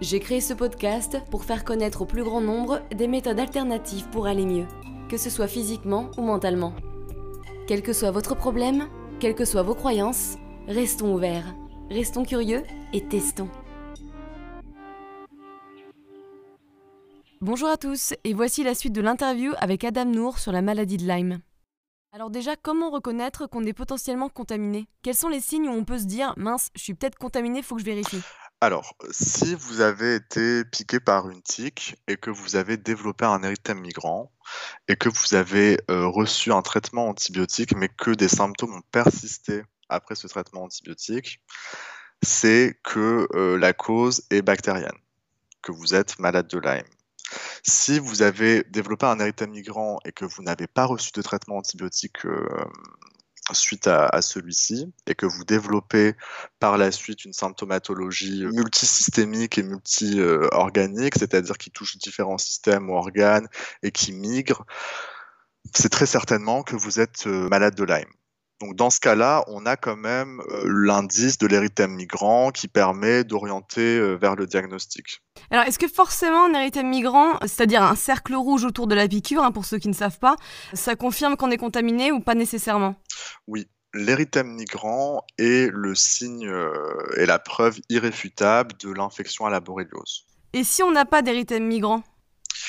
J'ai 0.00 0.20
créé 0.20 0.40
ce 0.40 0.54
podcast 0.54 1.18
pour 1.28 1.44
faire 1.44 1.64
connaître 1.64 2.02
au 2.02 2.04
plus 2.04 2.22
grand 2.22 2.40
nombre 2.40 2.80
des 2.94 3.08
méthodes 3.08 3.40
alternatives 3.40 4.08
pour 4.10 4.28
aller 4.28 4.46
mieux, 4.46 4.66
que 5.08 5.16
ce 5.16 5.28
soit 5.28 5.48
physiquement 5.48 6.12
ou 6.16 6.22
mentalement. 6.22 6.72
Quel 7.66 7.82
que 7.82 7.92
soit 7.92 8.12
votre 8.12 8.36
problème, 8.36 8.88
quelles 9.18 9.34
que 9.34 9.44
soient 9.44 9.64
vos 9.64 9.74
croyances, 9.74 10.36
restons 10.68 11.12
ouverts, 11.12 11.52
restons 11.90 12.24
curieux 12.24 12.62
et 12.92 13.08
testons. 13.08 13.48
Bonjour 17.40 17.68
à 17.68 17.76
tous 17.76 18.14
et 18.22 18.34
voici 18.34 18.62
la 18.62 18.76
suite 18.76 18.92
de 18.92 19.00
l'interview 19.00 19.52
avec 19.58 19.82
Adam 19.82 20.04
Nour 20.04 20.38
sur 20.38 20.52
la 20.52 20.62
maladie 20.62 20.96
de 20.96 21.08
Lyme. 21.08 21.40
Alors 22.12 22.30
déjà, 22.30 22.54
comment 22.54 22.90
reconnaître 22.90 23.48
qu'on 23.48 23.66
est 23.66 23.72
potentiellement 23.72 24.28
contaminé? 24.28 24.86
Quels 25.02 25.16
sont 25.16 25.28
les 25.28 25.40
signes 25.40 25.68
où 25.68 25.72
on 25.72 25.84
peut 25.84 25.98
se 25.98 26.04
dire 26.04 26.34
mince, 26.36 26.68
je 26.76 26.82
suis 26.82 26.94
peut-être 26.94 27.18
contaminé, 27.18 27.62
faut 27.62 27.74
que 27.74 27.80
je 27.80 27.86
vérifie 27.86 28.22
alors, 28.60 28.96
si 29.12 29.54
vous 29.54 29.80
avez 29.80 30.16
été 30.16 30.64
piqué 30.64 30.98
par 30.98 31.30
une 31.30 31.42
tique 31.42 31.94
et 32.08 32.16
que 32.16 32.30
vous 32.30 32.56
avez 32.56 32.76
développé 32.76 33.24
un 33.24 33.42
érythème 33.44 33.78
migrant 33.78 34.32
et 34.88 34.96
que 34.96 35.08
vous 35.08 35.34
avez 35.34 35.78
euh, 35.90 36.08
reçu 36.08 36.50
un 36.50 36.62
traitement 36.62 37.08
antibiotique 37.08 37.76
mais 37.76 37.88
que 37.88 38.10
des 38.10 38.26
symptômes 38.26 38.74
ont 38.74 38.82
persisté 38.90 39.62
après 39.88 40.16
ce 40.16 40.26
traitement 40.26 40.64
antibiotique, 40.64 41.40
c'est 42.20 42.80
que 42.82 43.28
euh, 43.34 43.56
la 43.56 43.72
cause 43.72 44.24
est 44.30 44.42
bactérienne, 44.42 44.98
que 45.62 45.70
vous 45.70 45.94
êtes 45.94 46.18
malade 46.18 46.48
de 46.48 46.58
Lyme. 46.58 46.82
Si 47.62 48.00
vous 48.00 48.22
avez 48.22 48.64
développé 48.64 49.06
un 49.06 49.20
érythème 49.20 49.50
migrant 49.50 50.00
et 50.04 50.10
que 50.10 50.24
vous 50.24 50.42
n'avez 50.42 50.66
pas 50.66 50.86
reçu 50.86 51.12
de 51.14 51.22
traitement 51.22 51.58
antibiotique 51.58 52.26
euh, 52.26 52.48
suite 53.54 53.86
à, 53.86 54.22
celui-ci 54.22 54.92
et 55.06 55.14
que 55.14 55.26
vous 55.26 55.44
développez 55.44 56.14
par 56.60 56.78
la 56.78 56.90
suite 56.90 57.24
une 57.24 57.32
symptomatologie 57.32 58.46
multisystémique 58.46 59.58
et 59.58 59.62
multi-organique, 59.62 61.14
c'est-à-dire 61.16 61.56
qui 61.58 61.70
touche 61.70 61.98
différents 61.98 62.38
systèmes 62.38 62.90
ou 62.90 62.94
organes 62.94 63.48
et 63.82 63.90
qui 63.90 64.12
migre, 64.12 64.64
c'est 65.74 65.90
très 65.90 66.06
certainement 66.06 66.62
que 66.62 66.76
vous 66.76 67.00
êtes 67.00 67.26
euh, 67.26 67.48
malade 67.48 67.74
de 67.74 67.84
Lyme. 67.84 68.12
Donc 68.60 68.74
dans 68.74 68.90
ce 68.90 68.98
cas-là, 68.98 69.44
on 69.46 69.66
a 69.66 69.76
quand 69.76 69.96
même 69.96 70.40
euh, 70.50 70.64
l'indice 70.66 71.38
de 71.38 71.46
l'érythème 71.46 71.92
migrant 71.92 72.50
qui 72.50 72.66
permet 72.66 73.22
d'orienter 73.22 73.98
euh, 73.98 74.14
vers 74.14 74.34
le 74.34 74.46
diagnostic. 74.46 75.22
Alors 75.50 75.64
est-ce 75.64 75.78
que 75.78 75.86
forcément 75.86 76.46
un 76.46 76.54
érythème 76.54 76.88
migrant, 76.88 77.38
c'est-à-dire 77.42 77.82
un 77.82 77.94
cercle 77.94 78.34
rouge 78.34 78.64
autour 78.64 78.88
de 78.88 78.96
la 78.96 79.06
piqûre, 79.06 79.44
hein, 79.44 79.52
pour 79.52 79.64
ceux 79.64 79.78
qui 79.78 79.88
ne 79.88 79.94
savent 79.94 80.18
pas, 80.18 80.36
ça 80.72 80.96
confirme 80.96 81.36
qu'on 81.36 81.50
est 81.52 81.56
contaminé 81.56 82.10
ou 82.10 82.20
pas 82.20 82.34
nécessairement? 82.34 82.96
Oui, 83.46 83.68
l'érythème 83.94 84.48
migrant 84.54 85.22
est 85.38 85.70
le 85.72 85.94
signe 85.94 86.48
euh, 86.48 86.72
et 87.16 87.26
la 87.26 87.38
preuve 87.38 87.78
irréfutable 87.88 88.74
de 88.80 88.92
l'infection 88.92 89.46
à 89.46 89.50
la 89.50 89.60
borréliose. 89.60 90.26
Et 90.52 90.64
si 90.64 90.82
on 90.82 90.90
n'a 90.90 91.04
pas 91.04 91.22
d'érythème 91.22 91.66
migrant 91.66 92.02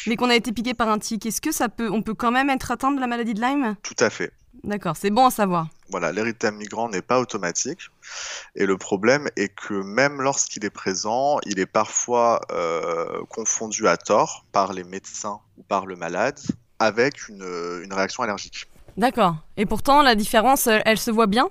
mais 0.06 0.16
qu'on 0.16 0.30
a 0.30 0.36
été 0.36 0.52
piqué 0.52 0.74
par 0.74 0.90
un 0.90 1.00
tic, 1.00 1.26
est-ce 1.26 1.42
que 1.42 1.52
ça 1.52 1.68
peut, 1.68 1.90
on 1.92 2.02
peut 2.02 2.14
quand 2.14 2.31
même 2.31 2.50
être 2.50 2.72
atteint 2.72 2.92
de 2.92 3.00
la 3.00 3.08
maladie 3.08 3.34
de 3.34 3.42
Lyme? 3.42 3.76
Tout 3.84 3.96
à 4.00 4.09
fait. 4.09 4.31
D'accord, 4.64 4.96
c'est 4.96 5.09
bon 5.09 5.26
à 5.26 5.31
savoir. 5.31 5.68
Voilà, 5.90 6.12
l'érythème 6.12 6.56
migrant 6.58 6.90
n'est 6.90 7.02
pas 7.02 7.20
automatique. 7.20 7.90
Et 8.56 8.66
le 8.66 8.78
problème 8.78 9.28
est 9.36 9.50
que 9.50 9.74
même 9.74 10.22
lorsqu'il 10.22 10.63
est 10.66 10.69
présent, 10.69 11.40
il 11.46 11.59
est 11.59 11.66
parfois 11.66 12.41
euh, 12.52 13.24
confondu 13.30 13.88
à 13.88 13.97
tort 13.97 14.46
par 14.52 14.74
les 14.74 14.84
médecins 14.84 15.40
ou 15.58 15.63
par 15.63 15.86
le 15.86 15.96
malade 15.96 16.40
avec 16.80 17.28
une 17.28 17.44
réaction 17.91 18.24
allergique. 18.24 18.68
D'accord. 18.97 19.36
Et 19.58 19.66
pourtant, 19.66 20.02
la 20.02 20.16
différence, 20.16 20.68
elle 20.68 20.97
se 20.97 21.12
voit 21.12 21.28
bien? 21.28 21.50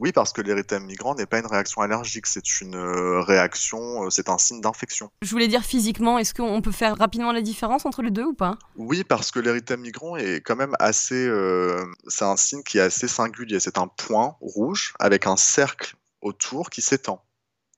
Oui, 0.00 0.12
parce 0.12 0.32
que 0.32 0.40
l'érythème 0.40 0.84
migrant 0.84 1.14
n'est 1.14 1.26
pas 1.26 1.38
une 1.38 1.46
réaction 1.46 1.82
allergique, 1.82 2.26
c'est 2.26 2.60
une 2.60 2.74
euh, 2.74 3.20
réaction, 3.20 4.04
euh, 4.04 4.10
c'est 4.10 4.28
un 4.28 4.38
signe 4.38 4.60
d'infection. 4.60 5.10
Je 5.22 5.30
voulais 5.30 5.48
dire 5.48 5.62
physiquement, 5.62 6.18
est-ce 6.18 6.34
qu'on 6.34 6.60
peut 6.62 6.72
faire 6.72 6.96
rapidement 6.96 7.32
la 7.32 7.42
différence 7.42 7.86
entre 7.86 8.02
les 8.02 8.10
deux 8.10 8.24
ou 8.24 8.34
pas? 8.34 8.58
Oui, 8.76 9.04
parce 9.04 9.30
que 9.30 9.40
l'érythème 9.40 9.80
migrant 9.80 10.16
est 10.16 10.40
quand 10.40 10.56
même 10.56 10.74
assez, 10.78 11.26
euh, 11.26 11.84
c'est 12.08 12.24
un 12.24 12.36
signe 12.36 12.62
qui 12.62 12.78
est 12.78 12.82
assez 12.82 13.08
singulier. 13.08 13.60
C'est 13.60 13.78
un 13.78 13.88
point 13.88 14.36
rouge 14.40 14.94
avec 14.98 15.26
un 15.26 15.36
cercle 15.36 15.96
autour 16.20 16.70
qui 16.70 16.82
s'étend, 16.82 17.22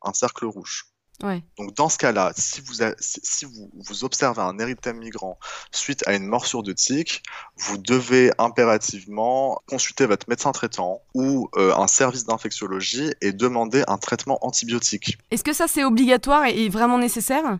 un 0.02 0.12
cercle 0.12 0.46
rouge. 0.46 0.86
Donc 1.58 1.74
dans 1.74 1.88
ce 1.88 1.98
cas-là, 1.98 2.32
si 2.36 2.60
vous, 2.60 2.74
si 2.98 3.44
vous, 3.44 3.70
vous 3.74 4.04
observez 4.04 4.42
un 4.42 4.58
érythème 4.58 4.98
migrant 4.98 5.38
suite 5.70 6.06
à 6.06 6.14
une 6.14 6.26
morsure 6.26 6.62
de 6.62 6.72
tique, 6.72 7.22
vous 7.56 7.78
devez 7.78 8.30
impérativement 8.38 9.62
consulter 9.66 10.06
votre 10.06 10.28
médecin 10.28 10.52
traitant 10.52 11.00
ou 11.14 11.48
euh, 11.56 11.74
un 11.74 11.86
service 11.86 12.24
d'infectiologie 12.24 13.12
et 13.20 13.32
demander 13.32 13.82
un 13.88 13.98
traitement 13.98 14.38
antibiotique. 14.44 15.18
Est-ce 15.30 15.44
que 15.44 15.52
ça 15.52 15.66
c'est 15.68 15.84
obligatoire 15.84 16.46
et 16.46 16.68
vraiment 16.68 16.98
nécessaire? 16.98 17.58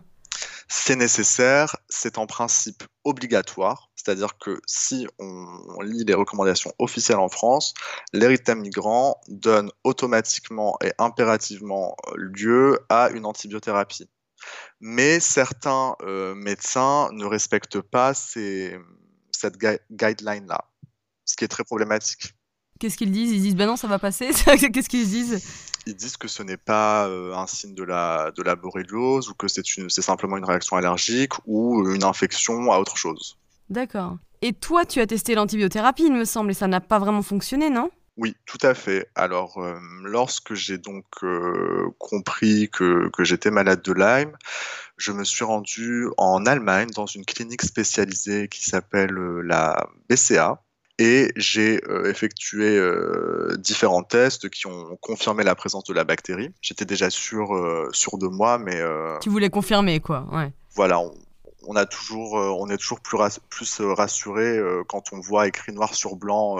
C'est 0.67 0.95
nécessaire, 0.95 1.77
c'est 1.89 2.17
en 2.17 2.27
principe 2.27 2.83
obligatoire, 3.03 3.89
c'est-à-dire 3.95 4.37
que 4.37 4.59
si 4.65 5.07
on, 5.19 5.81
lit 5.81 6.03
les 6.05 6.13
recommandations 6.13 6.73
officielles 6.79 7.19
en 7.19 7.29
France, 7.29 7.73
l'érythème 8.13 8.59
migrant 8.59 9.21
donne 9.27 9.71
automatiquement 9.83 10.77
et 10.83 10.91
impérativement 10.97 11.95
lieu 12.15 12.79
à 12.89 13.09
une 13.09 13.25
antibiothérapie. 13.25 14.09
Mais 14.79 15.19
certains 15.19 15.95
euh, 16.01 16.35
médecins 16.35 17.09
ne 17.11 17.25
respectent 17.25 17.81
pas 17.81 18.13
cette 18.13 19.57
guideline-là, 19.91 20.69
ce 21.25 21.35
qui 21.35 21.45
est 21.45 21.49
très 21.49 21.63
problématique. 21.63 22.36
Qu'est-ce 22.79 22.97
qu'ils 22.97 23.11
disent? 23.11 23.31
Ils 23.31 23.41
disent 23.41 23.55
ben 23.55 23.67
non, 23.67 23.75
ça 23.75 23.87
va 23.87 23.99
passer. 23.99 24.29
Qu'est-ce 24.45 24.89
qu'ils 24.89 25.07
disent? 25.07 25.43
Ils 25.85 25.95
disent 25.95 26.17
que 26.17 26.27
ce 26.27 26.43
n'est 26.43 26.57
pas 26.57 27.07
euh, 27.07 27.33
un 27.33 27.47
signe 27.47 27.73
de 27.73 27.83
la, 27.83 28.31
de 28.35 28.43
la 28.43 28.55
borréliose 28.55 29.29
ou 29.29 29.33
que 29.33 29.47
c'est 29.47 29.63
simplement 29.89 30.37
une 30.37 30.45
réaction 30.45 30.75
allergique 30.75 31.33
ou 31.45 31.89
une 31.89 32.03
infection 32.03 32.71
à 32.71 32.79
autre 32.79 32.97
chose. 32.97 33.37
D'accord. 33.69 34.17
Et 34.41 34.53
toi, 34.53 34.85
tu 34.85 34.99
as 34.99 35.07
testé 35.07 35.33
l'antibiothérapie, 35.33 36.03
il 36.05 36.13
me 36.13 36.25
semble, 36.25 36.51
et 36.51 36.53
ça 36.53 36.67
n'a 36.67 36.81
pas 36.81 36.99
vraiment 36.99 37.21
fonctionné, 37.21 37.69
non? 37.69 37.89
Oui, 38.17 38.35
tout 38.45 38.57
à 38.61 38.73
fait. 38.73 39.09
Alors, 39.15 39.57
euh, 39.57 39.77
lorsque 40.03 40.55
j'ai 40.55 40.77
donc 40.77 41.05
euh, 41.23 41.87
compris 41.99 42.69
que, 42.71 43.09
que 43.09 43.23
j'étais 43.23 43.51
malade 43.51 43.81
de 43.83 43.93
Lyme, 43.93 44.35
je 44.97 45.11
me 45.11 45.23
suis 45.23 45.45
rendu 45.45 46.07
en 46.17 46.45
Allemagne 46.45 46.89
dans 46.95 47.05
une 47.05 47.25
clinique 47.25 47.61
spécialisée 47.61 48.47
qui 48.47 48.63
s'appelle 48.63 49.13
la 49.43 49.87
BCA, 50.09 50.61
et 50.99 51.31
j'ai 51.35 51.79
euh, 51.89 52.09
effectué 52.09 52.77
euh, 52.77 53.55
différents 53.59 54.03
tests 54.03 54.49
qui 54.49 54.65
ont 54.65 54.97
confirmé 54.99 55.43
la 55.43 55.53
présence 55.55 55.83
de 55.83 55.93
la 55.93 56.03
bactérie. 56.03 56.51
J'étais 56.61 56.85
déjà 56.85 57.09
sûr, 57.09 57.53
euh, 57.55 57.89
sûr 57.93 58.17
de 58.17 58.27
moi, 58.27 58.57
mais... 58.57 58.81
tu 59.21 59.29
voulais 59.29 59.49
confirmer, 59.49 59.99
quoi, 59.99 60.25
ouais. 60.31 60.51
Voilà, 60.75 60.99
on, 61.67 61.75
a 61.75 61.85
toujours, 61.85 62.33
on 62.33 62.69
est 62.69 62.77
toujours 62.77 62.99
plus, 62.99 63.17
plus 63.49 63.81
rassuré 63.81 64.59
quand 64.87 65.11
on 65.11 65.19
voit 65.19 65.47
écrit 65.47 65.71
noir 65.71 65.95
sur 65.95 66.15
blanc 66.15 66.57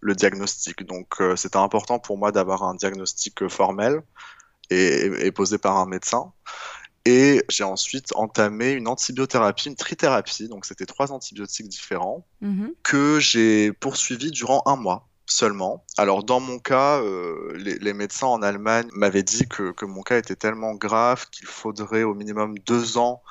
le 0.00 0.14
diagnostic. 0.14 0.84
Donc 0.84 1.22
c'était 1.36 1.56
important 1.58 2.00
pour 2.00 2.18
moi 2.18 2.32
d'avoir 2.32 2.64
un 2.64 2.74
diagnostic 2.74 3.46
formel 3.46 4.02
et, 4.70 5.08
et 5.20 5.30
posé 5.30 5.56
par 5.58 5.76
un 5.76 5.86
médecin. 5.86 6.32
Et 7.10 7.42
j'ai 7.48 7.64
ensuite 7.64 8.12
entamé 8.16 8.72
une 8.72 8.86
antibiothérapie, 8.86 9.68
une 9.68 9.76
trithérapie, 9.76 10.46
donc 10.46 10.66
c'était 10.66 10.84
trois 10.84 11.10
antibiotiques 11.10 11.68
différents, 11.68 12.26
mhm. 12.42 12.74
que 12.82 13.18
j'ai 13.18 13.72
poursuivi 13.72 14.30
durant 14.30 14.62
un 14.66 14.76
mois 14.76 15.08
seulement. 15.24 15.86
Alors 15.96 16.22
dans 16.22 16.38
mon 16.38 16.58
cas, 16.58 17.00
euh, 17.00 17.54
les, 17.56 17.94
médecins 17.94 18.26
en 18.26 18.42
Allemagne 18.42 18.90
m'avaient 18.92 19.22
dit 19.22 19.48
que, 19.48 19.72
que, 19.72 19.86
mon 19.86 20.02
cas 20.02 20.18
était 20.18 20.36
tellement 20.36 20.74
grave 20.74 21.30
qu'il 21.30 21.46
faudrait 21.46 22.02
au 22.02 22.12
minimum 22.12 22.58
deux 22.66 22.98
ans 22.98 23.22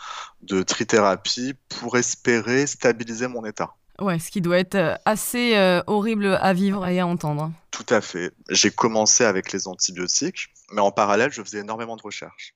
de 0.42 0.64
trithérapie 0.64 1.54
pour 1.70 1.98
espérer 2.00 2.66
stabiliser 2.66 3.28
mon 3.28 3.46
état. 3.46 3.76
Ouais, 4.00 4.18
ce 4.18 4.32
qui 4.32 4.42
doit 4.42 4.58
être 4.58 4.76
euh, 4.76 4.96
assez 5.06 5.56
euh, 5.56 5.84
horrible 5.86 6.40
à 6.42 6.54
vivre 6.54 6.88
et 6.88 7.00
à 7.00 7.06
entendre. 7.06 7.52
Tout 7.70 7.86
à 7.90 8.02
fait. 8.02 8.32
J'ai 8.50 8.72
commencé 8.72 9.24
avec 9.24 9.52
les 9.52 9.68
antibiotiques, 9.68 10.48
mais 10.72 10.82
en 10.82 10.92
parallèle, 10.92 11.32
je 11.32 11.44
faisais 11.44 11.60
énormément 11.60 11.96
de 11.96 12.02
recherches. 12.02 12.56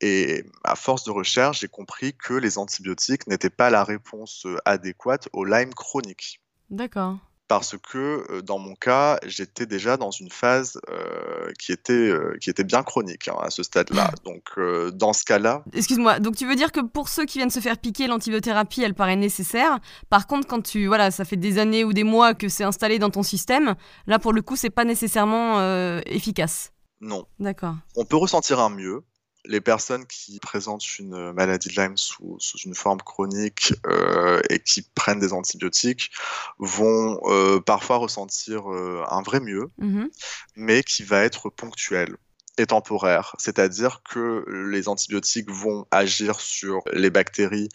Et 0.00 0.44
à 0.64 0.76
force 0.76 1.04
de 1.04 1.10
recherche, 1.10 1.60
j'ai 1.60 1.68
compris 1.68 2.14
que 2.14 2.34
les 2.34 2.58
antibiotiques 2.58 3.26
n'étaient 3.26 3.50
pas 3.50 3.70
la 3.70 3.84
réponse 3.84 4.44
euh, 4.46 4.56
adéquate 4.64 5.28
au 5.32 5.44
Lyme 5.44 5.72
chronique. 5.72 6.40
D'accord. 6.70 7.18
parce 7.46 7.76
que 7.76 8.24
euh, 8.30 8.42
dans 8.42 8.58
mon 8.58 8.74
cas, 8.74 9.18
j'étais 9.26 9.66
déjà 9.66 9.96
dans 9.96 10.10
une 10.10 10.30
phase 10.30 10.80
euh, 10.90 11.52
qui, 11.58 11.72
était, 11.72 11.92
euh, 11.92 12.36
qui 12.40 12.50
était 12.50 12.64
bien 12.64 12.82
chronique 12.82 13.28
hein, 13.28 13.36
à 13.40 13.50
ce 13.50 13.62
stade-là. 13.62 14.10
Donc 14.24 14.58
dans 14.94 15.12
ce 15.12 15.24
cas-là... 15.24 15.62
Excuse-moi, 15.72 16.18
donc 16.20 16.36
tu 16.36 16.46
veux 16.46 16.56
dire 16.56 16.72
que 16.72 16.80
pour 16.80 17.08
ceux 17.08 17.26
qui 17.26 17.38
viennent 17.38 17.50
se 17.50 17.60
faire 17.60 17.78
piquer, 17.78 18.06
l'antibiothérapie, 18.06 18.82
elle 18.82 18.94
paraît 18.94 19.16
nécessaire. 19.16 19.78
Par 20.08 20.26
contre, 20.26 20.48
quand 20.48 20.62
tu... 20.62 20.86
Voilà, 20.86 21.10
ça 21.10 21.24
fait 21.24 21.36
des 21.36 21.58
années 21.58 21.84
ou 21.84 21.92
des 21.92 22.04
mois 22.04 22.34
que 22.34 22.48
c'est 22.48 22.64
installé 22.64 22.98
dans 22.98 23.10
ton 23.10 23.22
système, 23.22 23.74
là 24.06 24.18
pour 24.18 24.32
le 24.32 24.42
coup, 24.42 24.56
c'est 24.56 24.70
pas 24.70 24.84
nécessairement 24.84 25.60
efficace. 26.06 26.72
Non. 27.00 27.26
D'accord. 27.38 27.76
On 27.96 28.04
peut 28.04 28.16
ressentir 28.16 28.60
un 28.60 28.70
mieux, 28.70 29.04
les 29.46 29.60
personnes 29.60 30.06
qui 30.06 30.38
présentent 30.40 30.98
une 30.98 31.32
maladie 31.32 31.68
de 31.68 31.80
Lyme 31.80 31.96
sous, 31.96 32.38
une 32.64 32.74
forme 32.74 33.00
chronique 33.00 33.74
euh, 33.86 34.40
et 34.50 34.58
qui 34.58 34.82
prennent 34.94 35.20
des 35.20 35.32
antibiotiques 35.32 36.10
vont 36.58 37.20
euh, 37.24 37.60
parfois 37.60 37.96
ressentir 37.96 38.70
euh, 38.70 39.04
un 39.08 39.22
vrai 39.22 39.40
mieux, 39.40 39.70
mm-hmm. 39.80 40.08
mais 40.56 40.82
qui 40.82 41.02
va 41.02 41.22
être 41.22 41.50
ponctuel 41.50 42.16
et 42.56 42.66
temporaire, 42.66 43.34
c'est-à-dire 43.38 44.02
que 44.08 44.44
les 44.70 44.88
antibiotiques 44.88 45.50
vont 45.50 45.86
agir 45.90 46.38
sur 46.38 46.82
les 46.92 47.10
bactéries 47.10 47.68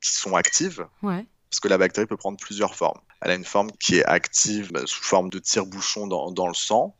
qui 0.00 0.10
sont 0.12 0.36
actives. 0.36 0.86
Parce 1.02 1.58
que 1.60 1.66
la 1.66 1.78
bactérie 1.78 2.06
peut 2.06 2.16
prendre 2.16 2.38
plusieurs 2.38 2.76
formes. 2.76 3.00
Elle 3.20 3.32
a 3.32 3.34
une 3.34 3.44
forme 3.44 3.72
qui 3.72 3.96
est 3.96 4.04
active 4.04 4.70
bah, 4.70 4.82
sous 4.86 5.02
forme 5.02 5.30
de 5.30 5.40
tire-bouchon 5.40 6.06
dans, 6.06 6.30
dans 6.30 6.46
le 6.46 6.54
sang. 6.54 6.94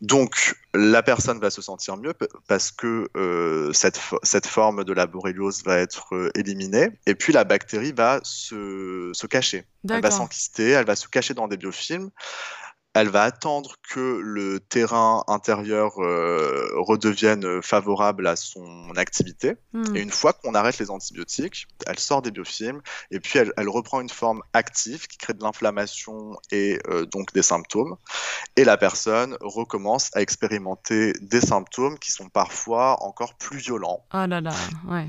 Donc, 0.00 0.54
la 0.74 1.02
personne 1.02 1.38
va 1.38 1.50
se 1.50 1.62
sentir 1.62 1.96
mieux 1.96 2.14
parce 2.48 2.72
que 2.72 3.08
euh, 3.16 3.72
cette, 3.72 4.00
cette, 4.22 4.46
forme 4.46 4.84
de 4.84 4.92
la 4.92 5.06
borréliose 5.06 5.64
va 5.64 5.78
être 5.78 6.14
euh, 6.14 6.30
éliminée. 6.34 6.90
Et 7.06 7.14
puis, 7.14 7.32
la 7.32 7.44
bactérie 7.44 7.92
va 7.92 8.20
se, 8.22 9.10
se 9.12 9.26
cacher. 9.26 9.64
Elle 9.88 10.02
va 10.02 10.10
s'enquister, 10.10 10.70
elle 10.70 10.86
va 10.86 10.96
se 10.96 11.08
cacher 11.08 11.34
dans 11.34 11.48
des 11.48 11.56
biofilms 11.56 12.10
elle 12.94 13.08
va 13.08 13.24
attendre 13.24 13.74
que 13.90 14.20
le 14.22 14.60
terrain 14.60 15.24
intérieur 15.26 15.98
euh, 15.98 16.68
redevienne 16.76 17.60
favorable 17.60 18.26
à 18.28 18.36
son 18.36 18.90
activité. 18.96 19.56
Hmm. 19.72 19.96
Et 19.96 20.00
une 20.00 20.12
fois 20.12 20.32
qu'on 20.32 20.54
arrête 20.54 20.78
les 20.78 20.90
antibiotiques, 20.90 21.66
elle 21.88 21.98
sort 21.98 22.22
des 22.22 22.30
biofilms 22.30 22.80
et 23.10 23.18
puis 23.18 23.40
elle, 23.40 23.68
reprend 23.68 24.00
une 24.00 24.10
forme 24.10 24.42
active 24.52 25.08
qui 25.08 25.18
crée 25.18 25.32
de 25.32 25.42
l'inflammation 25.42 26.36
et 26.52 26.78
euh, 26.88 27.04
donc 27.04 27.32
des 27.32 27.42
symptômes. 27.42 27.96
Et 28.54 28.62
la 28.62 28.76
personne 28.76 29.36
recommence 29.40 30.10
à 30.14 30.22
expérimenter 30.22 31.14
des 31.20 31.40
symptômes 31.40 31.98
qui 31.98 32.12
sont 32.12 32.28
parfois 32.28 33.02
encore 33.02 33.34
plus 33.34 33.58
violents 33.58 34.04
oh 34.14 34.26
là 34.26 34.40
là, 34.40 34.52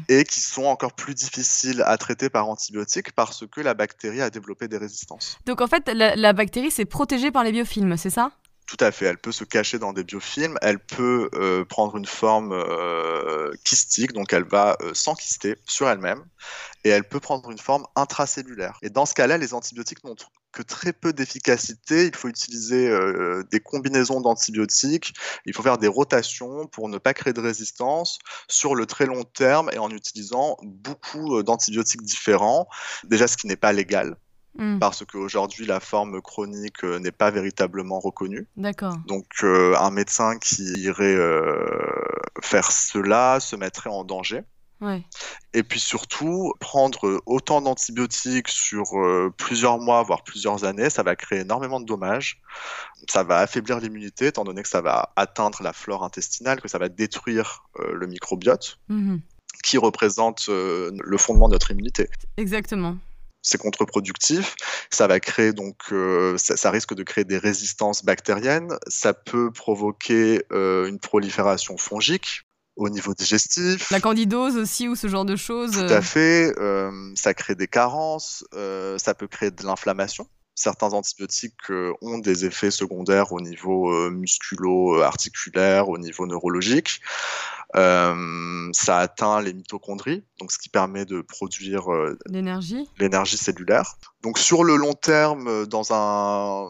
et 0.10 0.24
qui 0.24 0.40
sont 0.40 0.66
encore 0.66 0.94
plus 0.94 1.14
difficiles 1.14 1.84
à 1.86 1.96
traiter 1.98 2.32
par 2.32 2.50
antibiotiques 2.50 3.12
parce 3.12 3.46
que 3.46 3.62
la 3.62 3.76
bactérie 3.76 4.22
a 4.22 4.32
développé 4.32 4.68
des 4.68 4.78
résistances. 4.78 5.38
Donc 5.46 5.62
en 5.62 5.68
fait, 5.68 5.88
la, 5.90 6.16
la 6.16 6.34
bactérie, 6.34 6.72
c'est 6.72 6.86
protégée 6.86 7.30
par 7.30 7.44
les 7.44 7.52
biofilms 7.52 7.75
c'est 7.98 8.10
ça? 8.10 8.32
Tout 8.68 8.78
à 8.80 8.92
fait, 8.92 9.06
elle 9.06 9.20
peut 9.20 9.32
se 9.32 9.44
cacher 9.44 9.78
dans 9.78 9.94
des 9.94 10.04
biofilms, 10.04 10.58
elle 10.64 10.80
peut 10.80 11.30
euh, 11.36 11.64
prendre 11.66 11.98
une 11.98 12.08
forme 12.08 12.52
euh, 12.52 13.52
kystique, 13.64 14.12
donc 14.12 14.34
elle 14.34 14.44
va 14.44 14.76
euh, 14.82 14.96
s'enquister 14.96 15.56
sur 15.68 15.88
elle-même, 15.88 16.26
et 16.84 16.90
elle 16.90 17.08
peut 17.08 17.20
prendre 17.20 17.52
une 17.52 17.60
forme 17.60 17.86
intracellulaire. 17.96 18.80
Et 18.82 18.90
dans 18.90 19.06
ce 19.06 19.14
cas-là, 19.14 19.38
les 19.38 19.54
antibiotiques 19.54 20.04
n'ont 20.04 20.16
que 20.52 20.64
très 20.64 20.94
peu 20.94 21.14
d'efficacité, 21.14 22.08
il 22.08 22.16
faut 22.16 22.30
utiliser 22.30 22.90
des 23.52 23.60
combinaisons 23.60 24.22
d'antibiotiques, 24.22 25.14
il 25.46 25.54
faut 25.54 25.62
faire 25.62 25.78
des 25.78 25.90
rotations 25.90 26.66
pour 26.68 26.88
ne 26.88 26.98
pas 26.98 27.14
créer 27.14 27.34
de 27.34 27.42
résistance 27.42 28.20
sur 28.48 28.74
le 28.74 28.86
très 28.86 29.06
long 29.06 29.26
terme 29.26 29.70
et 29.74 29.80
en 29.80 29.90
utilisant 29.90 30.56
beaucoup 30.64 31.44
d'antibiotiques 31.44 32.04
différents, 32.04 32.70
déjà 33.04 33.28
ce 33.28 33.36
qui 33.36 33.48
n'est 33.48 33.58
pas 33.58 33.74
légal 33.74 34.16
Mm. 34.58 34.80
parce 34.80 35.04
qu'aujourd'hui 35.04 35.66
la 35.66 35.82
forme 35.82 36.22
chronique 36.22 36.84
euh, 36.86 36.98
n'est 37.00 37.12
pas 37.12 37.30
véritablement 37.30 38.00
reconnue. 38.00 38.48
D'accord. 38.56 38.96
Donc 39.06 39.26
euh, 39.44 39.76
un 39.78 39.92
médecin 39.92 40.38
qui 40.38 40.64
irait 40.78 41.16
euh, 41.16 41.66
faire 42.42 42.72
cela 42.72 43.40
se 43.42 43.58
mettrait 43.58 43.90
en 43.90 44.06
danger. 44.06 44.44
Ouais. 44.80 45.04
Et 45.54 45.64
puis 45.64 45.80
surtout, 45.80 46.54
prendre 46.60 47.22
autant 47.26 47.62
d'antibiotiques 47.62 48.50
sur 48.50 48.84
plusieurs 49.38 49.80
mois, 49.80 50.04
voire 50.04 50.24
plusieurs 50.24 50.66
années, 50.66 50.90
ça 50.90 51.02
va 51.02 51.16
créer 51.16 51.40
énormément 51.40 51.80
de 51.80 51.86
dommages. 51.86 52.42
Ça 53.10 53.24
va 53.24 53.40
affaiblir 53.40 53.80
l'immunité, 53.80 54.28
étant 54.28 54.44
donné 54.44 54.64
que 54.64 54.68
ça 54.68 54.82
va 54.82 55.14
atteindre 55.16 55.64
la 55.64 55.72
flore 55.72 56.04
intestinale, 56.04 56.60
que 56.60 56.68
ça 56.68 56.78
va 56.78 56.90
détruire 56.90 57.64
le 57.80 58.06
microbiote, 58.06 58.80
mm-hmm. 58.92 59.22
qui 59.64 59.78
représente 59.78 60.50
le 60.50 61.18
fondement 61.18 61.48
de 61.48 61.54
notre 61.54 61.72
immunité. 61.72 62.10
Exactement 62.36 62.98
c'est 63.46 63.60
contre-productif. 63.60 64.56
Ça 64.90 65.08
va 65.08 65.20
créer 65.20 65.54
donc, 65.54 65.78
euh, 65.92 66.36
ça, 66.38 66.72
risque 66.72 66.96
de 66.96 67.04
créer 67.04 67.24
des 67.24 67.38
résistances 67.38 68.04
bactériennes. 68.04 68.76
Ça 68.88 69.14
peut 69.14 69.52
provoquer 69.52 70.44
euh, 70.52 70.88
une 70.88 71.00
prolifération 71.00 71.78
fongique 71.78 72.42
au 72.76 72.90
niveau 72.90 73.14
digestif. 73.14 73.90
La 73.92 74.02
candidose 74.02 74.58
aussi 74.58 74.90
ou 74.90 74.96
ce 74.96 75.08
genre 75.08 75.24
de 75.26 75.36
choses. 75.36 75.72
Tout 75.72 75.94
à 75.94 76.02
fait. 76.02 76.54
Euh, 76.58 76.92
ça 77.16 77.34
crée 77.34 77.56
des 77.56 77.68
carences. 77.68 78.44
ça 78.52 79.14
peut 79.14 79.28
créer 79.28 79.52
de 79.52 79.64
l'inflammation. 79.64 80.28
Certains 80.56 80.94
antibiotiques 80.94 81.70
ont 82.02 82.18
des 82.18 82.46
effets 82.46 82.72
secondaires 82.72 83.34
au 83.34 83.42
niveau 83.42 84.10
musculo-articulaire, 84.10 85.90
au 85.90 85.98
niveau 85.98 86.26
neurologique. 86.26 87.02
Euh, 87.76 88.70
ça 88.74 89.00
atteint 89.00 89.42
les 89.42 89.54
mitochondries, 89.54 90.24
donc 90.40 90.52
ce 90.52 90.58
qui 90.58 90.70
permet 90.70 91.04
de 91.04 91.22
produire 91.22 91.92
euh, 91.92 92.18
l'énergie 92.98 93.38
cellulaire. 93.38 93.98
Donc 94.22 94.40
sur 94.40 94.64
le 94.64 94.76
long 94.76 94.94
terme, 94.94 95.66
dans 95.66 95.92
un 95.92 96.70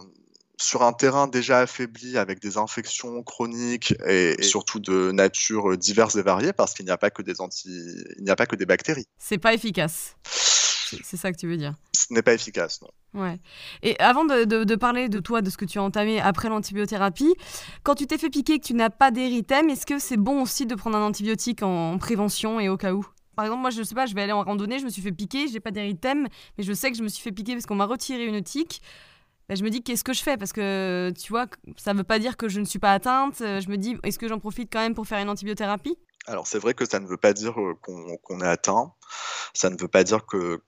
sur 0.57 0.83
un 0.83 0.93
terrain 0.93 1.27
déjà 1.27 1.59
affaibli 1.59 2.17
avec 2.17 2.41
des 2.41 2.57
infections 2.57 3.21
chroniques 3.23 3.93
et, 4.07 4.41
surtout 4.41 4.79
de 4.79 5.11
nature 5.11 5.77
diverses 5.77 6.15
et 6.15 6.21
variées, 6.21 6.53
parce 6.53 6.73
qu'il 6.73 6.85
n'y 6.85 6.91
a 6.91 6.97
pas 6.97 7.09
que 7.09 7.21
des 7.21 7.41
anti, 7.41 7.67
il 8.17 8.23
n'y 8.23 8.31
a 8.31 8.37
pas 8.37 8.45
que 8.45 8.55
des 8.55 8.65
bactéries. 8.65 9.05
C'est 9.19 9.37
pas 9.37 9.53
efficace. 9.53 10.15
C'est 11.03 11.17
ça 11.17 11.31
que 11.31 11.37
tu 11.37 11.47
veux 11.47 11.57
dire. 11.57 11.75
Ce 11.93 12.13
n'est 12.13 12.21
pas 12.21 12.33
efficace, 12.33 12.81
non. 12.81 12.89
Ouais. 13.21 13.39
Et 13.81 13.97
avant 13.99 14.25
de, 14.25 14.75
parler 14.75 15.07
de 15.07 15.19
toi, 15.19 15.41
de 15.41 15.49
ce 15.49 15.57
que 15.57 15.65
tu 15.65 15.79
as 15.79 15.83
entamé 15.83 16.19
après 16.19 16.49
l'antibiothérapie, 16.49 17.33
quand 17.83 17.95
tu 17.95 18.07
t'es 18.07 18.17
fait 18.17 18.29
piquer 18.29 18.53
et 18.53 18.59
que 18.59 18.65
tu 18.65 18.73
n'as 18.73 18.89
pas 18.89 19.11
d'érythème, 19.11 19.69
est-ce 19.69 19.85
que 19.85 19.99
c'est 19.99 20.17
bon 20.17 20.41
aussi 20.41 20.65
de 20.65 20.75
prendre 20.75 20.97
un 20.97 21.05
antibiotique 21.05 21.63
en, 21.63 21.97
prévention 21.97 22.59
et 22.59 22.67
au 22.67 22.77
cas 22.77 22.93
où? 22.93 23.05
Par 23.35 23.45
exemple, 23.45 23.61
moi, 23.61 23.69
je 23.69 23.83
sais 23.83 23.95
pas, 23.95 24.05
je 24.05 24.15
vais 24.15 24.21
aller 24.21 24.31
en 24.31 24.43
randonnée, 24.43 24.79
je 24.79 24.85
me 24.85 24.89
suis 24.89 25.01
fait 25.01 25.11
piquer, 25.11 25.47
j'ai 25.47 25.59
pas 25.59 25.71
d'érythème, 25.71 26.27
mais 26.57 26.63
je 26.63 26.73
sais 26.73 26.91
que 26.91 26.97
je 26.97 27.03
me 27.03 27.07
suis 27.07 27.21
fait 27.21 27.31
piquer 27.31 27.53
parce 27.53 27.65
qu'on 27.65 27.75
m'a 27.75 27.85
retiré 27.85 28.25
une 28.25 28.41
tique. 28.43 28.81
Ben, 29.47 29.55
je 29.55 29.63
me 29.63 29.69
dis 29.69 29.83
qu'est-ce 29.83 30.03
que 30.03 30.13
je 30.13 30.23
fais? 30.23 30.37
Parce 30.37 30.53
que 30.53 31.13
tu 31.17 31.31
vois 31.31 31.45
ça 31.77 31.93
veut 31.93 32.03
pas 32.03 32.17
dire 32.17 32.35
que 32.35 32.49
je 32.49 32.59
ne 32.59 32.65
suis 32.65 32.79
pas 32.79 32.93
atteinte 32.93 33.35
je 33.39 33.69
me 33.69 33.77
dis 33.77 33.95
est-ce 34.01 34.17
que 34.17 34.27
j'en 34.27 34.39
profite 34.39 34.73
quand 34.73 34.79
même 34.79 34.95
pour 34.95 35.05
faire 35.05 35.19
une 35.19 35.29
antibiothérapie? 35.29 35.95
Alors 36.27 36.47
c'est 36.47 36.59
vrai 36.59 36.73
que 36.73 36.85
ça 36.85 36.99
ne 36.99 37.07
veut 37.07 37.17
pas 37.17 37.33
dire 37.33 37.59
euh, 37.59 37.75
qu'on 37.81 38.41
est 38.41 38.47
atteint, 38.47 38.93
ça 39.53 39.69
ne 39.69 39.77
veut 39.79 39.87
pas 39.87 40.03
dire 40.03 40.25
que, 40.25 40.59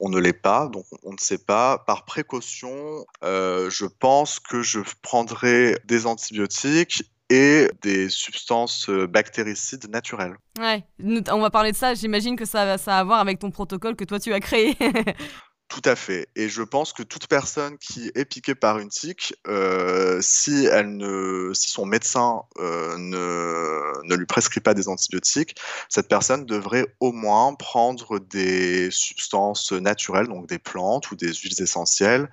on 0.00 0.08
ne 0.08 0.18
l'est 0.18 0.32
pas, 0.32 0.68
donc 0.68 0.84
on 1.02 1.12
ne 1.12 1.18
sait 1.18 1.38
pas. 1.38 1.78
Par 1.78 2.04
précaution, 2.04 3.06
euh, 3.22 3.70
je 3.70 3.86
pense 3.86 4.40
que 4.40 4.60
je 4.60 4.80
prendrai 5.02 5.78
des 5.84 6.06
antibiotiques 6.06 7.04
et 7.30 7.68
des 7.80 8.10
substances 8.10 8.88
euh, 8.90 9.06
bactéricides 9.06 9.88
naturelles. 9.88 10.36
Ouais, 10.58 10.84
on 11.30 11.40
va 11.40 11.50
parler 11.50 11.72
de 11.72 11.76
ça, 11.76 11.94
j'imagine 11.94 12.36
que 12.36 12.44
ça, 12.44 12.76
ça 12.76 12.96
a 12.96 13.00
à 13.00 13.04
voir 13.04 13.20
avec 13.20 13.38
ton 13.38 13.50
protocole 13.50 13.96
que 13.96 14.04
toi 14.04 14.18
tu 14.18 14.32
as 14.34 14.40
créé. 14.40 14.76
Tout 15.74 15.90
à 15.90 15.96
fait. 15.96 16.28
Et 16.36 16.48
je 16.48 16.62
pense 16.62 16.92
que 16.92 17.02
toute 17.02 17.26
personne 17.26 17.78
qui 17.78 18.12
est 18.14 18.24
piquée 18.24 18.54
par 18.54 18.78
une 18.78 18.90
tique, 18.90 19.34
euh, 19.48 20.20
si, 20.22 20.66
elle 20.66 20.96
ne, 20.96 21.50
si 21.52 21.68
son 21.68 21.84
médecin 21.84 22.42
euh, 22.60 22.96
ne, 22.96 24.06
ne 24.06 24.14
lui 24.14 24.24
prescrit 24.24 24.60
pas 24.60 24.72
des 24.72 24.86
antibiotiques, 24.86 25.56
cette 25.88 26.06
personne 26.06 26.46
devrait 26.46 26.86
au 27.00 27.10
moins 27.10 27.54
prendre 27.54 28.20
des 28.20 28.88
substances 28.92 29.72
naturelles, 29.72 30.28
donc 30.28 30.46
des 30.46 30.60
plantes 30.60 31.10
ou 31.10 31.16
des 31.16 31.34
huiles 31.34 31.60
essentielles 31.60 32.30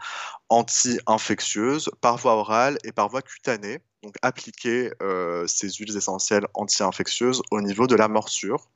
anti-infectieuses 0.50 1.90
par 2.00 2.18
voie 2.18 2.36
orale 2.36 2.78
et 2.84 2.92
par 2.92 3.10
voie 3.10 3.24
cutanée. 3.24 3.80
Donc 4.04 4.14
appliquer 4.22 4.92
euh, 5.02 5.48
ces 5.48 5.68
huiles 5.72 5.98
essentielles 5.98 6.46
anti-infectieuses 6.54 7.42
au 7.50 7.62
niveau 7.62 7.88
de 7.88 7.96
la 7.96 8.08
morsure 8.08 8.70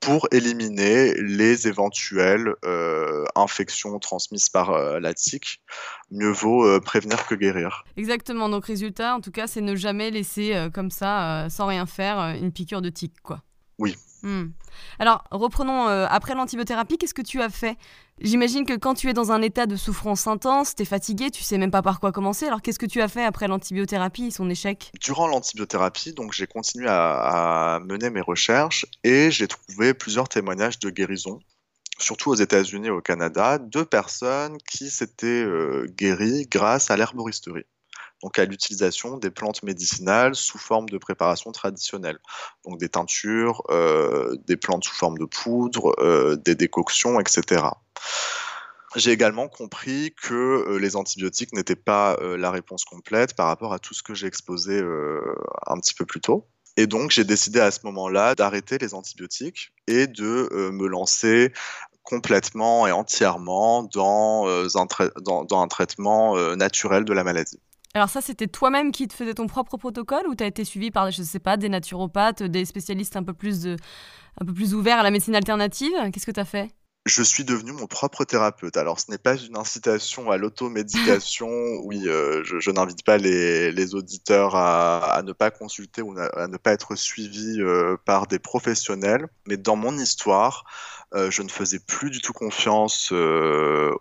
pour 0.00 0.26
éliminer 0.32 1.14
les 1.14 1.68
éventuelles 1.68 2.54
euh, 2.64 3.24
infections 3.36 3.98
transmises 4.00 4.48
par 4.48 4.70
euh, 4.70 4.98
la 4.98 5.14
tique. 5.14 5.62
Mieux 6.10 6.32
vaut 6.32 6.66
euh, 6.66 6.80
prévenir 6.80 7.24
que 7.26 7.34
guérir. 7.34 7.84
Exactement, 7.96 8.48
donc 8.48 8.66
résultat, 8.66 9.14
en 9.14 9.20
tout 9.20 9.30
cas, 9.30 9.46
c'est 9.46 9.60
ne 9.60 9.76
jamais 9.76 10.10
laisser 10.10 10.68
comme 10.74 10.90
ça, 10.90 11.46
sans 11.50 11.66
rien 11.66 11.86
faire, 11.86 12.18
une 12.40 12.52
piqûre 12.52 12.82
de 12.82 12.90
tique, 12.90 13.20
quoi. 13.22 13.42
Oui. 13.78 13.96
Hmm. 14.22 14.50
Alors, 14.98 15.24
reprenons, 15.30 15.86
après 15.86 16.34
l'antibiothérapie, 16.34 16.98
qu'est-ce 16.98 17.14
que 17.14 17.22
tu 17.22 17.40
as 17.40 17.48
fait 17.48 17.76
J'imagine 18.22 18.64
que 18.64 18.74
quand 18.74 18.94
tu 18.94 19.10
es 19.10 19.14
dans 19.14 19.32
un 19.32 19.42
état 19.42 19.66
de 19.66 19.74
souffrance 19.74 20.28
intense, 20.28 20.76
tu 20.76 20.82
es 20.82 20.84
fatigué, 20.84 21.32
tu 21.32 21.42
sais 21.42 21.58
même 21.58 21.72
pas 21.72 21.82
par 21.82 21.98
quoi 21.98 22.12
commencer. 22.12 22.46
Alors 22.46 22.62
qu'est-ce 22.62 22.78
que 22.78 22.86
tu 22.86 23.00
as 23.00 23.08
fait 23.08 23.24
après 23.24 23.48
l'antibiothérapie 23.48 24.26
et 24.26 24.30
son 24.30 24.48
échec? 24.48 24.92
Durant 25.00 25.26
l'antibiothérapie, 25.26 26.12
donc 26.12 26.32
j'ai 26.32 26.46
continué 26.46 26.86
à, 26.88 27.80
mener 27.84 28.10
mes 28.10 28.20
recherches 28.20 28.86
et 29.02 29.32
j'ai 29.32 29.48
trouvé 29.48 29.92
plusieurs 29.92 30.28
témoignages 30.28 30.78
de 30.78 30.90
guérison 30.90 31.40
surtout 31.98 32.30
aux 32.30 32.36
États-Unis 32.36 32.88
et 32.88 32.90
au 32.90 33.00
Canada, 33.00 33.58
deux 33.58 33.84
personnes 33.84 34.56
qui 34.68 34.90
s'étaient 34.90 35.26
euh, 35.26 35.86
guéries 35.96 36.46
grâce 36.50 36.90
à 36.90 36.96
l'herboristerie 36.96 37.64
donc 38.22 38.38
à 38.38 38.44
l'utilisation 38.44 39.16
des 39.18 39.30
plantes 39.30 39.62
médicinales 39.62 40.34
sous 40.34 40.58
forme 40.58 40.88
de 40.88 40.98
préparation 40.98 41.50
traditionnelle. 41.52 42.18
Donc 42.64 42.78
des 42.78 42.88
teintures, 42.88 43.62
euh, 43.70 44.36
des 44.46 44.56
plantes 44.56 44.84
sous 44.84 44.94
forme 44.94 45.18
de 45.18 45.24
poudre, 45.24 45.94
euh, 45.98 46.36
des 46.36 46.54
décoctions, 46.54 47.18
etc. 47.18 47.64
J'ai 48.94 49.10
également 49.10 49.48
compris 49.48 50.14
que 50.22 50.34
euh, 50.34 50.78
les 50.78 50.96
antibiotiques 50.96 51.52
n'étaient 51.52 51.74
pas 51.74 52.16
la 52.20 52.50
réponse 52.50 52.84
complète 52.84 53.34
par 53.34 53.46
rapport 53.46 53.72
à 53.72 53.78
tout 53.78 53.94
ce 53.94 54.02
que 54.02 54.14
j'ai 54.14 54.26
exposé 54.26 54.78
un 54.78 55.80
petit 55.80 55.94
peu 55.94 56.06
plus 56.06 56.20
tôt. 56.20 56.46
Et 56.76 56.86
donc 56.86 57.10
j'ai 57.10 57.24
décidé 57.24 57.60
à 57.60 57.70
ce 57.70 57.80
moment-là 57.84 58.34
d'arrêter 58.34 58.78
les 58.78 58.94
antibiotiques 58.94 59.72
et 59.88 60.06
de 60.06 60.70
me 60.70 60.86
lancer 60.86 61.52
complètement 62.02 62.86
et 62.86 62.92
entièrement 62.92 63.82
dans, 63.82 64.46
un, 64.46 64.86
dans 65.20 65.60
un, 65.60 65.68
traitement 65.68 66.36
naturel 66.56 67.04
de 67.04 67.12
la 67.12 67.24
maladie. 67.24 67.60
Alors 67.94 68.08
ça, 68.08 68.22
c'était 68.22 68.46
toi-même 68.46 68.90
qui 68.90 69.06
te 69.06 69.12
faisais 69.12 69.34
ton 69.34 69.46
propre 69.46 69.76
protocole 69.76 70.26
ou 70.26 70.34
tu 70.34 70.42
as 70.42 70.46
été 70.46 70.64
suivi 70.64 70.90
par, 70.90 71.10
je 71.10 71.22
sais 71.22 71.38
pas, 71.38 71.58
des 71.58 71.68
naturopathes, 71.68 72.42
des 72.42 72.64
spécialistes 72.64 73.16
un 73.16 73.22
peu 73.22 73.34
plus, 73.34 73.66
un 73.66 74.44
peu 74.46 74.54
plus 74.54 74.74
ouverts 74.74 74.98
à 74.98 75.02
la 75.02 75.10
médecine 75.10 75.34
alternative? 75.34 75.92
Qu'est-ce 76.12 76.26
que 76.26 76.30
tu 76.30 76.40
as 76.40 76.46
fait? 76.46 76.70
Je 77.04 77.22
suis 77.22 77.44
devenu 77.44 77.72
mon 77.72 77.86
propre 77.86 78.24
thérapeute. 78.24 78.76
Alors, 78.76 79.00
ce 79.00 79.10
n'est 79.10 79.18
pas 79.18 79.36
une 79.36 79.56
incitation 79.56 80.30
à 80.30 80.36
l'automédication. 80.36 81.48
oui, 81.84 82.02
euh, 82.06 82.44
je, 82.44 82.70
n'invite 82.70 83.04
pas 83.04 83.18
les, 83.18 83.94
auditeurs 83.94 84.54
à, 84.54 85.20
ne 85.24 85.32
pas 85.32 85.50
consulter 85.50 86.00
ou 86.00 86.14
à, 86.16 86.46
ne 86.46 86.56
pas 86.56 86.72
être 86.72 86.94
suivis 86.94 87.60
euh, 87.60 87.96
par 88.04 88.28
des 88.28 88.38
professionnels. 88.38 89.26
Mais 89.48 89.56
dans 89.56 89.74
mon 89.74 89.98
histoire, 89.98 90.64
euh, 91.14 91.30
je 91.30 91.42
ne 91.42 91.48
faisais 91.48 91.80
plus 91.80 92.10
du 92.10 92.20
tout 92.20 92.32
confiance 92.32 93.12
aux, 93.12 93.98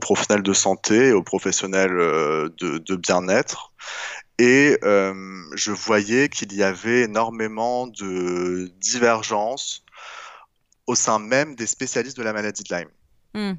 professionnels 0.00 0.44
de 0.44 0.54
santé, 0.54 1.12
aux 1.12 1.22
professionnels 1.22 1.96
de, 1.96 2.78
de 2.78 2.96
bien-être. 2.96 3.72
Et 4.38 4.78
je 4.82 5.72
voyais 5.72 6.30
qu'il 6.30 6.54
y 6.54 6.62
avait 6.62 7.02
énormément 7.02 7.88
de 7.88 8.70
divergences 8.80 9.84
au 10.88 10.94
sein 10.94 11.18
même 11.18 11.54
des 11.54 11.66
spécialistes 11.66 12.16
de 12.16 12.22
la 12.22 12.32
maladie 12.32 12.64
de 12.64 12.74
Lyme. 12.74 12.88
Hmm. 13.34 13.58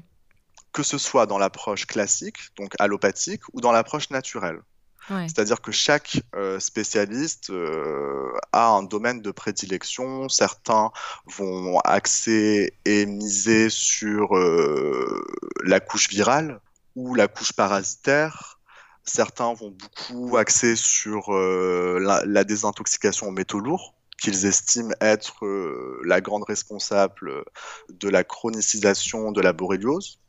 Que 0.72 0.82
ce 0.82 0.98
soit 0.98 1.26
dans 1.26 1.38
l'approche 1.38 1.86
classique, 1.86 2.38
donc 2.56 2.74
allopathique, 2.78 3.42
ou 3.52 3.60
dans 3.60 3.72
l'approche 3.72 4.10
naturelle. 4.10 4.60
C'est-à-dire 5.08 5.60
que 5.60 5.72
chaque 5.72 6.22
euh, 6.36 6.60
spécialiste 6.60 7.50
euh, 7.50 8.30
a 8.52 8.68
un 8.68 8.84
domaine 8.84 9.22
de 9.22 9.32
prédilection. 9.32 10.28
Certains 10.28 10.92
vont 11.26 11.80
axer 11.80 12.74
et 12.84 13.06
miser 13.06 13.70
sur 13.70 14.36
euh, 14.36 15.20
la 15.64 15.80
couche 15.80 16.08
virale 16.08 16.60
ou 16.94 17.16
la 17.16 17.26
couche 17.26 17.52
parasitaire. 17.52 18.60
Certains 19.02 19.52
vont 19.52 19.70
beaucoup 19.72 20.36
axer 20.36 20.76
sur 20.76 21.32
la, 21.32 22.22
la, 22.24 22.44
désintoxication 22.44 23.26
aux 23.28 23.32
métaux 23.32 23.58
lourds 23.58 23.94
qu'ils 24.20 24.46
estiment 24.46 24.94
être 25.00 25.44
euh, 25.44 26.00
la 26.04 26.20
grande 26.20 26.44
responsable 26.44 27.44
de 27.88 28.08
la 28.08 28.22
chronicisation 28.22 29.32
de 29.32 29.40
la 29.40 29.52
boréliose. 29.52 30.20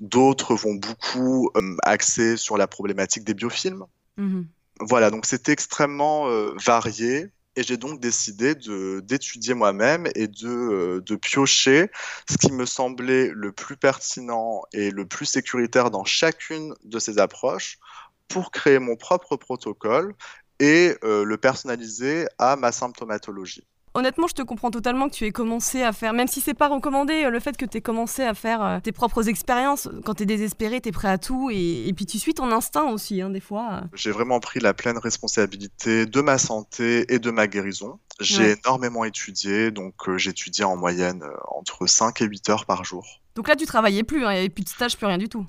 D'autres 0.00 0.54
vont 0.54 0.74
beaucoup 0.74 1.50
euh, 1.56 1.76
axer 1.82 2.36
sur 2.36 2.56
la 2.56 2.66
problématique 2.66 3.24
des 3.24 3.34
biofilms. 3.34 3.84
Mhm. 4.16 4.46
Voilà, 4.80 5.10
donc 5.10 5.24
c'est 5.24 5.48
extrêmement 5.48 6.28
euh, 6.28 6.52
varié. 6.64 7.28
Et 7.56 7.64
j'ai 7.64 7.76
donc 7.76 7.98
décidé 7.98 8.54
d'étudier 9.02 9.52
moi-même 9.52 10.06
et 10.14 10.28
de, 10.28 11.02
de, 11.04 11.16
piocher 11.16 11.90
ce 12.30 12.38
qui 12.38 12.52
me 12.52 12.64
semblait 12.64 13.32
le 13.34 13.50
plus 13.50 13.76
pertinent 13.76 14.62
et 14.72 14.92
le 14.92 15.06
plus 15.06 15.26
sécuritaire 15.26 15.90
dans 15.90 16.04
chacune 16.04 16.72
de 16.84 17.00
ces 17.00 17.18
approches 17.18 17.80
pour 18.28 18.52
créer 18.52 18.78
mon 18.78 18.94
propre 18.94 19.34
protocole 19.34 20.14
et 20.60 20.96
euh, 21.04 21.24
le 21.24 21.36
personnaliser 21.36 22.26
à 22.38 22.56
ma 22.56 22.72
symptomatologie. 22.72 23.64
Honnêtement, 23.94 24.26
je 24.28 24.34
te 24.34 24.42
comprends 24.42 24.70
totalement 24.70 25.08
que 25.08 25.14
tu 25.14 25.24
aies 25.24 25.32
commencé 25.32 25.82
à 25.82 25.92
faire, 25.92 26.12
même 26.12 26.28
si 26.28 26.40
c'est 26.40 26.54
pas 26.54 26.68
recommandé, 26.68 27.24
euh, 27.24 27.30
le 27.30 27.40
fait 27.40 27.56
que 27.56 27.64
tu 27.64 27.78
aies 27.78 27.80
commencé 27.80 28.22
à 28.22 28.34
faire 28.34 28.62
euh, 28.62 28.80
tes 28.80 28.92
propres 28.92 29.28
expériences. 29.28 29.88
Quand 30.04 30.14
tu 30.14 30.22
es 30.22 30.26
désespéré, 30.26 30.80
tu 30.80 30.90
es 30.90 30.92
prêt 30.92 31.08
à 31.08 31.18
tout 31.18 31.50
et, 31.50 31.92
puis 31.96 32.06
tu 32.06 32.18
suis 32.18 32.34
ton 32.34 32.52
instinct 32.52 32.84
aussi, 32.84 33.22
hein, 33.22 33.30
des 33.30 33.40
fois. 33.40 33.82
J'ai 33.94 34.10
vraiment 34.10 34.40
pris 34.40 34.60
la 34.60 34.74
pleine 34.74 34.98
responsabilité 34.98 36.06
de 36.06 36.20
ma 36.20 36.38
santé 36.38 37.12
et 37.12 37.18
de 37.18 37.30
ma 37.30 37.46
guérison. 37.46 37.98
J'ai 38.20 38.56
énormément 38.64 39.04
étudié, 39.04 39.70
donc 39.70 39.94
j'étudiais 40.16 40.64
en 40.64 40.76
moyenne 40.76 41.24
entre 41.48 41.86
5 41.86 42.20
et 42.20 42.24
8 42.26 42.50
heures 42.50 42.66
par 42.66 42.84
jour. 42.84 43.20
Donc 43.36 43.48
là, 43.48 43.54
tu 43.54 43.66
travaillais 43.66 44.02
plus, 44.02 44.24
hein, 44.24 44.30
il 44.32 44.34
n'y 44.34 44.40
avait 44.40 44.48
plus 44.48 44.64
de 44.64 44.68
stage, 44.68 44.96
plus 44.96 45.06
rien 45.06 45.18
du 45.18 45.28
tout. 45.28 45.46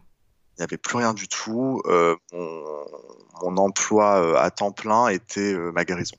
Il 0.60 0.64
n'y 0.64 0.66
avait 0.66 0.78
plus 0.78 0.98
rien 0.98 1.14
du 1.14 1.30
tout. 1.30 1.82
mon 2.34 2.86
mon 3.42 3.58
emploi 3.58 4.22
euh, 4.22 4.36
à 4.36 4.52
temps 4.52 4.72
plein 4.72 5.08
était 5.08 5.54
euh, 5.54 5.72
ma 5.72 5.86
guérison. 5.86 6.18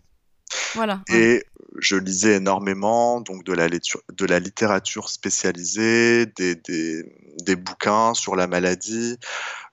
Voilà. 0.75 1.03
Et 1.09 1.45
je 1.79 1.97
lisais 1.97 2.37
énormément 2.37 3.21
donc 3.21 3.45
de 3.45 3.53
la, 3.53 3.69
de 3.69 4.27
la 4.27 4.41
littérature 4.41 5.09
spécialisée, 5.09 6.27
des, 6.27 6.57
des, 6.57 7.57
bouquins 7.57 8.15
sur 8.15 8.35
la 8.35 8.49
maladie. 8.49 9.17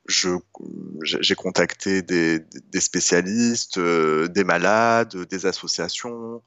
J'ai 0.08 1.36
contacté 1.36 2.04
des, 2.04 2.40
des 2.40 2.80
spécialistes, 2.80 3.80
euh, 3.80 4.28
des 4.28 4.44
malades, 4.44 5.16
des 5.30 5.48
associations. 5.48 6.44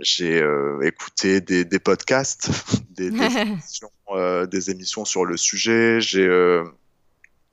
J'ai 0.00 0.44
écouté 0.82 1.40
des, 1.40 1.78
podcasts, 1.78 2.50
des, 2.90 3.06
émissions, 3.06 3.90
des, 4.50 4.70
émissions, 4.70 5.04
sur 5.04 5.24
le 5.24 5.36
sujet. 5.36 6.00
J'ai 6.00 6.28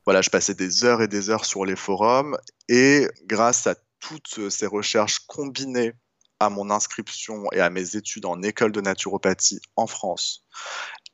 voilà, 0.06 0.22
je 0.22 0.30
passais 0.30 0.54
des 0.54 0.86
heures 0.86 1.02
et 1.02 1.08
des 1.08 1.30
heures 1.30 1.46
sur 1.46 1.66
les 1.66 1.76
forums 1.76 2.38
et 2.70 3.08
grâce 3.26 3.68
à 3.68 3.76
toutes 4.00 4.50
ces 4.50 4.68
recherches 4.68 5.20
combinées 5.28 5.94
à 6.40 6.50
mon 6.50 6.70
inscription 6.70 7.46
et 7.54 7.60
à 7.60 7.70
mes 7.70 7.96
études 7.96 8.26
en 8.26 8.42
école 8.42 8.72
de 8.72 8.82
naturopathie 8.82 9.62
en 9.76 9.88
France 9.88 10.46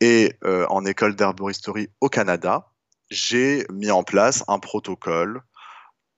et 0.01 0.33
euh, 0.43 0.65
en 0.69 0.83
école 0.85 1.15
d'herboristerie 1.15 1.89
au 2.01 2.09
Canada, 2.09 2.71
j'ai 3.09 3.65
mis 3.71 3.91
en 3.91 4.03
place 4.03 4.43
un 4.47 4.59
protocole 4.59 5.41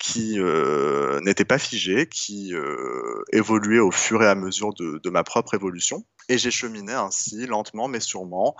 qui 0.04 0.38
euh, 0.38 1.22
n'était 1.22 1.46
pas 1.46 1.58
figé, 1.58 2.08
qui 2.08 2.54
euh, 2.54 3.24
évoluait 3.32 3.80
au 3.80 3.90
fur 3.90 4.22
et 4.22 4.28
à 4.28 4.36
mesure 4.36 4.74
de, 4.74 5.10
ma 5.10 5.24
propre 5.24 5.54
évolution. 5.54 6.04
Et 6.30 6.38
j'ai 6.38 6.52
cheminé 6.52 6.94
ainsi, 6.94 7.46
lentement 7.46 7.88
mais 7.88 8.02
sûrement, 8.02 8.56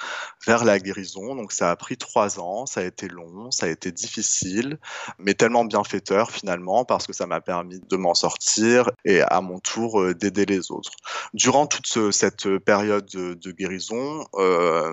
vers 0.46 0.64
la 0.64 0.80
guérison. 0.80 1.36
Donc 1.36 1.52
ça 1.52 1.70
a 1.70 1.76
pris 1.76 1.98
trois 1.98 2.40
ans, 2.40 2.66
ça 2.66 2.80
a 2.80 2.84
été 2.84 3.10
long, 3.10 3.52
ça 3.52 3.66
a 3.66 3.70
été 3.70 3.92
difficile, 3.92 4.80
mais 5.18 5.34
tellement 5.34 5.66
bienfaiteur 5.66 6.32
finalement, 6.32 6.86
parce 6.86 7.08
que 7.08 7.14
ça 7.14 7.26
m'a 7.26 7.42
permis 7.42 7.82
de 7.90 7.98
m'en 7.98 8.14
sortir 8.14 8.90
et 9.04 9.22
à 9.22 9.42
mon 9.42 9.60
tour 9.60 10.02
euh, 10.02 10.14
d'aider 10.14 10.46
les 10.46 10.72
autres. 10.72 10.92
Durant 11.34 11.68
toute 11.68 12.12
cette 12.12 12.58
période 12.60 13.06
de, 13.06 13.52
guérison, 13.52 14.26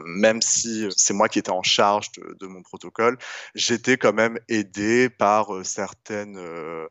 même 0.04 0.42
si 0.42 0.86
c'est 0.96 1.14
moi 1.14 1.28
qui 1.28 1.38
étais 1.38 1.50
en 1.50 1.62
charge 1.62 2.10
de, 2.12 2.36
de 2.40 2.46
mon 2.46 2.62
protocole, 2.62 3.18
j'étais 3.54 3.96
quand 3.96 4.12
même 4.12 4.38
aidé 4.48 5.08
par 5.08 5.50
certaines 5.64 6.39
euh, 6.40 6.88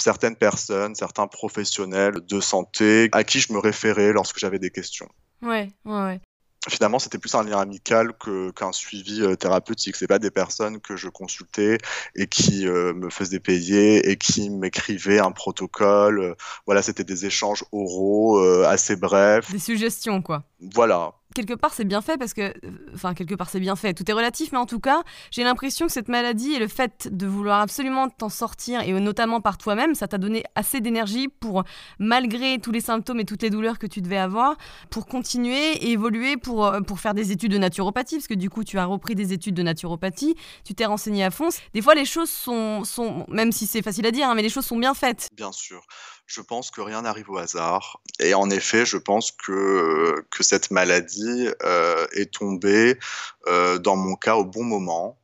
certaines 0.00 0.36
personnes, 0.36 0.94
certains 0.94 1.26
professionnels 1.26 2.20
de 2.26 2.40
santé 2.40 3.08
à 3.12 3.24
qui 3.24 3.40
je 3.40 3.52
me 3.52 3.58
référais 3.58 4.12
lorsque 4.12 4.38
j'avais 4.38 4.58
des 4.58 4.70
questions. 4.70 5.08
Ouais, 5.42 5.68
ouais, 5.84 6.20
Finalement, 6.66 6.98
c'était 6.98 7.18
plus 7.18 7.34
un 7.34 7.44
lien 7.44 7.58
amical 7.58 8.12
qu'un 8.56 8.72
suivi 8.72 9.20
euh, 9.20 9.36
thérapeutique. 9.36 9.96
C'est 9.96 10.06
pas 10.06 10.18
des 10.18 10.30
personnes 10.30 10.80
que 10.80 10.96
je 10.96 11.10
consultais 11.10 11.76
et 12.14 12.26
qui 12.26 12.66
euh, 12.66 12.94
me 12.94 13.10
faisaient 13.10 13.40
payer 13.40 14.10
et 14.10 14.16
qui 14.16 14.48
m'écrivaient 14.48 15.18
un 15.18 15.30
protocole. 15.30 16.34
Voilà, 16.64 16.80
c'était 16.80 17.04
des 17.04 17.26
échanges 17.26 17.64
oraux 17.70 18.38
assez 18.64 18.96
brefs. 18.96 19.52
Des 19.52 19.58
suggestions, 19.58 20.22
quoi. 20.22 20.44
Voilà, 20.72 21.12
quelque 21.34 21.54
part 21.54 21.74
c'est 21.74 21.84
bien 21.84 22.00
fait 22.00 22.16
parce 22.16 22.32
que, 22.32 22.54
enfin 22.94 23.14
quelque 23.14 23.34
part 23.34 23.50
c'est 23.50 23.60
bien 23.60 23.76
fait, 23.76 23.92
tout 23.94 24.08
est 24.08 24.14
relatif, 24.14 24.52
mais 24.52 24.58
en 24.58 24.66
tout 24.66 24.80
cas 24.80 25.02
j'ai 25.30 25.44
l'impression 25.44 25.86
que 25.86 25.92
cette 25.92 26.08
maladie 26.08 26.54
et 26.54 26.58
le 26.58 26.68
fait 26.68 27.08
de 27.10 27.26
vouloir 27.26 27.60
absolument 27.60 28.08
t'en 28.08 28.28
sortir, 28.28 28.80
et 28.80 28.92
notamment 28.92 29.40
par 29.40 29.58
toi-même, 29.58 29.94
ça 29.94 30.08
t'a 30.08 30.18
donné 30.18 30.44
assez 30.54 30.80
d'énergie 30.80 31.28
pour, 31.28 31.64
malgré 31.98 32.58
tous 32.58 32.72
les 32.72 32.80
symptômes 32.80 33.20
et 33.20 33.24
toutes 33.24 33.42
les 33.42 33.50
douleurs 33.50 33.78
que 33.78 33.86
tu 33.86 34.00
devais 34.00 34.16
avoir, 34.16 34.56
pour 34.90 35.06
continuer 35.06 35.72
et 35.72 35.90
évoluer 35.92 36.36
pour, 36.36 36.66
euh, 36.66 36.80
pour 36.80 37.00
faire 37.00 37.14
des 37.14 37.32
études 37.32 37.52
de 37.52 37.58
naturopathie, 37.58 38.16
parce 38.16 38.28
que 38.28 38.34
du 38.34 38.50
coup 38.50 38.64
tu 38.64 38.78
as 38.78 38.84
repris 38.84 39.14
des 39.14 39.32
études 39.32 39.54
de 39.54 39.62
naturopathie, 39.62 40.36
tu 40.64 40.74
t'es 40.74 40.86
renseigné 40.86 41.24
à 41.24 41.30
fond. 41.30 41.48
Des 41.74 41.82
fois 41.82 41.94
les 41.94 42.04
choses 42.04 42.30
sont, 42.30 42.84
sont 42.84 43.26
même 43.28 43.52
si 43.52 43.66
c'est 43.66 43.82
facile 43.82 44.06
à 44.06 44.10
dire, 44.10 44.28
hein, 44.28 44.34
mais 44.34 44.42
les 44.42 44.48
choses 44.48 44.66
sont 44.66 44.78
bien 44.78 44.94
faites. 44.94 45.28
Bien 45.36 45.52
sûr 45.52 45.82
je 46.26 46.40
pense 46.40 46.70
que 46.70 46.80
rien 46.80 47.02
n'arrive 47.02 47.30
au 47.30 47.38
hasard. 47.38 48.00
Et 48.18 48.34
en 48.34 48.50
effet, 48.50 48.86
je 48.86 48.96
pense 48.96 49.32
que, 49.32 50.24
que 50.30 50.42
cette 50.42 50.70
maladie 50.70 51.48
euh, 51.62 52.06
est 52.12 52.32
tombée, 52.32 52.98
euh, 53.46 53.78
dans 53.78 53.96
mon 53.96 54.16
cas, 54.16 54.36
au 54.36 54.44
bon 54.44 54.64
moment. 54.64 55.18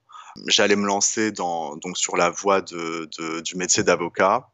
J'allais 0.47 0.76
me 0.76 0.87
lancer 0.87 1.33
dans, 1.33 1.76
donc 1.76 1.99
sur 1.99 2.16
la 2.16 2.30
voie 2.30 2.61
de, 2.61 3.09
du 3.40 3.57
métier 3.57 3.83
d'avocat, 3.83 4.49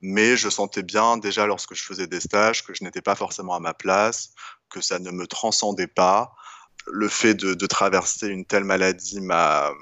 mais 0.00 0.36
je 0.36 0.48
sentais 0.48 0.82
bien 0.82 1.16
déjà 1.16 1.46
lorsque 1.46 1.74
je 1.74 1.82
faisais 1.82 2.06
des 2.06 2.20
stages 2.20 2.64
que 2.64 2.72
je 2.74 2.84
n'étais 2.84 3.02
pas 3.02 3.16
forcément 3.16 3.54
à 3.54 3.60
ma 3.60 3.74
place, 3.74 4.32
que 4.70 4.80
ça 4.80 4.98
ne 4.98 5.10
me 5.10 5.26
transcendait 5.26 5.88
pas. 5.88 6.32
le 6.86 7.08
fait 7.08 7.34
de, 7.34 7.54
de 7.54 7.66
traverser 7.66 8.28
une 8.28 8.44
telle 8.44 8.64
maladie 8.64 9.20
m'a 9.20 9.72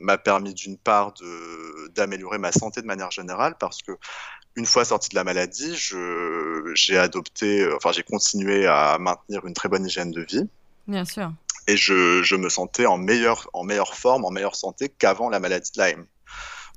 m'a 0.00 0.18
permis 0.18 0.54
d'une 0.54 0.76
part 0.76 1.14
d'améliorer 1.94 2.38
ma 2.38 2.52
santé 2.52 2.80
de 2.82 2.86
manière 2.86 3.10
générale 3.10 3.56
parce 3.58 3.82
que 3.82 3.92
une 4.56 4.66
fois 4.66 4.84
sorti 4.84 5.10
de 5.10 5.14
la 5.14 5.24
maladie, 5.24 5.76
j'ai 6.74 6.98
adopté, 6.98 7.68
enfin 7.74 7.92
j'ai 7.92 8.02
continué 8.02 8.66
à 8.66 8.98
maintenir 8.98 9.46
une 9.46 9.54
très 9.54 9.68
bonne 9.68 9.86
hygiène 9.86 10.10
de 10.10 10.22
vie. 10.22 10.48
Bien 10.88 11.04
sûr. 11.04 11.32
Et 11.68 11.76
je, 11.76 12.22
je 12.22 12.34
me 12.34 12.48
sentais 12.48 12.86
en 12.86 12.98
meilleure, 12.98 13.48
en 13.52 13.62
meilleure 13.62 13.94
forme, 13.94 14.24
en 14.24 14.30
meilleure 14.30 14.56
santé 14.56 14.88
qu'avant 14.88 15.28
la 15.28 15.38
maladie 15.38 15.70
de 15.72 15.82
Lyme. 15.82 16.06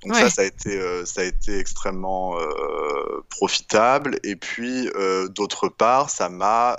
Donc 0.06 0.16
ça, 0.16 0.30
ça 0.30 0.42
a 0.42 0.46
été, 0.46 0.80
euh, 0.80 1.06
ça 1.06 1.22
a 1.22 1.24
été 1.24 1.58
extrêmement 1.58 2.38
euh, 2.40 3.24
profitable. 3.30 4.20
Et 4.24 4.36
puis, 4.36 4.90
euh, 4.96 5.28
d'autre 5.30 5.70
part, 5.70 6.10
ça 6.10 6.30
m'a 6.30 6.78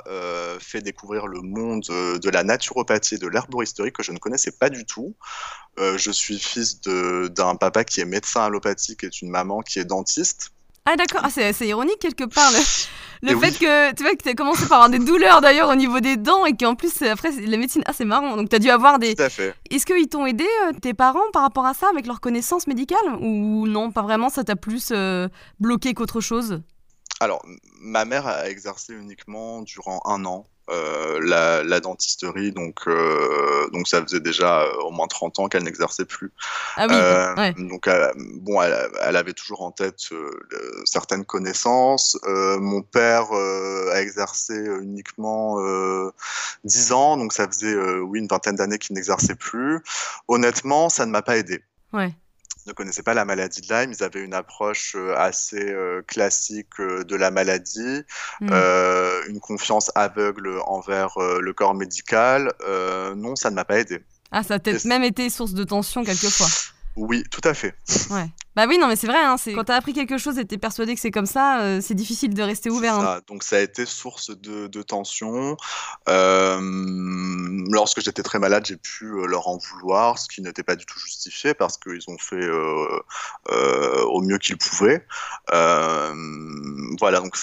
fait 0.60 0.80
découvrir 0.80 1.26
le 1.26 1.40
monde 1.40 1.82
de 1.82 2.30
la 2.30 2.42
naturopathie 2.42 3.16
et 3.16 3.18
de 3.18 3.26
l'herboristerie 3.26 3.92
que 3.92 4.02
je 4.02 4.12
ne 4.12 4.18
connaissais 4.18 4.52
pas 4.52 4.70
du 4.70 4.84
tout. 4.84 5.14
je 5.78 6.10
suis 6.10 6.38
fils 6.38 6.80
d'un 6.80 7.56
papa 7.56 7.84
qui 7.84 8.00
est 8.00 8.04
médecin 8.04 8.44
allopathique 8.44 9.04
et 9.04 9.08
d'une 9.08 9.30
maman 9.30 9.60
qui 9.60 9.78
est 9.78 9.84
dentiste. 9.84 10.53
Ah 10.86 10.96
d'accord, 10.96 11.22
ah, 11.24 11.30
c'est 11.30 11.66
ironique 11.66 11.98
quelque 11.98 12.24
part 12.24 12.50
le, 13.22 13.38
fait 13.38 13.58
que 13.58 13.94
tu 13.94 14.02
vois 14.02 14.14
que 14.14 14.28
as 14.28 14.34
commencé 14.34 14.66
par 14.66 14.82
avoir 14.82 14.90
des 14.90 14.98
douleurs 14.98 15.40
d'ailleurs 15.40 15.70
au 15.70 15.74
niveau 15.74 16.00
des 16.00 16.18
dents 16.18 16.44
et 16.44 16.54
qu'en 16.54 16.74
plus 16.74 17.00
après 17.00 17.30
la 17.32 17.56
médecine, 17.56 17.82
ah 17.86 17.94
c'est 17.94 18.04
marrant, 18.04 18.36
donc 18.36 18.50
tu 18.50 18.56
as 18.56 18.58
dû 18.58 18.68
avoir 18.68 18.98
des... 18.98 19.14
Tout 19.14 19.22
à 19.22 19.30
fait. 19.30 19.54
Est-ce 19.70 19.86
qu'ils 19.86 20.08
t'ont 20.08 20.26
aidé 20.26 20.46
euh, 20.66 20.72
tes 20.78 20.92
parents 20.92 21.30
par 21.32 21.40
rapport 21.40 21.64
à 21.64 21.72
ça 21.72 21.88
avec 21.88 22.06
leur 22.06 22.20
connaissance 22.20 22.66
médicale? 22.66 23.16
Ou 23.20 23.66
non, 23.66 23.92
pas 23.92 24.02
vraiment, 24.02 24.28
ça 24.28 24.44
t'a 24.44 24.56
plus 24.56 24.90
euh, 24.92 25.28
bloqué 25.58 25.94
qu'autre 25.94 26.20
chose? 26.20 26.60
Alors, 27.20 27.42
ma 27.80 28.04
mère 28.04 28.26
a 28.26 28.50
exercé 28.50 28.92
uniquement 28.92 29.62
durant 29.62 30.02
un 30.04 30.26
an 30.26 30.44
euh, 30.70 31.20
la, 31.22 31.80
dentisterie, 31.80 32.52
donc, 32.52 32.86
euh, 32.86 33.68
donc 33.72 33.86
ça 33.86 34.02
faisait 34.02 34.20
déjà 34.20 34.62
euh, 34.62 34.72
au 34.84 34.90
moins 34.90 35.06
30 35.06 35.38
ans 35.38 35.48
qu'elle 35.48 35.64
n'exerçait 35.64 36.06
plus. 36.06 36.32
Ah 36.76 36.86
oui, 37.36 37.64
Donc, 37.68 37.88
bon, 38.40 38.62
elle, 38.62 39.16
avait 39.16 39.34
toujours 39.34 39.62
en 39.62 39.72
tête 39.72 40.00
certaines 40.84 41.24
connaissances. 41.24 42.18
mon 42.24 42.82
père 42.82 43.30
a 43.32 44.00
exercé 44.00 44.54
uniquement 44.54 45.58
10 46.64 46.92
ans, 46.92 47.16
donc 47.18 47.32
ça 47.32 47.46
faisait, 47.46 47.76
oui, 48.00 48.20
une 48.20 48.28
vingtaine 48.28 48.56
d'années 48.56 48.78
qu'il 48.78 48.94
n'exerçait 48.94 49.34
plus. 49.34 49.80
Honnêtement, 50.28 50.88
ça 50.88 51.04
ne 51.04 51.10
m'a 51.10 51.22
pas 51.22 51.36
aidé. 51.36 51.62
Ouais 51.92 52.14
ne 52.66 52.72
connaissaient 52.72 53.02
pas 53.02 53.14
la 53.14 53.24
maladie 53.24 53.60
de 53.60 53.72
Lyme. 53.72 53.92
Ils 53.92 54.02
avaient 54.02 54.22
une 54.22 54.34
approche 54.34 54.94
euh, 54.96 55.14
assez 55.16 55.70
euh, 55.70 56.02
classique 56.06 56.80
euh, 56.80 57.04
de 57.04 57.16
la 57.16 57.30
maladie, 57.30 58.02
mm. 58.40 58.52
une 59.28 59.40
confiance 59.40 59.90
aveugle 59.94 60.58
envers 60.66 61.14
le 61.18 61.52
corps 61.52 61.74
médical. 61.74 62.52
non, 63.16 63.36
ça 63.36 63.50
ne 63.50 63.54
m'a 63.54 63.64
pas 63.64 63.78
aidé. 63.78 64.02
Ah, 64.30 64.42
ça 64.42 64.54
a 64.54 64.58
peut-être 64.58 64.84
même 64.84 65.04
été 65.04 65.30
source 65.30 65.54
de 65.54 65.64
tension 65.64 66.04
quelquefois. 66.04 66.48
Oui, 66.96 67.24
tout 67.30 67.40
à 67.44 67.54
fait. 67.54 67.74
Ouais. 68.10 68.30
Bah 68.54 68.66
oui, 68.68 68.78
non, 68.78 68.86
mais 68.86 68.94
c'est 68.94 69.08
vrai. 69.08 69.18
Hein, 69.18 69.34
quand 69.46 69.64
t'as 69.64 69.74
appris 69.74 69.92
quelque 69.92 70.16
chose 70.16 70.38
et 70.38 70.44
t'es 70.44 70.58
persuadé 70.58 70.94
que 70.94 71.00
c'est 71.00 71.10
comme 71.10 71.26
ça, 71.26 71.60
euh, 71.60 71.80
c'est 71.80 71.94
difficile 71.94 72.34
de 72.34 72.42
rester 72.42 72.70
ouvert. 72.70 72.94
Hein. 72.94 73.20
Donc 73.26 73.42
ça 73.42 73.56
a 73.56 73.60
été 73.60 73.84
source 73.84 74.30
de, 74.30 74.82
tension. 74.82 75.56
Euh, 76.08 76.60
lorsque 77.72 78.00
j'étais 78.00 78.22
très 78.22 78.38
malade, 78.38 78.64
j'ai 78.66 78.76
pu 78.76 79.06
euh, 79.06 79.26
leur 79.26 79.48
en 79.48 79.58
vouloir, 79.58 80.18
ce 80.18 80.28
qui 80.28 80.40
n'était 80.40 80.62
pas 80.62 80.76
du 80.76 80.86
tout 80.86 80.98
justifié 81.00 81.52
parce 81.54 81.78
qu'ils 81.78 82.02
ont 82.08 82.18
fait 82.18 82.48
au 84.04 84.20
mieux 84.22 84.38
qu'ils 84.38 84.58
pouvaient. 84.58 85.04
voilà, 85.50 87.20
donc 87.20 87.36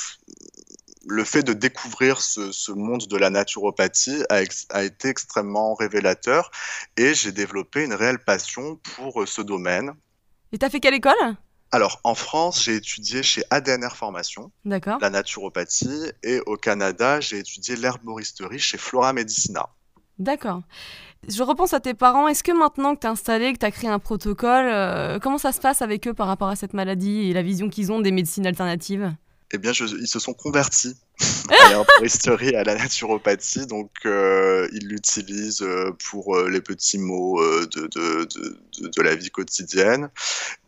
le 1.05 1.23
fait 1.23 1.43
de 1.43 1.53
découvrir 1.53 2.21
ce, 2.21 2.71
monde 2.71 3.07
de 3.07 3.17
la 3.17 3.29
naturopathie 3.29 4.23
a, 4.29 4.83
été 4.83 5.09
extrêmement 5.09 5.73
révélateur 5.73 6.51
et 6.97 7.13
j'ai 7.13 7.31
développé 7.31 7.83
une 7.83 7.93
réelle 7.93 8.19
passion 8.19 8.79
pour 8.95 9.21
euh, 9.21 9.25
ce 9.25 9.41
domaine. 9.41 9.93
Et 10.51 10.57
t'as 10.57 10.69
fait 10.69 10.79
quelle 10.79 10.93
école? 10.93 11.13
Alors, 11.73 12.01
en 12.03 12.15
France, 12.15 12.63
j'ai 12.63 12.75
étudié 12.75 13.23
chez 13.23 13.43
ADNR 13.49 13.95
Formation, 13.95 14.51
la 14.65 15.09
naturopathie, 15.09 16.11
et 16.21 16.41
au 16.45 16.57
Canada, 16.57 17.21
j'ai 17.21 17.39
étudié 17.39 17.77
l'herboristerie 17.77 18.59
chez 18.59 18.77
Flora 18.77 19.13
Medicina. 19.13 19.69
D'accord. 20.19 20.63
Je 21.29 21.41
repense 21.43 21.73
à 21.73 21.79
tes 21.79 21.93
parents. 21.93 22.27
Est-ce 22.27 22.43
que 22.43 22.51
maintenant 22.51 22.93
que 22.95 23.01
tu 23.01 23.07
as 23.07 23.11
installé, 23.11 23.53
que 23.53 23.59
tu 23.59 23.65
as 23.65 23.71
créé 23.71 23.89
un 23.89 23.99
protocole, 23.99 24.65
euh, 24.67 25.19
comment 25.19 25.37
ça 25.37 25.53
se 25.53 25.61
passe 25.61 25.81
avec 25.81 26.07
eux 26.09 26.13
par 26.13 26.27
rapport 26.27 26.49
à 26.49 26.57
cette 26.57 26.73
maladie 26.73 27.29
et 27.29 27.33
la 27.33 27.41
vision 27.41 27.69
qu'ils 27.69 27.91
ont 27.93 28.01
des 28.01 28.11
médecines 28.11 28.45
alternatives? 28.45 29.13
Eh 29.53 29.57
bien, 29.57 29.71
ils 29.71 30.07
se 30.07 30.19
sont 30.19 30.33
convertis 30.33 30.95
à 31.49 31.69
l'herboristerie 31.69 32.55
à 32.55 32.63
la 32.63 32.75
naturopathie. 32.75 33.65
Donc, 33.67 33.91
euh, 34.05 34.67
ils 34.73 34.87
l'utilisent 34.87 35.61
euh, 35.61 35.91
pour 36.09 36.35
euh, 36.35 36.49
les 36.49 36.61
petits 36.61 36.97
mots 36.97 37.41
de, 37.43 37.87
de, 37.87 38.27
de, 38.79 39.01
la 39.01 39.15
vie 39.15 39.29
quotidienne. 39.29 40.09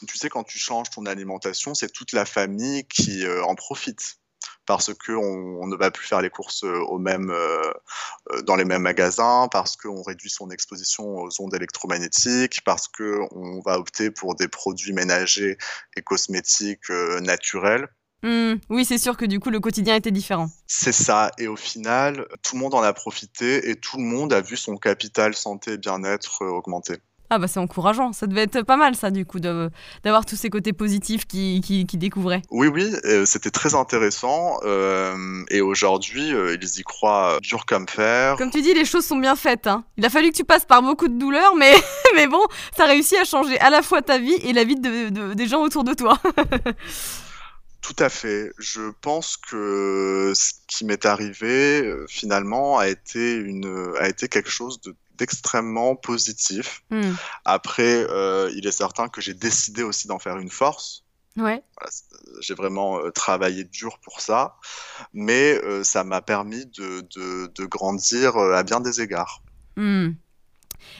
Tu 0.07 0.17
sais, 0.17 0.29
quand 0.29 0.43
tu 0.43 0.59
changes 0.59 0.89
ton 0.89 1.05
alimentation, 1.05 1.73
c'est 1.73 1.91
toute 1.91 2.11
la 2.11 2.25
famille 2.25 2.85
qui 2.85 3.25
en 3.27 3.55
profite 3.55 4.17
parce 4.65 4.93
qu'on 4.93 5.57
on 5.61 5.67
ne 5.67 5.75
va 5.75 5.91
plus 5.91 6.05
faire 6.05 6.21
les 6.21 6.29
courses 6.29 6.63
dans 6.63 8.55
les 8.55 8.65
mêmes 8.65 8.81
magasins, 8.81 9.49
parce 9.51 9.75
qu'on 9.75 10.01
réduit 10.03 10.29
son 10.29 10.49
exposition 10.51 11.17
aux 11.17 11.41
ondes 11.41 11.53
électromagnétiques, 11.53 12.61
parce 12.63 12.87
qu'on 12.87 13.61
va 13.65 13.77
opter 13.77 14.09
pour 14.09 14.35
des 14.35 14.47
produits 14.47 14.93
ménagers 14.93 15.57
et 15.97 16.01
cosmétiques 16.01 16.89
naturels. 17.21 17.89
Hmm, 18.23 18.55
oui, 18.69 18.85
c'est 18.85 18.97
sûr 18.97 19.17
que 19.17 19.25
du 19.25 19.39
coup, 19.39 19.49
le 19.49 19.59
quotidien 19.59 19.95
était 19.95 20.11
différent. 20.11 20.49
C'est 20.65 20.93
ça. 20.93 21.31
Et 21.37 21.47
au 21.47 21.57
final, 21.57 22.25
tout 22.41 22.55
le 22.55 22.61
monde 22.61 22.73
en 22.73 22.81
a 22.81 22.93
profité 22.93 23.69
et 23.69 23.75
tout 23.75 23.97
le 23.97 24.03
monde 24.03 24.31
a 24.31 24.39
vu 24.39 24.55
son 24.55 24.77
capital 24.77 25.35
santé 25.35 25.73
et 25.73 25.77
bien-être 25.77 26.43
euh, 26.43 26.47
augmenter. 26.47 26.95
Ah 27.29 27.39
bah 27.39 27.47
c'est 27.47 27.59
encourageant, 27.59 28.13
ça 28.13 28.27
devait 28.27 28.43
être 28.43 28.61
pas 28.61 28.77
mal 28.77 28.93
ça 28.93 29.09
du 29.09 29.25
coup 29.25 29.39
d'avoir 29.39 30.23
tous 30.23 30.35
ces 30.35 30.51
côtés 30.51 30.71
positifs 30.71 31.25
qui, 31.25 31.61
qui, 31.61 31.97
découvraient. 31.97 32.43
Oui 32.51 32.67
oui, 32.67 32.93
euh, 33.05 33.25
c'était 33.25 33.49
très 33.49 33.73
intéressant 33.73 34.59
euh, 34.65 35.43
et 35.49 35.61
aujourd'hui 35.61 36.29
ils 36.29 36.79
y 36.79 36.83
croient 36.83 37.39
dur 37.41 37.65
comme 37.65 37.87
fer. 37.87 38.35
Comme 38.35 38.51
tu 38.51 38.61
dis, 38.61 38.75
les 38.75 38.85
choses 38.85 39.05
sont 39.05 39.17
bien 39.17 39.35
faites. 39.35 39.65
Hein. 39.65 39.83
Il 39.97 40.05
a 40.05 40.11
fallu 40.11 40.29
que 40.29 40.35
tu 40.35 40.43
passes 40.43 40.65
par 40.65 40.83
beaucoup 40.83 41.07
de 41.07 41.17
douleurs 41.17 41.55
mais, 41.55 41.73
mais 42.15 42.27
bon, 42.27 42.43
ça 42.77 42.85
réussit 42.85 43.17
à 43.17 43.23
changer 43.23 43.59
à 43.61 43.71
la 43.71 43.81
fois 43.81 44.03
ta 44.03 44.19
vie 44.19 44.35
et 44.43 44.53
la 44.53 44.63
vie 44.63 44.75
de, 44.75 45.33
des 45.33 45.47
gens 45.47 45.61
autour 45.63 45.83
de 45.83 45.95
toi. 45.95 46.19
Tout 47.83 47.95
à 47.99 48.07
fait. 48.07 48.53
Je 48.57 48.91
pense 49.01 49.35
que 49.35 50.31
ce 50.33 50.53
qui 50.67 50.85
m'est 50.85 51.05
arrivé 51.05 51.81
euh, 51.83 52.05
finalement 52.07 52.79
a 52.79 52.87
été 52.87 53.35
une 53.35 53.93
a 53.99 54.07
été 54.07 54.29
quelque 54.29 54.49
chose 54.49 54.79
d'extrêmement 55.17 55.97
positif. 55.97 56.81
Hmm. 56.89 57.11
Après, 57.43 58.07
euh, 58.09 58.49
il 58.55 58.65
est 58.65 58.71
certain 58.71 59.09
que 59.09 59.19
j'ai 59.19 59.33
décidé 59.33 59.83
aussi 59.83 60.07
d'en 60.07 60.17
faire 60.17 60.37
une 60.37 60.49
force. 60.49 61.03
Ouais. 61.35 61.61
j'ai 62.41 62.53
vraiment 62.53 62.99
euh, 62.99 63.11
travaillé 63.11 63.65
dur 63.65 63.99
pour 63.99 64.21
ça, 64.21 64.55
mais 65.13 65.59
ça 65.83 66.05
m'a 66.05 66.21
permis 66.21 66.65
de, 66.67 67.01
de, 67.01 67.65
grandir 67.65 68.37
à 68.37 68.63
bien 68.63 68.79
des 68.79 69.01
égards. 69.01 69.43
Hmm. 69.75 70.11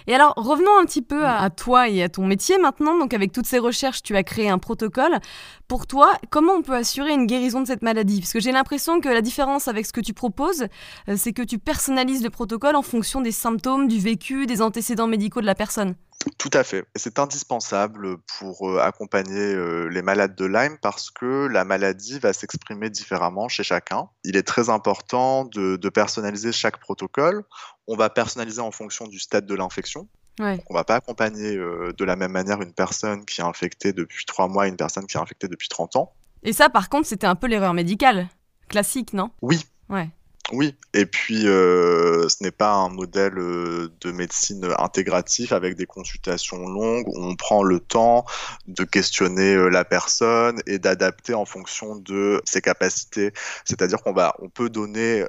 Et 0.07 0.15
alors, 0.15 0.33
revenons 0.35 0.77
un 0.79 0.85
petit 0.85 1.01
peu 1.01 1.25
à, 1.25 1.49
toi 1.49 1.89
et 1.89 2.03
à 2.03 2.09
ton 2.09 2.25
métier 2.25 2.57
maintenant. 2.57 2.97
Donc, 2.97 3.13
avec 3.13 3.31
toutes 3.31 3.45
ces 3.45 3.59
recherches, 3.59 4.03
tu 4.03 4.15
as 4.15 4.23
créé 4.23 4.49
un 4.49 4.57
protocole. 4.57 5.19
Pour 5.67 5.87
toi, 5.87 6.13
comment 6.29 6.53
on 6.53 6.61
peut 6.61 6.75
assurer 6.75 7.13
une 7.13 7.25
guérison 7.25 7.61
de 7.61 7.67
cette 7.67 7.81
maladie? 7.81 8.19
Parce 8.19 8.33
que 8.33 8.39
j'ai 8.39 8.51
l'impression 8.51 9.01
que 9.01 9.09
la 9.09 9.21
différence 9.21 9.67
avec 9.67 9.85
ce 9.85 9.93
que 9.93 10.01
tu 10.01 10.13
proposes, 10.13 10.67
euh, 11.09 11.15
c'est 11.17 11.33
que 11.33 11.41
tu 11.41 11.59
personnalises 11.59 12.23
le 12.23 12.29
protocole 12.29 12.75
en 12.75 12.81
fonction 12.81 13.21
des 13.21 13.31
symptômes, 13.31 13.87
du 13.87 13.99
vécu, 13.99 14.45
des 14.45 14.61
antécédents 14.61 15.07
médicaux 15.07 15.41
de 15.41 15.45
la 15.45 15.55
personne. 15.55 15.95
Tout 16.37 16.49
à 16.53 16.63
fait. 16.63 16.85
C'est 16.95 17.19
indispensable 17.19 18.17
pour 18.37 18.69
euh, 18.69 18.79
accompagner 18.79 19.53
euh, 19.53 19.87
les 19.87 20.01
malades 20.01 20.35
de 20.35 20.45
Lyme 20.45 20.77
parce 20.81 21.11
que 21.11 21.47
la 21.47 21.65
maladie 21.65 22.19
va 22.19 22.33
s'exprimer 22.33 22.89
différemment 22.89 23.49
chez 23.49 23.63
chacun. 23.63 24.09
Il 24.23 24.37
est 24.37 24.43
très 24.43 24.69
important 24.69 25.45
de, 25.45 25.77
personnaliser 25.89 26.51
chaque 26.51 26.79
protocole. 26.79 27.43
On 27.87 27.95
va 27.95 28.09
personnaliser 28.09 28.61
en 28.61 28.71
fonction 28.71 29.07
du 29.07 29.19
stade 29.19 29.45
de 29.45 29.55
l'infection. 29.55 30.07
On 30.39 30.45
ne 30.45 30.73
va 30.73 30.83
pas 30.83 30.95
accompagner 30.95 31.55
euh, 31.55 31.93
de 31.95 32.05
la 32.05 32.15
même 32.15 32.31
manière 32.31 32.61
une 32.61 32.73
personne 32.73 33.23
qui 33.25 33.41
est 33.41 33.43
infectée 33.43 33.93
depuis 33.93 34.25
trois 34.25 34.47
mois 34.47 34.65
et 34.65 34.69
une 34.69 34.77
personne 34.77 35.05
qui 35.05 35.17
est 35.17 35.19
infectée 35.19 35.47
depuis 35.47 35.67
30 35.67 35.95
ans. 35.97 36.13
Et 36.41 36.53
ça, 36.53 36.69
par 36.69 36.89
contre, 36.89 37.07
c'était 37.07 37.27
un 37.27 37.35
peu 37.35 37.47
l'erreur 37.47 37.73
médicale. 37.73 38.27
Classique, 38.67 39.13
non? 39.13 39.29
Oui. 39.41 39.63
Ouais. 39.89 40.09
Oui, 40.51 40.75
et 40.93 41.05
puis 41.05 41.47
euh, 41.47 42.27
ce 42.27 42.43
n'est 42.43 42.51
pas 42.51 42.73
un 42.73 42.89
modèle 42.89 43.37
euh, 43.37 43.89
de 44.01 44.11
médecine 44.11 44.75
intégratif 44.77 45.53
avec 45.53 45.75
des 45.77 45.85
consultations 45.85 46.67
longues 46.67 47.07
où 47.07 47.23
on 47.23 47.35
prend 47.37 47.63
le 47.63 47.79
temps 47.79 48.25
de 48.67 48.83
questionner 48.83 49.55
euh, 49.55 49.69
la 49.69 49.85
personne 49.85 50.61
et 50.67 50.79
d'adapter 50.79 51.33
en 51.33 51.45
fonction 51.45 51.95
de 51.95 52.41
ses 52.43 52.61
capacités. 52.61 53.31
C'est-à-dire 53.63 54.03
qu'on 54.03 54.11
va, 54.11 54.35
on 54.39 54.49
peut 54.49 54.69
donner 54.69 55.23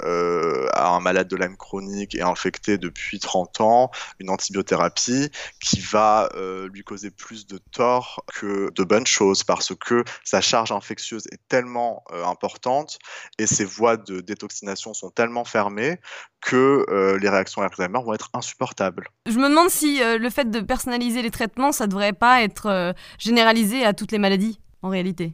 à 0.73 0.89
un 0.89 1.01
malade 1.01 1.29
de 1.29 1.37
Lyme 1.37 1.57
chronique 1.57 2.17
et 2.17 2.23
infecté 2.23 2.77
depuis 2.77 3.21
30 3.21 3.61
ans 3.61 3.91
une 4.19 4.31
antibiothérapie 4.31 5.31
qui 5.61 5.81
va 5.81 6.29
lui 6.73 6.83
causer 6.83 7.11
plus 7.11 7.47
de 7.47 7.59
tort 7.73 8.25
que 8.35 8.71
de 8.73 8.85
bonnes 8.85 9.07
choses 9.07 9.45
parce 9.45 9.73
que 9.75 10.05
sa 10.25 10.41
charge 10.41 10.73
infectieuse 10.73 11.27
est 11.33 11.41
tellement 11.49 12.05
importante 12.25 12.99
et 13.39 13.47
ses 13.47 13.65
voies 13.65 13.97
de 13.97 14.21
détoxination 14.21 14.93
sont 14.93 15.04
sont 15.05 15.11
tellement 15.11 15.45
fermées 15.45 15.99
que 16.41 16.85
euh, 16.89 17.19
les 17.19 17.29
réactions 17.29 17.63
Alzheimer 17.63 18.01
vont 18.05 18.15
être 18.15 18.31
insupportables. 18.33 19.09
Je 19.27 19.39
me 19.39 19.49
demande 19.49 19.69
si 19.69 20.03
euh, 20.03 20.19
le 20.19 20.31
fait 20.31 20.51
de 20.51 20.61
personnaliser 20.61 21.23
les 21.23 21.31
traitements, 21.31 21.73
ça 21.73 21.87
devrait 21.87 22.13
pas 22.13 22.43
être 22.43 22.67
euh, 22.67 22.93
généralisé 23.19 23.85
à 23.85 23.93
toutes 23.93 24.13
les 24.13 24.19
maladies, 24.19 24.61
en 24.83 24.89
réalité. 24.89 25.33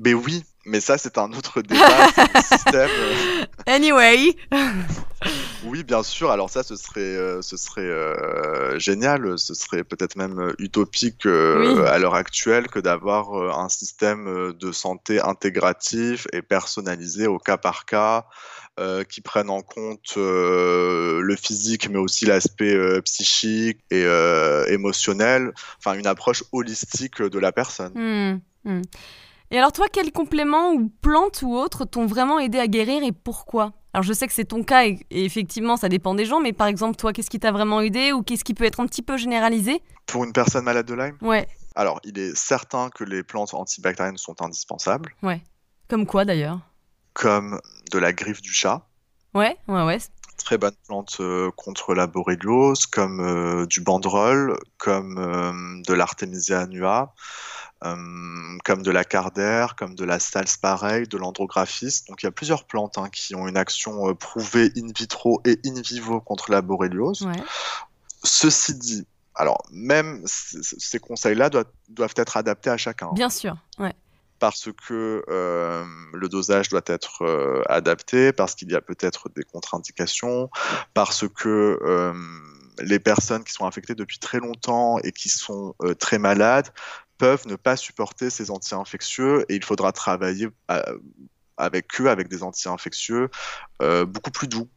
Mais 0.00 0.14
oui, 0.14 0.44
mais 0.66 0.80
ça 0.80 0.98
c'est 0.98 1.18
un 1.18 1.32
autre 1.32 1.62
débat, 1.62 2.08
système. 2.42 2.90
Anyway. 3.66 4.36
Oui, 5.64 5.84
bien 5.84 6.02
sûr. 6.02 6.30
Alors 6.30 6.50
ça, 6.50 6.62
ce 6.62 6.76
serait, 6.76 7.00
euh, 7.00 7.42
ce 7.42 7.56
serait 7.56 7.82
euh, 7.82 8.78
génial. 8.78 9.38
Ce 9.38 9.54
serait 9.54 9.84
peut-être 9.84 10.16
même 10.16 10.52
utopique 10.58 11.26
euh, 11.26 11.76
Oui. 11.76 11.86
à 11.88 11.98
l'heure 11.98 12.14
actuelle 12.14 12.68
que 12.68 12.80
d'avoir 12.80 13.32
un 13.58 13.68
système 13.68 14.52
de 14.52 14.72
santé 14.72 15.20
intégratif 15.20 16.26
et 16.32 16.42
personnalisé 16.42 17.26
au 17.26 17.38
cas 17.38 17.56
par 17.56 17.84
cas, 17.84 18.26
euh, 18.80 19.04
qui 19.04 19.20
prenne 19.20 19.50
en 19.50 19.60
compte 19.60 20.14
euh, 20.16 21.20
le 21.20 21.36
physique, 21.36 21.90
mais 21.90 21.98
aussi 21.98 22.24
l'aspect 22.24 22.74
euh, 22.74 23.02
psychique 23.02 23.78
et 23.90 24.04
émotionnel. 24.68 25.52
Enfin, 25.78 25.98
une 25.98 26.06
approche 26.06 26.42
holistique 26.52 27.20
de 27.20 27.38
la 27.38 27.52
personne. 27.52 27.92
Hmm, 27.94 28.40
hmm. 28.64 28.82
Et 29.50 29.58
alors 29.58 29.72
toi, 29.72 29.86
quels 29.92 30.12
compléments 30.12 30.72
ou 30.72 30.90
plantes 31.02 31.42
ou 31.42 31.54
autres 31.54 31.84
t'ont 31.84 32.06
vraiment 32.06 32.38
aidé 32.38 32.58
à 32.58 32.66
guérir 32.66 33.02
et 33.02 33.12
pourquoi? 33.12 33.74
Alors 33.92 34.02
je 34.02 34.14
sais 34.14 34.26
que 34.26 34.32
c'est 34.32 34.46
ton 34.46 34.62
cas 34.62 34.86
et, 34.86 35.00
et 35.10 35.26
effectivement 35.26 35.76
ça 35.76 35.90
dépend 35.90 36.14
des 36.14 36.24
gens, 36.24 36.40
mais 36.40 36.54
par 36.54 36.66
exemple 36.66 36.96
toi, 36.96 37.12
qu'est-ce 37.12 37.28
qui 37.28 37.38
t'a 37.38 37.52
vraiment 37.52 37.82
aidé 37.82 38.12
ou 38.12 38.22
qu'est-ce 38.22 38.44
qui 38.44 38.54
peut 38.54 38.64
être 38.64 38.80
un 38.80 38.86
petit 38.86 39.02
peu 39.02 39.18
généralisé? 39.18 39.82
Pour 40.06 40.24
une 40.24 40.32
personne 40.32 40.64
malade 40.64 40.86
de 40.86 40.94
Lyme, 40.94 41.18
Ouais, 41.20 41.46
alors 41.74 42.00
il 42.04 42.18
est 42.18 42.34
certain 42.34 42.88
que 42.88 43.04
les 43.04 43.22
plantes 43.22 43.52
antibactériennes 43.52 44.16
sont 44.16 44.40
indispensables, 44.40 45.14
comme 45.88 46.06
quoi 46.06 46.24
d'ailleurs 46.24 46.60
comme 47.12 47.60
de 47.90 47.98
la 47.98 48.12
griffe 48.12 48.42
du 48.42 48.52
chat. 48.52 48.86
Ouais, 49.34 49.56
ouais, 49.68 49.84
ouais. 49.84 49.98
très 50.36 50.58
bonne 50.58 50.74
plante 50.86 51.18
euh, 51.20 51.50
contre 51.56 51.94
la 51.94 52.06
borréliose, 52.06 52.86
comme 52.86 53.20
euh, 53.20 53.66
du 53.66 53.80
banderole, 53.80 54.58
comme 54.76 55.18
euh, 55.18 55.82
de 55.86 55.94
l'artémisia 55.94 56.60
annua, 56.60 57.14
comme 57.80 58.82
de 58.82 58.90
la 58.92 59.04
cardère, 59.04 59.74
comme 59.74 59.96
de 59.96 60.04
la 60.04 60.20
salspareille, 60.20 61.08
de 61.08 61.18
l'andrographis. 61.18 62.04
Donc 62.08 62.22
il 62.22 62.26
y 62.26 62.28
a 62.28 62.32
plusieurs 62.32 62.64
plantes 62.64 62.96
hein, 62.96 63.08
qui 63.10 63.34
ont 63.34 63.48
une 63.48 63.56
action 63.56 64.14
prouvée 64.14 64.70
in 64.76 64.86
vitro 64.96 65.42
et 65.44 65.58
in 65.66 65.80
vivo 65.80 66.20
contre 66.20 66.52
la 66.52 66.62
borréliose. 66.62 67.22
ouais. 67.22 67.42
Ceci 68.22 68.74
dit, 68.74 69.04
alors 69.34 69.64
même 69.72 70.22
ces 70.26 71.00
conseils-là 71.00 71.50
doivent, 71.50 71.66
doivent 71.88 72.14
être 72.16 72.36
adaptés 72.36 72.70
à 72.70 72.76
chacun. 72.76 73.10
Bien 73.14 73.30
sûr, 73.30 73.56
ouais. 73.78 73.94
Parce 74.42 74.70
que 74.72 75.24
euh, 75.28 75.84
le 76.12 76.28
dosage 76.28 76.68
doit 76.68 76.82
être 76.86 77.22
euh, 77.22 77.62
adapté, 77.68 78.32
parce 78.32 78.56
qu'il 78.56 78.72
y 78.72 78.74
a 78.74 78.80
peut-être 78.80 79.28
des 79.28 79.44
contre-indications, 79.44 80.50
parce 80.94 81.28
que 81.28 81.78
euh, 81.80 82.12
les 82.80 82.98
personnes 82.98 83.44
qui 83.44 83.52
sont 83.52 83.66
infectées 83.66 83.94
depuis 83.94 84.18
très 84.18 84.40
longtemps 84.40 84.98
et 85.04 85.12
qui 85.12 85.28
sont 85.28 85.76
très 86.00 86.18
malades 86.18 86.70
peuvent 87.18 87.46
ne 87.46 87.54
pas 87.54 87.76
supporter 87.76 88.30
ces 88.30 88.50
anti-infectieux 88.50 89.44
et 89.48 89.54
il 89.54 89.64
faudra 89.64 89.92
travailler 89.92 90.48
avec 91.56 92.00
eux, 92.00 92.10
avec 92.10 92.26
des 92.26 92.42
anti-infectieux 92.42 93.28
beaucoup 93.78 94.32
plus 94.32 94.48
doux, 94.48 94.68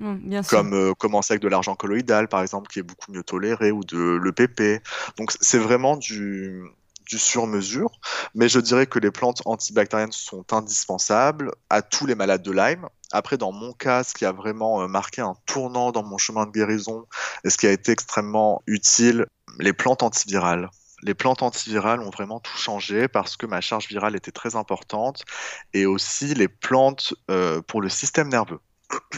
bien 0.00 0.42
sûr. 0.42 0.50
comme 0.50 0.74
euh, 0.74 0.94
commencer 0.94 1.34
avec 1.34 1.42
de 1.42 1.48
l'argent 1.48 1.74
colloïdal, 1.74 2.28
par 2.28 2.42
exemple, 2.42 2.68
qui 2.70 2.80
est 2.80 2.82
beaucoup 2.82 3.12
mieux 3.12 3.22
toléré, 3.22 3.70
ou 3.70 3.84
de 3.84 4.20
l'EPP. 4.22 4.82
Donc 5.16 5.32
c'est 5.40 5.58
vraiment 5.58 5.96
du, 5.96 6.62
du 7.08 7.18
sur-mesure, 7.18 7.90
mais 8.34 8.48
je 8.48 8.60
dirais 8.60 8.86
que 8.86 8.98
les 8.98 9.10
plantes 9.10 9.42
antibactériennes 9.46 10.12
sont 10.12 10.44
indispensables 10.52 11.50
à 11.70 11.82
tous 11.82 12.06
les 12.06 12.14
malades 12.14 12.42
de 12.42 12.52
Lyme. 12.52 12.86
Après, 13.12 13.38
dans 13.38 13.52
mon 13.52 13.72
cas, 13.72 14.04
ce 14.04 14.12
qui 14.14 14.24
a 14.26 14.32
vraiment 14.32 14.82
euh, 14.82 14.86
marqué 14.86 15.22
un 15.22 15.34
tournant 15.46 15.90
dans 15.92 16.02
mon 16.04 16.18
chemin 16.18 16.44
de 16.46 16.50
guérison 16.50 17.06
et 17.44 17.50
ce 17.50 17.56
qui 17.56 17.66
a 17.66 17.72
été 17.72 17.92
extrêmement 17.92 18.62
utile, 18.66 19.26
les 19.58 19.72
plantes 19.72 20.02
antivirales. 20.02 20.68
Les 21.02 21.14
plantes 21.14 21.42
antivirales 21.42 22.00
ont 22.00 22.10
vraiment 22.10 22.40
tout 22.40 22.56
changé 22.58 23.08
parce 23.08 23.36
que 23.36 23.46
ma 23.46 23.60
charge 23.60 23.88
virale 23.88 24.16
était 24.16 24.32
très 24.32 24.56
importante 24.56 25.24
et 25.72 25.86
aussi 25.86 26.34
les 26.34 26.48
plantes 26.48 27.14
euh, 27.30 27.62
pour 27.62 27.80
le 27.80 27.88
système 27.88 28.28
nerveux. 28.28 28.58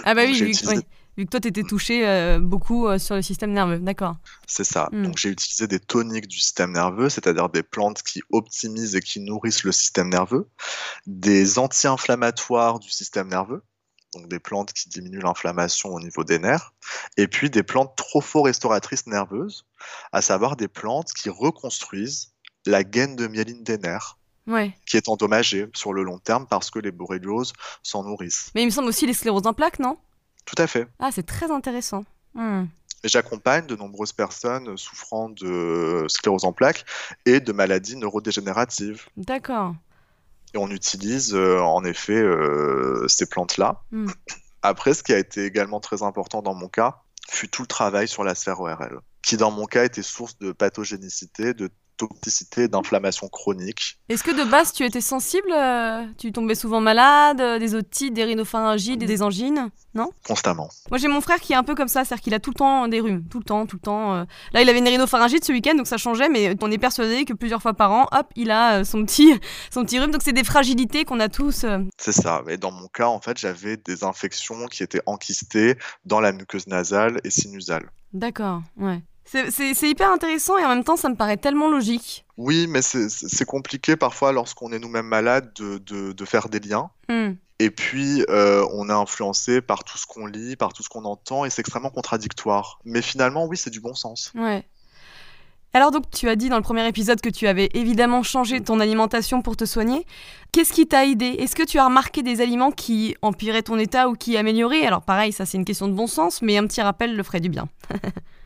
Ah 0.04 0.14
bah 0.14 0.22
oui, 0.26 0.38
que- 0.38 0.44
utilisé- 0.44 0.76
oui. 0.76 0.82
Vu 1.16 1.24
que 1.26 1.30
toi 1.30 1.40
t'étais 1.40 1.62
touché 1.62 2.06
euh, 2.06 2.38
beaucoup 2.38 2.86
euh, 2.86 2.98
sur 2.98 3.14
le 3.14 3.22
système 3.22 3.52
nerveux, 3.52 3.78
d'accord. 3.78 4.16
C'est 4.46 4.64
ça. 4.64 4.88
Mm. 4.92 5.02
Donc 5.02 5.18
j'ai 5.18 5.28
utilisé 5.28 5.66
des 5.66 5.80
toniques 5.80 6.28
du 6.28 6.38
système 6.38 6.72
nerveux, 6.72 7.08
c'est-à-dire 7.08 7.48
des 7.48 7.62
plantes 7.62 8.02
qui 8.02 8.22
optimisent 8.30 8.94
et 8.94 9.00
qui 9.00 9.20
nourrissent 9.20 9.64
le 9.64 9.72
système 9.72 10.08
nerveux, 10.08 10.48
des 11.06 11.58
anti-inflammatoires 11.58 12.78
du 12.78 12.90
système 12.90 13.28
nerveux, 13.28 13.62
donc 14.14 14.28
des 14.28 14.38
plantes 14.38 14.72
qui 14.72 14.88
diminuent 14.88 15.22
l'inflammation 15.22 15.90
au 15.90 16.00
niveau 16.00 16.24
des 16.24 16.38
nerfs, 16.38 16.72
et 17.16 17.28
puis 17.28 17.50
des 17.50 17.62
plantes 17.62 17.96
tropho-restauratrices 17.96 19.06
nerveuses, 19.06 19.66
à 20.12 20.22
savoir 20.22 20.56
des 20.56 20.68
plantes 20.68 21.12
qui 21.12 21.28
reconstruisent 21.28 22.32
la 22.66 22.84
gaine 22.84 23.16
de 23.16 23.26
myéline 23.26 23.62
des 23.62 23.78
nerfs, 23.78 24.16
Ouais. 24.46 24.74
qui 24.86 24.96
est 24.96 25.08
endommagée 25.08 25.68
sur 25.74 25.92
le 25.92 26.02
long 26.02 26.18
terme 26.18 26.46
parce 26.48 26.70
que 26.70 26.78
les 26.80 26.90
borrélioses 26.90 27.52
s'en 27.82 28.02
nourrissent. 28.02 28.50
Mais 28.54 28.62
il 28.62 28.66
me 28.66 28.70
semble 28.70 28.88
aussi 28.88 29.06
les 29.06 29.12
scléroses 29.12 29.46
en 29.46 29.52
plaques, 29.52 29.78
non? 29.78 29.96
Tout 30.54 30.60
à 30.62 30.66
fait. 30.66 30.88
Ah, 30.98 31.10
c'est 31.12 31.26
très 31.26 31.50
intéressant. 31.50 32.04
Hmm. 32.34 32.64
J'accompagne 33.04 33.66
de 33.66 33.76
nombreuses 33.76 34.12
personnes 34.12 34.76
souffrant 34.76 35.30
de 35.30 36.04
sclérose 36.08 36.44
en 36.44 36.52
plaques 36.52 36.84
et 37.24 37.40
de 37.40 37.52
maladies 37.52 37.96
neurodégénératives. 37.96 39.06
D'accord. 39.16 39.74
Et 40.52 40.58
on 40.58 40.68
utilise 40.68 41.34
euh, 41.34 41.60
en 41.60 41.84
effet 41.84 42.20
euh, 42.20 43.06
ces 43.08 43.26
plantes-là. 43.26 43.82
Mm. 43.92 44.10
Après, 44.62 44.92
ce 44.92 45.02
qui 45.02 45.14
a 45.14 45.18
été 45.18 45.44
également 45.44 45.80
très 45.80 46.02
important 46.02 46.42
dans 46.42 46.54
mon 46.54 46.68
cas, 46.68 47.00
fut 47.30 47.48
tout 47.48 47.62
le 47.62 47.68
travail 47.68 48.08
sur 48.08 48.24
la 48.24 48.34
sphère 48.34 48.60
ORL, 48.60 49.00
qui 49.22 49.36
dans 49.38 49.50
mon 49.50 49.64
cas 49.64 49.84
était 49.84 50.02
source 50.02 50.36
de 50.38 50.52
pathogénicité, 50.52 51.54
de 51.54 51.70
toxicité 52.08 52.68
d'inflammation 52.68 53.28
chronique. 53.28 53.98
Est-ce 54.08 54.22
que 54.24 54.30
de 54.30 54.48
base 54.48 54.72
tu 54.72 54.84
étais 54.84 55.00
sensible 55.00 55.50
euh, 55.52 56.04
Tu 56.18 56.32
tombais 56.32 56.54
souvent 56.54 56.80
malade, 56.80 57.40
euh, 57.40 57.58
des 57.58 57.74
otites, 57.74 58.14
des 58.14 58.24
rhinopharyngites, 58.24 58.98
des 58.98 59.22
angines 59.22 59.70
Non? 59.94 60.10
Constamment. 60.26 60.68
Moi 60.90 60.98
j'ai 60.98 61.08
mon 61.08 61.20
frère 61.20 61.40
qui 61.40 61.52
est 61.52 61.56
un 61.56 61.62
peu 61.64 61.74
comme 61.74 61.88
ça, 61.88 62.04
c'est-à-dire 62.04 62.22
qu'il 62.22 62.34
a 62.34 62.40
tout 62.40 62.50
le 62.50 62.54
temps 62.56 62.88
des 62.88 63.00
rhumes, 63.00 63.24
tout 63.30 63.38
le 63.38 63.44
temps, 63.44 63.66
tout 63.66 63.76
le 63.76 63.80
temps. 63.82 64.14
euh. 64.14 64.24
Là 64.52 64.62
il 64.62 64.68
avait 64.68 64.78
une 64.78 64.88
rhinopharyngite 64.88 65.44
ce 65.44 65.52
week-end 65.52 65.74
donc 65.76 65.86
ça 65.86 65.96
changeait, 65.98 66.28
mais 66.28 66.54
on 66.62 66.70
est 66.70 66.78
persuadé 66.78 67.24
que 67.24 67.32
plusieurs 67.32 67.60
fois 67.62 67.74
par 67.74 67.92
an, 67.92 68.06
hop, 68.12 68.26
il 68.36 68.50
a 68.50 68.84
son 68.84 69.04
petit, 69.04 69.32
son 69.70 69.84
petit 69.84 69.98
rhume. 69.98 70.10
Donc 70.10 70.22
c'est 70.24 70.32
des 70.32 70.44
fragilités 70.44 71.04
qu'on 71.04 71.20
a 71.20 71.28
tous. 71.28 71.64
C'est 71.98 72.12
ça. 72.12 72.42
Et 72.48 72.56
dans 72.56 72.72
mon 72.72 72.88
cas, 72.88 73.06
en 73.08 73.20
fait, 73.20 73.38
j'avais 73.38 73.76
des 73.76 74.04
infections 74.04 74.66
qui 74.66 74.82
étaient 74.82 75.02
enquistées 75.06 75.76
dans 76.04 76.20
la 76.20 76.32
muqueuse 76.32 76.66
nasale 76.66 77.20
et 77.24 77.30
sinusale. 77.30 77.90
D'accord, 78.12 78.62
ouais. 78.76 79.02
C'est- 79.30 79.88
hyper 79.88 80.10
intéressant 80.10 80.58
et 80.58 80.64
en 80.64 80.68
même 80.70 80.84
temps 80.84 80.96
ça 80.96 81.08
me 81.08 81.14
paraît 81.14 81.36
tellement 81.36 81.68
logique. 81.70 82.24
Oui, 82.36 82.66
mais 82.68 82.82
c'est 82.82 83.44
compliqué 83.44 83.96
parfois 83.96 84.32
lorsqu'on 84.32 84.72
est 84.72 84.78
nous-mêmes 84.78 85.06
malades 85.06 85.52
de, 85.54 85.78
de- 85.78 86.12
de 86.12 86.24
faire 86.24 86.48
des 86.48 86.58
liens. 86.60 86.90
Hmm. 87.08 87.32
Et 87.62 87.70
puis, 87.70 88.24
euh, 88.30 88.66
on 88.72 88.88
est 88.88 88.92
influencé 88.92 89.60
par 89.60 89.84
tout 89.84 89.98
ce 89.98 90.06
qu'on 90.06 90.24
lit, 90.24 90.56
par 90.56 90.72
tout 90.72 90.82
ce 90.82 90.88
qu'on 90.88 91.04
entend, 91.04 91.44
et 91.44 91.50
c'est 91.50 91.60
extrêmement 91.60 91.90
contradictoire. 91.90 92.80
Mais 92.86 93.02
finalement, 93.02 93.44
oui, 93.44 93.58
c'est 93.58 93.68
du 93.68 93.80
bon 93.80 93.94
sens. 93.94 94.32
Ouais. 94.34 94.64
Alors 95.72 95.92
donc 95.92 96.10
tu 96.10 96.28
as 96.28 96.34
dit 96.34 96.48
dans 96.48 96.56
le 96.56 96.62
premier 96.62 96.86
épisode 96.88 97.20
que 97.20 97.28
tu 97.28 97.46
avais 97.46 97.68
évidemment 97.74 98.24
changé 98.24 98.60
ton 98.60 98.80
alimentation 98.80 99.40
pour 99.40 99.56
te 99.56 99.64
soigner. 99.64 100.04
Qu'est-ce 100.50 100.72
qui 100.72 100.88
t'a 100.88 101.06
aidé? 101.06 101.26
Est-ce 101.38 101.54
que 101.54 101.62
tu 101.62 101.78
as 101.78 101.84
remarqué 101.84 102.24
des 102.24 102.40
aliments 102.40 102.72
qui 102.72 103.14
empiraient 103.22 103.62
ton 103.62 103.78
état 103.78 104.08
ou 104.08 104.14
qui 104.14 104.36
amélioraient? 104.36 104.84
Alors 104.84 105.02
pareil, 105.02 105.32
ça 105.32 105.46
c'est 105.46 105.58
une 105.58 105.64
question 105.64 105.86
de 105.86 105.92
bon 105.92 106.08
sens, 106.08 106.42
mais 106.42 106.56
un 106.56 106.66
petit 106.66 106.82
rappel 106.82 107.14
le 107.14 107.22
ferait 107.22 107.40
du 107.40 107.48
bien. 107.48 107.68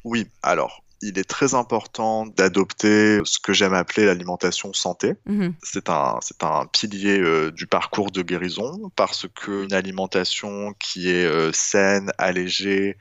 Oui, 0.05 0.27
alors, 0.43 0.84
il 1.05 1.19
est 1.19 1.29
très 1.29 1.55
important 1.55 2.27
d'adopter 2.27 3.21
ce 3.25 3.39
que 3.39 3.53
j'aime 3.53 3.75
appeler 3.75 4.07
l'alimentation 4.07 4.73
santé. 4.73 5.15
Mhm. 5.27 5.55
C'est 5.63 5.91
un, 5.91 6.19
un 6.41 6.67
pilier 6.67 7.21
euh, 7.21 7.51
du 7.51 7.67
parcours 7.67 8.11
de 8.11 8.23
guérison 8.23 8.91
parce 8.97 9.27
qu'une 9.29 9.75
alimentation 9.75 10.73
qui 10.79 11.11
est 11.11 11.27
euh, 11.27 11.53
saine, 11.53 12.11
allégée, 12.17 12.97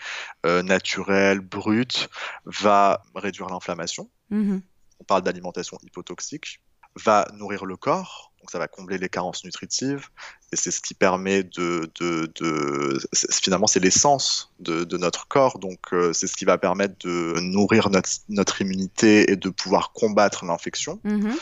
euh, 0.45 0.61
naturelle, 0.63 1.39
brute, 1.39 2.09
va 2.45 3.01
réduire 3.15 3.47
l'inflammation. 3.47 4.09
Mhm. 4.29 4.61
on 4.99 5.03
parle 5.03 5.21
d'alimentation 5.21 5.77
hypotoxique, 5.83 6.59
va 6.95 7.27
nourrir 7.35 7.65
le 7.65 7.77
corps, 7.77 8.32
donc 8.43 8.51
ça 8.51 8.59
va 8.59 8.67
combler 8.67 8.97
les 8.97 9.07
carences 9.07 9.45
nutritives, 9.45 10.09
et 10.51 10.57
c'est 10.57 10.69
ce 10.69 10.81
qui 10.81 10.93
permet 10.93 11.43
de... 11.43 11.89
de, 12.01 12.29
de- 12.35 12.99
c'est- 13.13 13.33
finalement, 13.41 13.67
c'est 13.67 13.79
l'essence 13.79 14.51
de, 14.59 14.83
de 14.83 14.97
notre 14.97 15.29
corps, 15.29 15.59
donc 15.59 15.79
euh, 15.93 16.11
c'est 16.11 16.27
ce 16.27 16.35
qui 16.35 16.43
va 16.43 16.57
permettre 16.57 16.95
de 17.07 17.39
nourrir 17.39 17.89
notre, 17.89 18.09
notre 18.27 18.59
immunité 18.61 19.31
et 19.31 19.37
de 19.37 19.47
pouvoir 19.49 19.93
combattre 19.93 20.43
l'infection. 20.43 20.99
Mhm. 21.05 21.33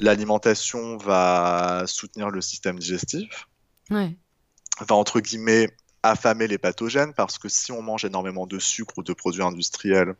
L'alimentation 0.00 0.96
va 0.96 1.84
soutenir 1.86 2.30
le 2.30 2.40
système 2.40 2.76
digestif, 2.76 3.46
Ouais. 3.90 4.16
va 4.80 4.96
entre 4.96 5.20
guillemets 5.20 5.70
affamer 6.02 6.48
les 6.48 6.58
pathogènes, 6.58 7.14
parce 7.14 7.38
que 7.38 7.48
si 7.48 7.70
on 7.70 7.82
mange 7.82 8.04
énormément 8.04 8.48
de 8.48 8.58
sucre 8.58 8.94
ou 8.96 9.04
de 9.04 9.12
produits 9.12 9.42
industriels, 9.44 10.16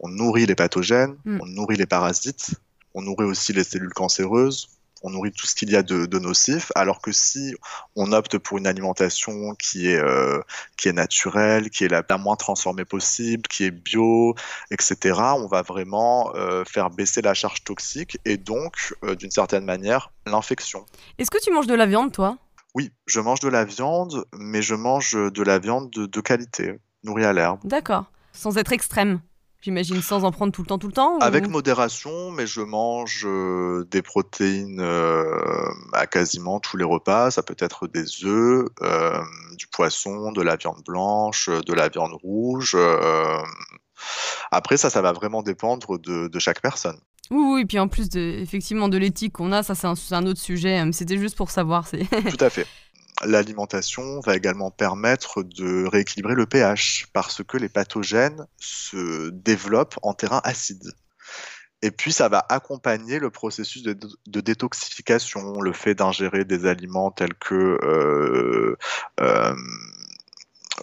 on 0.00 0.08
nourrit 0.08 0.46
les 0.46 0.56
pathogènes, 0.56 1.16
Mm. 1.24 1.38
on 1.40 1.46
nourrit 1.46 1.76
les 1.76 1.86
parasites, 1.86 2.56
on 2.94 3.02
nourrit 3.02 3.24
aussi 3.26 3.52
les 3.52 3.62
cellules 3.62 3.92
cancéreuses, 3.94 4.68
on 5.02 5.10
nourrit 5.10 5.32
tout 5.32 5.46
ce 5.46 5.54
qu'il 5.54 5.70
y 5.70 5.76
a 5.76 5.82
de, 5.82 6.18
nocif, 6.18 6.70
alors 6.74 7.00
que 7.00 7.12
si 7.12 7.54
on 7.96 8.12
opte 8.12 8.38
pour 8.38 8.58
une 8.58 8.66
alimentation 8.66 9.54
qui 9.54 9.88
est, 9.88 9.98
euh, 9.98 10.40
qui 10.76 10.88
est 10.88 10.92
naturelle, 10.92 11.70
qui 11.70 11.84
est 11.84 11.88
la, 11.88 12.04
moins 12.18 12.36
transformée 12.36 12.84
possible, 12.84 13.42
qui 13.48 13.64
est 13.64 13.70
bio, 13.70 14.34
etc., 14.70 15.18
on 15.36 15.46
va 15.46 15.62
vraiment 15.62 16.32
euh, 16.34 16.64
faire 16.64 16.90
baisser 16.90 17.22
la 17.22 17.34
charge 17.34 17.64
toxique 17.64 18.18
et 18.24 18.36
donc, 18.36 18.94
euh, 19.04 19.14
d'une 19.14 19.30
certaine 19.30 19.64
manière, 19.64 20.12
l'infection. 20.26 20.84
Est-ce 21.18 21.30
que 21.30 21.42
tu 21.42 21.50
manges 21.50 21.66
de 21.66 21.74
la 21.74 21.86
viande, 21.86 22.12
toi? 22.12 22.36
Oui, 22.74 22.92
je 23.06 23.20
mange 23.20 23.40
de 23.40 23.48
la 23.48 23.64
viande, 23.64 24.24
mais 24.36 24.62
je 24.62 24.74
mange 24.74 25.12
de 25.12 25.42
la 25.42 25.58
viande 25.58 25.90
de, 25.90 26.06
de 26.06 26.20
qualité, 26.20 26.78
nourrie 27.02 27.24
à 27.24 27.32
l'herbe. 27.32 27.60
D'accord, 27.64 28.04
sans 28.32 28.58
être 28.58 28.72
extrême 28.72 29.20
J'imagine 29.62 30.00
sans 30.00 30.24
en 30.24 30.32
prendre 30.32 30.52
tout 30.52 30.62
le 30.62 30.66
temps, 30.66 30.78
tout 30.78 30.86
le 30.86 30.92
temps 30.94 31.18
Avec 31.18 31.46
modération, 31.46 32.30
mais 32.30 32.46
je 32.46 32.62
mange 32.62 33.26
euh, 33.26 33.84
des 33.90 34.00
protéines 34.00 34.80
euh, 34.80 35.24
à 35.92 36.06
quasiment 36.06 36.60
tous 36.60 36.78
les 36.78 36.84
repas. 36.84 37.30
Ça 37.30 37.42
peut 37.42 37.56
être 37.58 37.86
des 37.86 38.24
œufs, 38.24 38.66
euh, 38.80 39.18
du 39.58 39.66
poisson, 39.66 40.32
de 40.32 40.40
la 40.40 40.56
viande 40.56 40.82
blanche, 40.86 41.50
de 41.50 41.74
la 41.74 41.90
viande 41.90 42.14
rouge. 42.22 42.74
Après, 44.50 44.78
ça, 44.78 44.88
ça 44.88 45.02
va 45.02 45.12
vraiment 45.12 45.42
dépendre 45.42 45.98
de, 45.98 46.38
chaque 46.38 46.62
personne. 46.62 46.98
Oui, 47.30 47.44
oui, 47.54 47.60
et 47.60 47.66
puis 47.66 47.78
en 47.78 47.86
plus 47.86 48.08
de, 48.08 48.18
effectivement 48.18 48.88
de 48.88 48.96
l'éthique 48.96 49.34
qu'on 49.34 49.52
a, 49.52 49.62
ça 49.62 49.74
c'est 49.74 49.86
un, 49.86 49.94
un, 50.12 50.26
autre 50.26 50.40
sujet. 50.40 50.82
C'était 50.92 51.18
juste 51.18 51.36
pour 51.36 51.50
savoir. 51.50 51.88
Tout 51.88 52.44
à 52.44 52.50
fait 52.50 52.66
l'alimentation 53.24 54.20
va 54.20 54.36
également 54.36 54.70
permettre 54.70 55.42
de 55.42 55.86
rééquilibrer 55.86 56.34
le 56.34 56.46
pH 56.46 57.06
parce 57.12 57.42
que 57.42 57.56
les 57.56 57.68
pathogènes 57.68 58.46
se 58.58 59.30
développent 59.30 59.98
en 60.02 60.14
terrain 60.14 60.40
acide. 60.44 60.92
Et 61.82 61.90
puis, 61.90 62.12
ça 62.12 62.28
va 62.28 62.44
accompagner 62.50 63.18
le 63.18 63.30
processus 63.30 63.82
de, 63.82 64.40
détoxification, 64.40 65.60
le 65.62 65.72
fait 65.72 65.94
d'ingérer 65.94 66.44
des 66.44 66.66
aliments 66.66 67.10
tels 67.10 67.34
que 67.34 67.78
euh, 67.82 68.76
euh, 69.20 69.54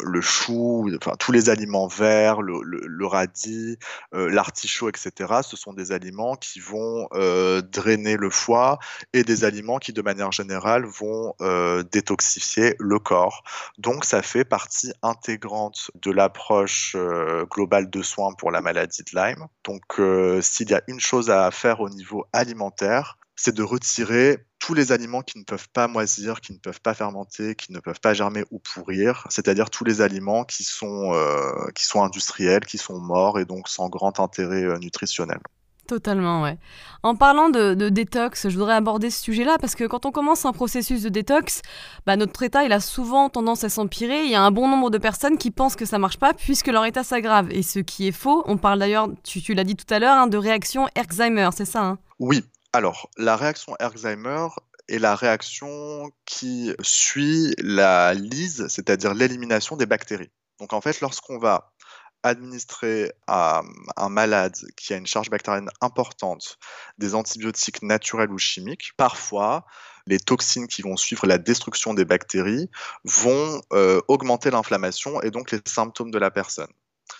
le 0.03 0.21
chou, 0.21 0.89
enfin 0.95 1.15
tous 1.17 1.31
les 1.31 1.49
aliments 1.49 1.87
verts, 1.87 2.41
le, 2.41 3.07
radis, 3.07 3.77
euh, 4.13 4.29
l'artichaut, 4.29 4.89
etc. 4.89 5.11
Ce 5.43 5.57
sont 5.57 5.73
des 5.73 5.91
aliments 5.91 6.35
qui 6.35 6.59
vont 6.59 7.07
euh, 7.13 7.61
drainer 7.61 8.17
le 8.17 8.29
foie 8.29 8.79
et 9.13 9.23
des 9.23 9.43
aliments 9.43 9.77
qui, 9.77 9.93
de 9.93 10.01
manière 10.01 10.31
générale, 10.31 10.85
vont 10.85 11.33
euh, 11.41 11.83
détoxifier 11.83 12.75
le 12.79 12.99
corps. 12.99 13.43
Donc, 13.77 14.05
ça 14.05 14.21
fait 14.21 14.45
partie 14.45 14.91
intégrante 15.01 15.91
de 15.95 16.11
l'approche 16.11 16.95
globale 17.49 17.89
de 17.89 18.01
soins 18.01 18.33
pour 18.33 18.51
la 18.51 18.61
maladie 18.61 19.03
de 19.03 19.19
Lyme. 19.19 19.47
Donc, 19.63 20.01
s'il 20.41 20.69
y 20.69 20.73
a 20.73 20.81
une 20.87 20.99
chose 20.99 21.29
à 21.29 21.49
faire 21.51 21.81
au 21.81 21.89
niveau 21.89 22.25
alimentaire, 22.33 23.17
c'est 23.35 23.55
de 23.55 23.63
retirer 23.63 24.39
tous 24.67 24.73
les 24.73 24.91
aliments 24.91 25.21
qui 25.21 25.39
ne 25.39 25.45
peuvent 25.45 25.69
pas 25.69 25.87
moisir, 25.87 26.41
qui 26.41 26.51
ne 26.51 26.57
peuvent 26.57 26.81
pas 26.81 26.93
fermenter, 26.93 27.55
qui 27.55 27.71
ne 27.71 27.79
peuvent 27.79 28.01
pas 28.01 28.13
germer 28.13 28.43
ou 28.51 28.59
pourrir, 28.59 29.25
c'est-à-dire 29.29 29.69
tous 29.69 29.85
les 29.85 30.01
aliments 30.01 30.43
qui 30.43 30.65
sont, 30.65 31.13
euh, 31.13 31.69
qui 31.73 31.85
sont 31.85 32.03
industriels, 32.03 32.65
qui 32.65 32.77
sont 32.77 32.99
morts 32.99 33.39
et 33.39 33.45
donc 33.45 33.69
sans 33.69 33.87
grand 33.87 34.19
intérêt 34.19 34.63
euh, 34.63 34.77
nutritionnel. 34.77 35.39
Totalement, 35.87 36.41
ouais. 36.41 36.57
En 37.01 37.15
parlant 37.15 37.47
de, 37.47 37.87
détox, 37.87 38.49
je 38.49 38.57
voudrais 38.57 38.73
aborder 38.73 39.09
ce 39.09 39.23
sujet-là 39.23 39.55
parce 39.57 39.73
que 39.73 39.85
quand 39.85 40.05
on 40.05 40.11
commence 40.11 40.43
un 40.43 40.51
processus 40.51 41.01
de 41.01 41.07
détox, 41.07 41.61
bah, 42.05 42.17
notre 42.17 42.43
état 42.43 42.65
il 42.65 42.73
a 42.73 42.81
souvent 42.81 43.29
tendance 43.29 43.63
à 43.63 43.69
s'empirer. 43.69 44.25
Il 44.25 44.31
y 44.31 44.35
a 44.35 44.41
un 44.41 44.51
bon 44.51 44.67
nombre 44.67 44.89
de 44.89 44.97
personnes 44.97 45.37
qui 45.37 45.49
pensent 45.49 45.77
que 45.77 45.85
ça 45.85 45.97
marche 45.97 46.17
pas 46.17 46.33
puisque 46.33 46.67
leur 46.67 46.83
état 46.83 47.05
s'aggrave. 47.05 47.47
Et 47.51 47.63
ce 47.63 47.79
qui 47.79 48.09
est 48.09 48.11
faux, 48.11 48.43
on 48.47 48.57
parle 48.57 48.79
d'ailleurs, 48.79 49.07
tu, 49.23 49.53
l'as 49.53 49.63
dit 49.63 49.77
tout 49.77 49.93
à 49.93 49.99
l'heure, 49.99 50.17
hein, 50.17 50.27
de 50.27 50.37
réaction 50.37 50.89
Alzheimer, 50.93 51.51
c'est 51.55 51.63
ça 51.63 51.85
hein? 51.85 51.99
Oui, 52.19 52.43
alors, 52.77 53.09
la 53.17 53.35
réaction 53.35 53.75
Alzheimer 53.79 54.49
est 54.87 54.99
la 54.99 55.15
réaction 55.15 56.11
qui 56.25 56.73
suit 56.81 57.55
la 57.57 58.13
lyse, 58.13 58.67
c'est-à-dire 58.69 59.15
l'élimination 59.15 59.77
des 59.77 59.87
bactéries. 59.87 60.29
Donc 60.59 60.73
en 60.73 60.81
fait, 60.81 61.01
lorsqu'on 61.01 61.39
va 61.39 61.73
administrer 62.21 63.11
à 63.25 63.63
un 63.95 64.09
malade 64.09 64.55
qui 64.75 64.93
a 64.93 64.97
une 64.97 65.07
charge 65.07 65.31
bactérienne 65.31 65.69
importante 65.81 66.59
des 66.99 67.15
antibiotiques 67.15 67.81
naturels 67.81 68.31
ou 68.31 68.37
chimiques, 68.37 68.91
parfois 68.95 69.65
les 70.05 70.19
toxines 70.19 70.67
qui 70.67 70.83
vont 70.83 70.97
suivre 70.97 71.25
la 71.25 71.39
destruction 71.39 71.95
des 71.95 72.05
bactéries 72.05 72.69
vont 73.05 73.59
euh, 73.73 74.01
augmenter 74.07 74.51
l'inflammation 74.51 75.19
et 75.23 75.31
donc 75.31 75.49
les 75.49 75.61
symptômes 75.65 76.11
de 76.11 76.19
la 76.19 76.29
personne. 76.29 76.71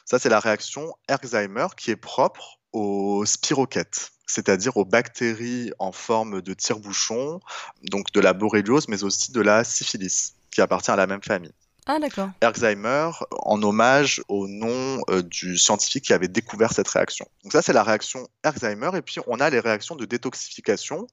Ça, 0.06 0.20
c'est 0.20 0.30
la 0.30 0.40
réaction 0.40 0.96
Alzheimer 1.08 1.68
qui 1.76 1.90
est 1.90 1.96
propre 1.96 2.57
aux 2.78 3.26
spirochètes 3.26 4.12
c'est-à-dire 4.28 4.76
aux 4.76 4.86
bactéries 4.86 5.72
en 5.80 5.94
forme 5.94 6.42
de 6.42 6.54
tire-bouchon, 6.54 7.40
donc 7.84 8.12
de 8.12 8.20
la 8.20 8.34
borréliose, 8.34 8.90
mais 8.90 9.04
aussi 9.04 9.32
de 9.32 9.40
la 9.40 9.64
syphilis, 9.64 10.36
qui 10.52 10.62
appartient 10.62 10.92
à 10.92 10.98
la 10.98 11.08
même 11.08 11.24
famille. 11.24 11.54
Ah 11.86 12.00
d'accord. 12.00 12.30
Alzheimer 12.42 13.12
en 13.32 13.64
hommage 13.64 14.22
au 14.28 14.50
nom 14.50 15.02
euh, 15.10 15.22
du 15.22 15.58
scientifique 15.58 16.04
qui 16.04 16.14
avait 16.14 16.28
découvert 16.28 16.74
cette 16.74 16.90
réaction. 16.90 17.26
Donc 17.44 17.54
ça 17.54 17.62
c'est 17.62 17.72
la 17.72 17.84
réaction 17.84 18.28
Alzheimer 18.44 18.90
et 18.96 19.02
puis 19.02 19.22
on 19.26 19.40
a 19.40 19.50
les 19.50 19.62
réactions 19.62 19.96
de 19.96 20.04
détoxification 20.04 21.08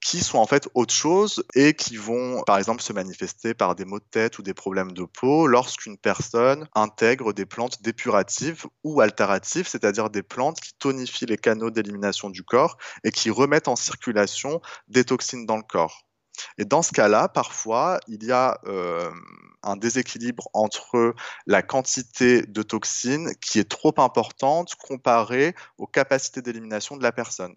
qui 0.00 0.20
sont 0.20 0.38
en 0.38 0.46
fait 0.46 0.68
autre 0.74 0.94
chose 0.94 1.44
et 1.54 1.74
qui 1.74 1.96
vont 1.96 2.42
par 2.46 2.58
exemple 2.58 2.82
se 2.82 2.92
manifester 2.92 3.54
par 3.54 3.74
des 3.74 3.84
maux 3.84 3.98
de 3.98 4.04
tête 4.10 4.38
ou 4.38 4.42
des 4.42 4.54
problèmes 4.54 4.92
de 4.92 5.04
peau 5.04 5.46
lorsqu'une 5.46 5.98
personne 5.98 6.68
intègre 6.74 7.32
des 7.32 7.46
plantes 7.46 7.82
dépuratives 7.82 8.66
ou 8.82 9.00
altératives, 9.00 9.68
c'est-à-dire 9.68 10.10
des 10.10 10.22
plantes 10.22 10.60
qui 10.60 10.72
tonifient 10.78 11.26
les 11.26 11.36
canaux 11.36 11.70
d'élimination 11.70 12.30
du 12.30 12.42
corps 12.42 12.76
et 13.04 13.10
qui 13.10 13.30
remettent 13.30 13.68
en 13.68 13.76
circulation 13.76 14.60
des 14.88 15.04
toxines 15.04 15.46
dans 15.46 15.56
le 15.56 15.62
corps. 15.62 16.06
Et 16.58 16.64
dans 16.64 16.82
ce 16.82 16.92
cas-là, 16.92 17.28
parfois, 17.28 18.00
il 18.08 18.24
y 18.24 18.32
a 18.32 18.58
euh, 18.66 19.10
un 19.62 19.76
déséquilibre 19.76 20.48
entre 20.54 21.14
la 21.46 21.62
quantité 21.62 22.42
de 22.42 22.62
toxines 22.62 23.34
qui 23.40 23.58
est 23.58 23.68
trop 23.68 23.94
importante 23.98 24.74
comparée 24.76 25.54
aux 25.76 25.86
capacités 25.86 26.40
d'élimination 26.40 26.96
de 26.96 27.02
la 27.02 27.12
personne. 27.12 27.54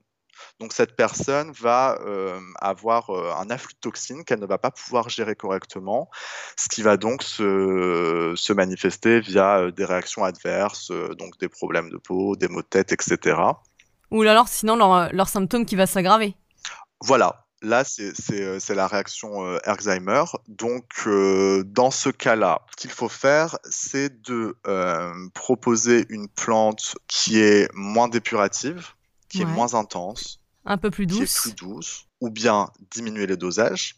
Donc 0.60 0.74
cette 0.74 0.96
personne 0.96 1.52
va 1.52 1.98
euh, 2.02 2.40
avoir 2.60 3.10
euh, 3.10 3.32
un 3.38 3.50
afflux 3.50 3.74
de 3.74 3.80
toxines 3.80 4.24
qu'elle 4.24 4.40
ne 4.40 4.46
va 4.46 4.58
pas 4.58 4.72
pouvoir 4.72 5.10
gérer 5.10 5.36
correctement, 5.36 6.10
ce 6.58 6.70
qui 6.70 6.82
va 6.82 6.98
donc 6.98 7.24
se, 7.24 8.54
manifester 8.54 9.20
via 9.20 9.58
euh, 9.58 9.72
des 9.72 9.86
réactions 9.86 10.24
adverses, 10.24 10.92
donc 11.18 11.38
des 11.40 11.50
problèmes 11.50 11.90
de 11.90 11.98
peau, 11.98 12.36
des 12.36 12.48
maux 12.48 12.62
de 12.62 12.68
tête, 12.68 12.92
etc. 12.92 13.38
Ou 14.12 14.22
alors 14.22 14.48
sinon 14.48 14.76
leur, 14.76 15.12
leur 15.14 15.28
symptôme 15.28 15.66
qui 15.66 15.76
va 15.76 15.88
s'aggraver. 15.88 16.36
Voilà, 17.02 17.40
Là, 17.66 17.86
c'est 17.86 18.76
la 18.76 18.88
réaction 18.88 19.58
Alzheimer. 19.64 20.26
Donc, 20.50 21.08
dans 21.66 21.92
ce 21.92 22.10
cas-là, 22.10 22.60
ce 22.72 22.76
qu'il 22.76 22.92
faut 22.92 23.08
faire, 23.08 23.58
c'est 23.64 24.22
de 24.22 24.58
proposer 25.34 26.06
une 26.10 26.28
plante 26.28 26.98
qui 27.08 27.40
est 27.40 27.70
moins 27.74 28.10
dépurative, 28.10 28.90
qui 29.34 29.42
est 29.42 29.46
moins 29.46 29.74
intense, 29.74 30.40
un 30.66 30.78
peu 30.78 30.92
plus 30.92 31.08
douce, 31.08 31.18
qui 31.18 31.24
est 31.24 31.54
plus 31.54 31.56
douce, 31.56 32.06
ou 32.22 32.30
bien 32.30 32.70
diminuer 32.92 33.26
les 33.26 33.38
dosages, 33.38 33.96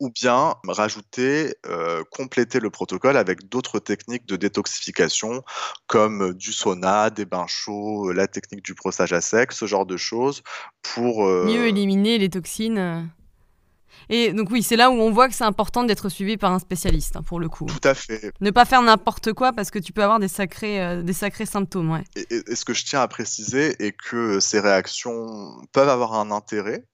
ou 0.00 0.10
bien 0.10 0.54
rajouter, 0.66 1.54
euh, 1.66 2.02
compléter 2.10 2.58
le 2.60 2.70
protocole 2.70 3.16
avec 3.16 3.48
d'autres 3.48 3.78
techniques 3.78 4.26
de 4.26 4.36
détoxification 4.36 5.42
comme 5.86 6.34
du 6.34 6.52
sauna, 6.52 7.10
des 7.10 7.24
bains 7.24 7.46
chauds, 7.46 8.12
la 8.12 8.26
technique 8.26 8.64
du 8.64 8.74
brossage 8.74 9.12
à 9.12 9.20
sec, 9.20 9.52
ce 9.52 9.66
genre 9.66 9.86
de 9.86 9.96
choses 9.96 10.42
pour 10.82 11.26
euh, 11.26 11.46
mieux 11.46 11.66
éliminer 11.66 12.18
les 12.18 12.30
toxines. 12.30 13.10
Et 14.08 14.32
donc 14.32 14.50
oui, 14.50 14.62
c'est 14.62 14.76
là 14.76 14.90
où 14.90 14.94
on 14.94 15.10
voit 15.10 15.28
que 15.28 15.34
c'est 15.34 15.44
important 15.44 15.84
d'être 15.84 16.08
suivi 16.08 16.36
par 16.36 16.52
un 16.52 16.58
spécialiste, 16.58 17.16
hein, 17.16 17.22
pour 17.22 17.40
le 17.40 17.48
coup. 17.48 17.66
Tout 17.66 17.88
à 17.88 17.94
fait. 17.94 18.32
Ne 18.40 18.50
pas 18.50 18.64
faire 18.64 18.82
n'importe 18.82 19.32
quoi 19.32 19.52
parce 19.52 19.70
que 19.70 19.78
tu 19.78 19.92
peux 19.92 20.02
avoir 20.02 20.20
des 20.20 20.28
sacrés, 20.28 20.82
euh, 20.82 21.02
des 21.02 21.12
sacrés 21.12 21.46
symptômes. 21.46 21.90
Ouais. 21.90 22.04
Et, 22.16 22.54
ce 22.54 22.64
que 22.64 22.74
je 22.74 22.84
tiens 22.84 23.00
à 23.00 23.08
préciser 23.08 23.82
est 23.84 23.92
que 23.92 24.40
ces 24.40 24.60
réactions 24.60 25.60
peuvent 25.72 25.88
avoir 25.88 26.14
un 26.14 26.30
intérêt 26.30 26.84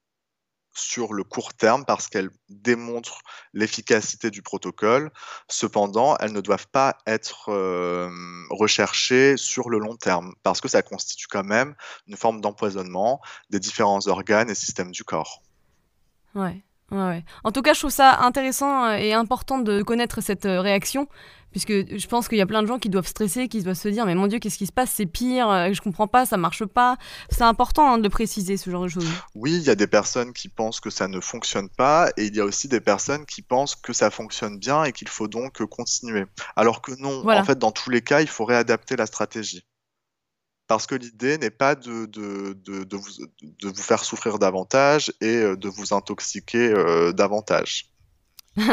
sur 0.75 1.13
le 1.13 1.23
court 1.23 1.53
terme 1.53 1.85
parce 1.85 2.07
qu'elles 2.07 2.31
démontrent 2.49 3.21
l'efficacité 3.53 4.31
du 4.31 4.41
protocole. 4.41 5.11
Cependant, 5.47 6.17
elles 6.17 6.33
ne 6.33 6.41
doivent 6.41 6.67
pas 6.67 6.97
être 7.05 7.49
euh, 7.49 8.09
recherchées 8.49 9.37
sur 9.37 9.69
le 9.69 9.77
long 9.77 9.95
terme 9.95 10.33
parce 10.41 10.61
que 10.61 10.67
ça 10.67 10.81
constitue 10.81 11.27
quand 11.27 11.43
même 11.43 11.75
une 12.07 12.17
forme 12.17 12.41
d'empoisonnement 12.41 13.21
des 13.51 13.59
différents 13.59 14.07
organes 14.07 14.49
et 14.49 14.55
systèmes 14.55 14.91
du 14.91 15.03
corps. 15.03 15.43
Ouais. 16.33 16.63
En 16.91 17.51
tout 17.51 17.61
cas, 17.61 17.73
je 17.73 17.79
trouve 17.79 17.91
ça 17.91 18.19
intéressant 18.21 18.85
euh, 18.85 18.97
et 18.97 19.13
important 19.13 19.59
de 19.59 19.81
connaître 19.81 20.21
cette 20.21 20.45
euh, 20.45 20.61
réaction, 20.61 21.07
puisque 21.51 21.71
je 21.71 22.07
pense 22.07 22.27
qu'il 22.27 22.37
y 22.37 22.41
a 22.41 22.45
plein 22.45 22.61
de 22.61 22.67
gens 22.67 22.77
qui 22.77 22.89
doivent 22.89 23.07
stresser, 23.07 23.47
qui 23.47 23.61
doivent 23.63 23.75
se 23.75 23.87
dire 23.89 24.05
mais 24.05 24.15
mon 24.15 24.27
Dieu, 24.27 24.39
qu'est-ce 24.39 24.57
qui 24.57 24.67
se 24.67 24.71
passe? 24.71 24.91
C'est 24.91 25.05
pire, 25.05 25.49
euh, 25.49 25.73
je 25.73 25.81
comprends 25.81 26.07
pas, 26.07 26.25
ça 26.25 26.37
marche 26.37 26.65
pas. 26.65 26.97
C'est 27.29 27.43
important 27.43 27.93
hein, 27.93 27.97
de 27.97 28.07
préciser 28.07 28.57
ce 28.57 28.69
genre 28.69 28.83
de 28.83 28.89
choses. 28.89 29.09
Oui, 29.33 29.53
il 29.55 29.63
y 29.63 29.69
a 29.69 29.75
des 29.75 29.87
personnes 29.87 30.33
qui 30.33 30.49
pensent 30.49 30.79
que 30.79 30.89
ça 30.89 31.07
ne 31.07 31.19
fonctionne 31.19 31.69
pas, 31.69 32.09
et 32.17 32.25
il 32.25 32.35
y 32.35 32.39
a 32.39 32.45
aussi 32.45 32.67
des 32.67 32.81
personnes 32.81 33.25
qui 33.25 33.41
pensent 33.41 33.75
que 33.75 33.93
ça 33.93 34.11
fonctionne 34.11 34.59
bien 34.59 34.83
et 34.83 34.91
qu'il 34.91 35.07
faut 35.07 35.27
donc 35.27 35.63
continuer. 35.65 36.25
Alors 36.55 36.81
que 36.81 36.91
non, 36.99 37.27
en 37.27 37.43
fait, 37.43 37.57
dans 37.57 37.71
tous 37.71 37.89
les 37.89 38.01
cas, 38.01 38.21
il 38.21 38.27
faut 38.27 38.45
réadapter 38.45 38.95
la 38.95 39.05
stratégie 39.05 39.63
Parce 40.73 40.87
que 40.87 40.95
l'idée 40.95 41.37
n'est 41.37 41.51
pas 41.51 41.75
de, 41.75 42.07
de, 42.07 42.53
de, 42.53 42.97
vous, 42.97 43.11
de, 43.43 43.67
vous, 43.67 43.83
faire 43.83 44.03
souffrir 44.03 44.39
davantage 44.39 45.13
et 45.21 45.35
euh, 45.35 45.55
de 45.55 45.69
vous 45.69 45.93
intoxiquer 45.93 46.73
euh, 46.73 47.11
davantage. 47.11 47.91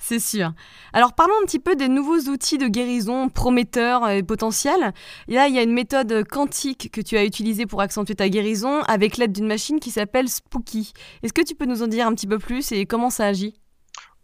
C'est 0.00 0.18
sûr. 0.18 0.52
Alors 0.92 1.12
parlons 1.12 1.34
un 1.40 1.46
petit 1.46 1.60
peu 1.60 1.76
des 1.76 1.86
nouveaux 1.86 2.18
outils 2.28 2.58
de 2.58 2.66
guérison 2.66 3.28
prometteurs 3.28 4.08
et 4.08 4.24
potentiels. 4.24 4.92
là, 5.28 5.46
il 5.46 5.54
y 5.54 5.60
a 5.60 5.62
une 5.62 5.72
méthode 5.72 6.26
quantique 6.26 6.90
que 6.90 7.00
tu 7.00 7.16
as 7.16 7.24
utilisée 7.24 7.66
pour 7.66 7.80
accentuer 7.80 8.16
ta 8.16 8.28
guérison 8.28 8.80
avec 8.82 9.18
l'aide 9.18 9.30
d'une 9.30 9.46
machine 9.46 9.78
qui 9.78 9.92
s'appelle 9.92 10.28
Spooky. 10.28 10.92
Est-ce 11.22 11.32
que 11.32 11.42
tu 11.42 11.54
peux 11.54 11.66
nous 11.66 11.84
en 11.84 11.86
dire 11.86 12.08
un 12.08 12.14
petit 12.16 12.26
peu 12.26 12.40
plus 12.40 12.72
et 12.72 12.86
comment 12.86 13.10
ça 13.10 13.26
agit? 13.26 13.54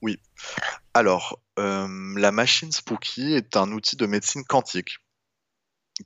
Oui. 0.02 0.18
Alors, 0.92 1.38
euh, 1.60 1.86
la 2.16 2.32
machine 2.32 2.72
Spooky 2.72 3.34
est 3.34 3.56
un 3.56 3.70
outil 3.70 3.94
de 3.94 4.06
médecine 4.06 4.42
quantique 4.42 4.98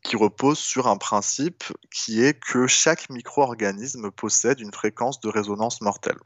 qui 0.02 0.16
repose 0.16 0.58
sur 0.58 0.86
un 0.86 0.96
principe 0.96 1.64
qui 1.90 2.22
est 2.22 2.38
que 2.38 2.66
chaque 2.66 3.08
micro-organisme 3.10 4.10
possède 4.10 4.60
une 4.60 4.72
fréquence 4.72 5.20
de 5.20 5.28
résonance 5.28 5.80
mortelle. 5.80 6.18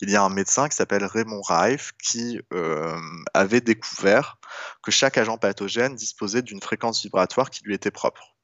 Il 0.00 0.10
y 0.10 0.16
a 0.16 0.22
un 0.22 0.28
médecin 0.28 0.68
qui 0.68 0.76
s'appelle 0.76 1.04
Raymond 1.04 1.42
Reif 1.42 1.92
qui 2.02 2.40
euh, 2.52 2.98
avait 3.34 3.60
découvert 3.60 4.38
que 4.82 4.90
chaque 4.90 5.18
agent 5.18 5.38
pathogène 5.38 5.94
disposait 5.94 6.42
d'une 6.42 6.62
fréquence 6.62 7.02
vibratoire 7.02 7.50
qui 7.50 7.64
lui 7.64 7.74
était 7.74 7.90
propre. 7.90 8.36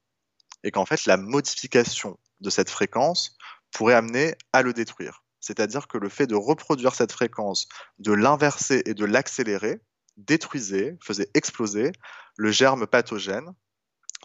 Et 0.63 0.71
qu'en 0.71 0.87
fait, 0.87 1.07
la 1.07 1.17
modification 1.17 2.19
de 2.41 2.51
cette 2.51 2.71
fréquence 2.71 3.37
pourrait 3.73 3.95
amener 3.95 4.35
à 4.53 4.63
le 4.63 4.73
détruire. 4.73 5.25
C'est-à-dire 5.41 5.89
que 5.89 5.99
le 5.99 6.09
fait 6.09 6.27
de 6.27 6.35
reproduire 6.35 6.95
cette 6.95 7.13
fréquence, 7.13 7.69
de 7.99 8.13
l'inverser 8.13 8.83
et 8.87 8.95
de 8.95 9.05
l'accélérer, 9.05 9.81
détruisait, 10.17 10.97
faisait 11.03 11.29
exploser 11.35 11.93
le 12.37 12.51
germe 12.51 12.87
pathogène 12.87 13.53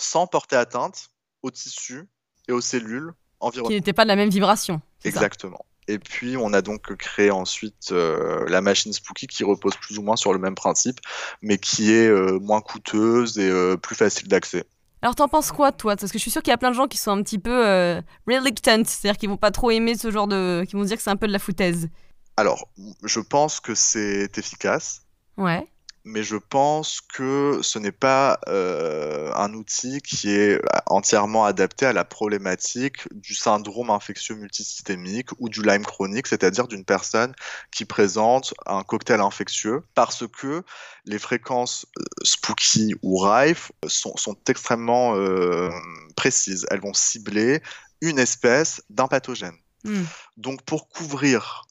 sans 0.02 0.28
porter 0.28 0.56
atteinte 0.56 1.10
aux 1.42 1.52
tissus 1.52 2.08
et 2.48 2.52
aux 2.52 2.62
cellules 2.62 3.14
environnantes. 3.40 3.72
Qui 3.72 3.76
n'étaient 3.76 3.94
pas 3.94 4.04
de 4.04 4.10
la 4.10 4.16
même 4.16 4.30
vibration. 4.30 4.82
Exactement. 5.04 5.66
Et 5.88 5.98
puis, 5.98 6.38
on 6.38 6.54
a 6.54 6.62
donc 6.62 6.96
créé 6.98 7.32
ensuite 7.32 7.92
euh, 7.92 8.46
la 8.48 8.62
machine 8.62 8.94
Spooky 8.94 9.26
qui 9.26 9.44
repose 9.44 9.76
plus 9.76 9.98
ou 9.98 10.04
moins 10.04 10.16
sur 10.16 10.34
le 10.34 10.40
même 10.40 10.54
principe, 10.54 11.00
mais 11.42 11.58
qui 11.58 11.92
est 11.92 12.08
euh, 12.08 12.38
moins 12.40 12.62
coûteuse 12.62 13.40
et 13.40 13.50
euh, 13.50 13.76
plus 13.76 13.96
facile 13.96 14.28
d'accès. 14.28 14.66
Alors, 15.02 15.16
t'en 15.16 15.28
penses 15.28 15.52
quoi, 15.52 15.72
toi? 15.72 15.96
Parce 15.96 16.12
que 16.12 16.20
je 16.20 16.22
suis 16.22 16.30
sûr 16.30 16.44
qu'il 16.44 16.52
y 16.52 16.54
a 16.54 16.58
plein 16.58 16.70
de 16.70 16.76
gens 16.76 16.88
qui 16.88 16.98
sont 17.00 17.10
un 17.10 17.24
petit 17.24 17.40
peu 17.40 18.02
reluctant, 18.28 18.84
c'est-à-dire 18.86 19.18
qu'ils 19.18 19.30
vont 19.30 19.38
pas 19.38 19.50
trop 19.50 19.72
aimer 19.72 19.96
ce 19.96 20.12
genre 20.12 20.28
de. 20.28 20.64
qui 20.68 20.76
vont 20.76 20.84
se 20.84 20.90
dire 20.90 20.98
que 20.98 21.04
c'est 21.04 21.10
un 21.10 21.16
peu 21.16 21.28
de 21.28 21.32
la 21.32 21.40
foutaise. 21.40 21.90
Alors, 22.38 22.68
je 23.04 23.20
pense 23.20 23.60
que 23.60 23.74
c'est 23.74 24.38
efficace. 24.38 25.02
Ouais 25.38 25.68
mais 26.10 26.24
je 26.24 26.36
pense 26.36 27.02
que 27.02 27.60
ce 27.62 27.78
n'est 27.78 27.92
pas 27.92 28.40
euh, 28.48 29.32
un 29.36 29.54
outil 29.54 30.02
qui 30.02 30.32
est 30.32 30.60
entièrement 30.88 31.46
adapté 31.46 31.86
à 31.86 31.94
la 31.94 32.04
problématique 32.04 33.08
du 33.14 33.36
syndrome 33.36 33.92
infectieux 33.92 34.36
multisystémique 34.36 35.30
ou 35.38 35.50
du 35.50 35.62
Lyme 35.62 35.86
chronique, 35.86 36.28
c'est-à-dire 36.28 36.68
d'une 36.68 36.84
personne 36.84 37.34
qui 37.72 37.86
présente 37.86 38.54
un 38.66 38.84
cocktail 38.84 39.22
infectieux, 39.22 39.84
parce 39.94 40.26
que 40.28 40.64
les 41.06 41.20
fréquences 41.20 41.86
euh, 42.00 42.04
spooky 42.24 42.96
ou 43.04 43.18
rife 43.20 43.72
sont, 43.88 44.16
extrêmement 44.48 45.16
euh, 45.16 45.70
précises. 46.16 46.66
Elles 46.72 46.82
vont 46.82 46.94
cibler 46.94 47.62
une 48.02 48.18
espèce 48.18 48.82
d'un 48.90 49.08
pathogène. 49.08 49.56
Hmm. 49.84 50.04
Donc 50.38 50.64
pour 50.64 50.90
couvrir 50.90 51.69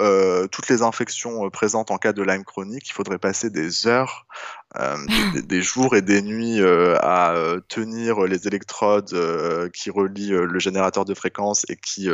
euh, 0.00 0.46
toutes 0.48 0.68
les 0.68 0.82
infections 0.82 1.46
euh, 1.46 1.50
présentes 1.50 1.90
en 1.90 1.98
cas 1.98 2.12
de 2.12 2.22
Lyme 2.22 2.44
chronique, 2.44 2.88
il 2.88 2.92
faudrait 2.92 3.18
passer 3.18 3.50
des 3.50 3.86
heures, 3.86 4.26
euh, 4.76 4.96
des, 5.44 5.62
jours 5.62 5.96
et 5.96 6.02
des 6.02 6.22
nuits 6.22 6.60
à 6.62 7.34
tenir 7.68 8.20
les 8.22 8.46
électrodes 8.46 9.70
qui 9.72 9.90
relient 9.90 10.30
le 10.30 10.58
générateur 10.58 11.04
de 11.04 11.14
fréquence 11.14 11.64
et 11.68 11.76
qui 11.76 12.08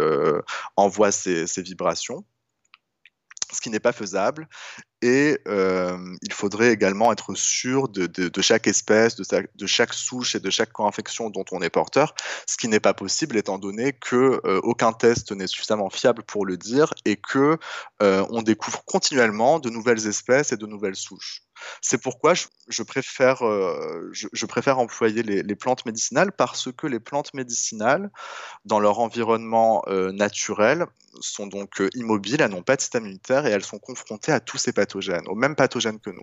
envoient 0.76 1.12
ces, 1.12 1.46
vibrations 1.58 2.24
ce 3.52 3.60
qui 3.60 3.68
n'est 3.68 3.80
pas 3.80 3.92
faisable. 3.92 4.48
Et 5.02 5.38
il 5.46 6.32
faudrait 6.32 6.72
également 6.72 7.12
être 7.12 7.34
sûr 7.34 7.88
de, 7.88 8.30
chaque 8.40 8.66
espèce, 8.66 9.16
de, 9.16 9.66
chaque 9.66 9.92
souche 9.92 10.34
et 10.34 10.40
de 10.40 10.48
chaque 10.48 10.72
co-infection 10.72 11.28
dont 11.30 11.44
on 11.50 11.60
est 11.60 11.70
porteur, 11.70 12.14
ce 12.46 12.56
qui 12.56 12.68
n'est 12.68 12.80
pas 12.80 12.94
possible 12.94 13.36
étant 13.36 13.58
donné 13.58 13.92
que 13.92 14.40
aucun 14.62 14.92
test 14.92 15.32
n'est 15.32 15.48
suffisamment 15.48 15.90
fiable 15.90 16.22
pour 16.22 16.46
le 16.46 16.56
dire 16.56 16.94
et 17.04 17.16
que 17.16 17.58
on 18.00 18.42
découvre 18.42 18.84
continuellement 18.84 19.58
de 19.58 19.70
nouvelles 19.70 20.06
espèces 20.06 20.52
et 20.52 20.56
de 20.56 20.66
nouvelles 20.66 20.96
souches. 20.96 21.42
C'est 21.80 21.98
pourquoi 21.98 22.34
je, 22.34 22.82
préfère, 22.82 23.42
euh, 23.42 24.12
employer 24.66 25.22
les, 25.22 25.56
plantes 25.56 25.84
médicinales 25.86 26.32
parce 26.32 26.70
que 26.72 26.86
les 26.86 27.00
plantes 27.00 27.34
médicinales, 27.34 28.10
dans 28.64 28.80
leur 28.80 28.98
environnement 29.00 29.82
euh, 29.88 30.12
naturel, 30.12 30.86
sont 31.20 31.46
donc 31.46 31.80
euh, 31.80 31.90
immobiles, 31.94 32.40
elles 32.40 32.50
n'ont 32.50 32.62
pas 32.62 32.76
de 32.76 32.80
système 32.80 33.04
immunitaire 33.04 33.46
et 33.46 33.50
elles 33.50 33.64
sont 33.64 33.78
confrontées 33.78 34.32
à 34.32 34.40
tous 34.40 34.58
ces 34.58 34.72
pathogènes, 34.72 34.91
aux 34.94 35.34
mêmes 35.34 35.56
pathogènes 35.56 36.00
que 36.00 36.10
nous. 36.10 36.22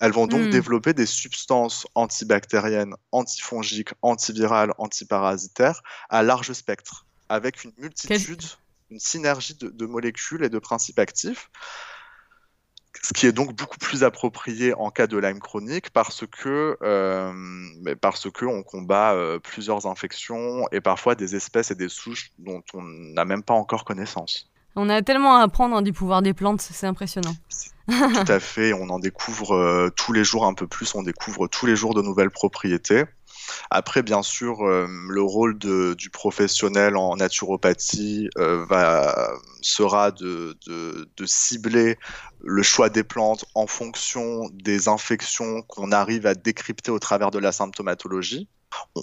Elles 0.00 0.12
vont 0.12 0.26
donc 0.26 0.46
hmm. 0.46 0.50
développer 0.50 0.94
des 0.94 1.06
substances 1.06 1.86
antibactériennes, 1.94 2.94
antifongiques, 3.12 3.90
antivirales, 4.02 4.72
antiparasitaires 4.78 5.82
à 6.08 6.22
large 6.22 6.52
spectre, 6.52 7.06
avec 7.28 7.62
une 7.62 7.72
multitude, 7.78 8.42
une 8.90 8.98
synergie 8.98 9.54
de 9.54 9.86
molécules 9.86 10.42
et 10.42 10.48
de 10.48 10.58
principes 10.58 10.98
actifs 10.98 11.48
ce 13.02 13.12
qui 13.12 13.26
est 13.26 13.32
donc 13.32 13.54
beaucoup 13.54 13.78
plus 13.78 14.04
approprié 14.04 14.74
en 14.74 14.90
cas 14.90 15.06
de 15.06 15.16
Lyme 15.16 15.40
chronique 15.40 15.90
parce 15.90 16.24
que 16.26 16.76
euh, 16.82 17.94
parce 18.00 18.30
que 18.30 18.44
on 18.44 18.62
combat 18.62 19.14
euh, 19.14 19.38
plusieurs 19.38 19.86
infections 19.86 20.66
et 20.72 20.80
parfois 20.80 21.14
des 21.14 21.36
espèces 21.36 21.70
et 21.70 21.74
des 21.74 21.88
souches 21.88 22.32
dont 22.38 22.62
on 22.74 22.82
n'a 22.82 23.24
même 23.24 23.42
pas 23.42 23.54
encore 23.54 23.84
connaissance. 23.84 24.50
On 24.76 24.88
a 24.88 25.02
tellement 25.02 25.36
à 25.36 25.42
apprendre 25.42 25.82
du 25.82 25.92
pouvoir 25.92 26.22
des 26.22 26.34
plantes, 26.34 26.60
c'est 26.60 26.86
impressionnant. 26.86 27.34
Tout 27.88 28.32
à 28.32 28.40
fait, 28.40 28.72
on 28.72 28.88
en 28.88 28.98
découvre 28.98 29.54
euh, 29.54 29.90
tous 29.94 30.12
les 30.12 30.24
jours 30.24 30.46
un 30.46 30.54
peu 30.54 30.66
plus, 30.66 30.94
on 30.94 31.02
découvre 31.02 31.48
tous 31.48 31.66
les 31.66 31.76
jours 31.76 31.94
de 31.94 32.02
nouvelles 32.02 32.30
propriétés. 32.30 33.04
Après, 33.70 34.02
bien 34.02 34.22
sûr, 34.22 34.64
euh, 34.64 34.86
le 35.08 35.22
rôle 35.22 35.58
du 35.58 36.10
professionnel 36.10 36.96
en 36.96 37.16
naturopathie 37.16 38.28
euh, 38.38 38.64
va, 38.66 39.32
sera 39.60 40.12
de, 40.12 40.56
cibler 41.24 41.98
le 42.42 42.62
choix 42.62 42.88
des 42.90 43.02
plantes 43.02 43.44
en 43.54 43.66
fonction 43.66 44.48
des 44.52 44.88
infections 44.88 45.62
qu'on 45.62 45.90
arrive 45.90 46.26
à 46.26 46.34
décrypter 46.34 46.90
au 46.90 46.98
travers 46.98 47.30
de 47.30 47.38
la 47.38 47.52
symptomatologie 47.52 48.48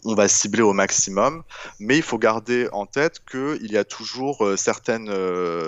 on 0.03 0.15
va 0.15 0.27
cibler 0.27 0.61
au 0.61 0.73
maximum, 0.73 1.43
mais 1.79 1.97
il 1.97 2.03
faut 2.03 2.17
garder 2.17 2.69
en 2.71 2.85
tête 2.85 3.21
qu'il 3.29 3.71
y 3.71 3.77
a 3.77 3.83
toujours 3.83 4.45
euh, 4.45 4.55
certaines 4.55 5.11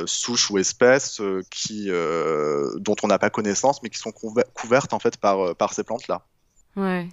souches 0.07 0.49
ou 0.49 0.57
espèces 0.57 1.21
qui, 1.49 1.89
dont 1.89 2.95
on 3.03 3.07
n'a 3.07 3.19
pas 3.19 3.29
connaissance, 3.29 3.81
mais 3.83 3.89
qui 3.89 3.99
sont 3.99 4.11
couvertes 4.11 4.93
en 4.93 4.99
fait 4.99 5.17
par, 5.17 5.55
par 5.55 5.73
ces 5.73 5.83
plantes-là. 5.83 6.25
Ouais. 6.75 7.09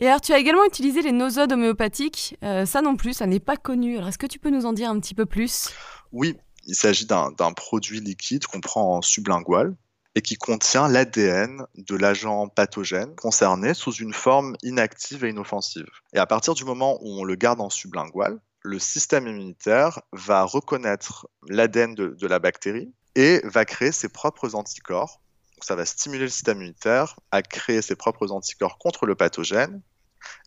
Et 0.00 0.06
alors, 0.06 0.22
tu 0.22 0.32
as 0.32 0.38
également 0.38 0.64
utilisé 0.64 1.02
les 1.02 1.12
nosodes 1.12 1.52
homéopathiques. 1.52 2.36
Euh, 2.42 2.64
ça 2.64 2.80
non 2.80 2.96
plus, 2.96 3.12
ça 3.12 3.26
n'est 3.26 3.38
pas 3.38 3.58
connu. 3.58 3.98
Alors, 3.98 4.08
est-ce 4.08 4.18
que 4.18 4.26
tu 4.26 4.38
peux 4.38 4.48
nous 4.48 4.64
en 4.64 4.72
dire 4.72 4.88
un 4.88 4.98
petit 4.98 5.14
peu 5.14 5.26
plus? 5.26 5.68
Oui, 6.10 6.38
il 6.66 6.74
s'agit 6.74 7.04
d'un 7.04 7.52
produit 7.54 8.00
liquide 8.00 8.46
qu'on 8.46 8.60
prend 8.60 8.96
en 8.96 9.02
sublingual 9.02 9.76
et 10.14 10.22
qui 10.22 10.36
contient 10.36 10.88
l'ADN 10.88 11.64
de 11.76 11.96
l'agent 11.96 12.48
pathogène 12.48 13.14
concerné 13.14 13.74
sous 13.74 13.92
une 13.92 14.12
forme 14.12 14.56
inactive 14.62 15.24
et 15.24 15.30
inoffensive. 15.30 15.88
Et 16.12 16.18
à 16.18 16.26
partir 16.26 16.54
du 16.54 16.64
moment 16.64 16.98
où 17.02 17.20
on 17.20 17.24
le 17.24 17.36
garde 17.36 17.60
en 17.60 17.70
sublingual, 17.70 18.40
le 18.62 18.78
système 18.78 19.26
immunitaire 19.26 20.00
va 20.12 20.42
reconnaître 20.44 21.28
l'ADN 21.48 21.94
de, 21.94 22.26
la 22.26 22.38
bactérie 22.38 22.92
et 23.14 23.40
va 23.44 23.64
créer 23.64 23.92
ses 23.92 24.08
propres 24.08 24.54
anticorps 24.54 25.20
ça 25.62 25.74
va 25.74 25.84
stimuler 25.84 26.24
le 26.24 26.30
système 26.30 26.58
immunitaire 26.58 27.16
à 27.30 27.42
créer 27.42 27.82
ses 27.82 27.96
propres 27.96 28.32
anticorps 28.32 28.78
contre 28.78 29.06
le 29.06 29.14
pathogène 29.14 29.82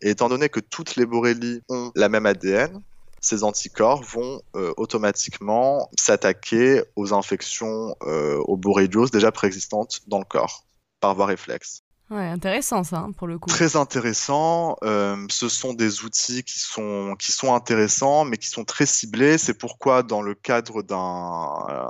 et 0.02 0.12
étant 0.12 0.30
donné 0.30 0.49
que 0.49 0.60
toutes 0.60 0.95
les 0.95 1.06
borrélies 1.06 1.62
ont 1.69 1.91
la 1.95 2.10
même 2.10 2.26
ADN, 2.26 2.82
ces 3.23 3.43
anticorps 3.43 4.03
vont 4.03 4.41
euh, 4.55 4.73
automatiquement 4.77 5.89
s'attaquer 5.97 6.83
aux 6.95 7.13
infections, 7.13 7.95
euh, 8.03 8.38
aux 8.45 8.57
déjà 9.12 9.31
préexistantes 9.31 10.01
dans 10.07 10.19
le 10.19 10.25
corps, 10.25 10.65
par 10.99 11.15
voie 11.15 11.25
réflexe. 11.25 11.83
Ouais, 12.12 12.27
intéressant 12.27 12.83
ça, 12.83 12.97
hein, 12.97 13.12
pour 13.17 13.27
le 13.27 13.39
coup. 13.39 13.49
Très 13.49 13.77
intéressant. 13.77 14.75
Euh, 14.83 15.15
ce 15.29 15.47
sont 15.47 15.73
des 15.73 16.03
outils 16.03 16.43
qui 16.43 16.59
sont, 16.59 17.15
qui 17.17 17.31
sont 17.31 17.55
intéressants, 17.55 18.25
mais 18.25 18.38
qui 18.38 18.49
sont 18.49 18.65
très 18.65 18.86
ciblés. 18.86 19.38
C'est 19.38 19.57
pourquoi, 19.57 20.03
dans 20.03 20.21
le 20.21 20.36
cadre 20.36 20.83
d'un 20.83 21.88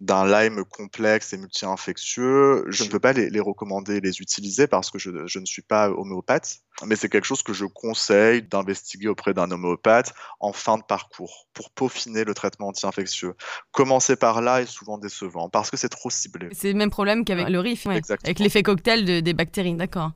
d'un 0.00 0.26
Lyme 0.26 0.62
complexe 0.64 1.32
et 1.32 1.38
multi-infectieux, 1.38 2.64
je 2.68 2.84
ne 2.84 2.88
peux 2.88 3.00
pas 3.00 3.12
les, 3.14 3.40
recommander, 3.40 4.00
les 4.00 4.20
utiliser 4.20 4.66
parce 4.66 4.90
que 4.90 4.98
je, 4.98 5.10
ne 5.10 5.46
suis 5.46 5.62
pas 5.62 5.90
homéopathe, 5.90 6.58
mais 6.84 6.96
c'est 6.96 7.08
quelque 7.08 7.24
chose 7.24 7.42
que 7.42 7.54
je 7.54 7.64
conseille 7.64 8.42
d'investiguer 8.42 9.08
auprès 9.08 9.32
d'un 9.32 9.50
homéopathe 9.50 10.12
en 10.40 10.52
fin 10.52 10.76
de 10.76 10.82
parcours 10.82 11.46
pour 11.54 11.70
peaufiner 11.70 12.24
le 12.24 12.34
traitement 12.34 12.68
anti-infectieux. 12.68 13.34
Commencer 13.72 14.16
par 14.16 14.42
là 14.42 14.60
est 14.60 14.66
souvent 14.66 14.98
décevant 14.98 15.48
parce 15.48 15.70
que 15.70 15.78
c'est 15.78 15.88
trop 15.88 16.10
ciblé. 16.10 16.48
C'est 16.52 16.72
le 16.72 16.78
même 16.78 16.90
problème 16.90 17.24
qu'avec 17.24 17.48
le 17.48 17.60
RIF, 17.60 17.86
avec 17.86 18.38
l'effet 18.38 18.62
cocktail 18.62 19.22
des 19.22 19.32
bactéries, 19.32 19.74
d'accord. 19.74 20.12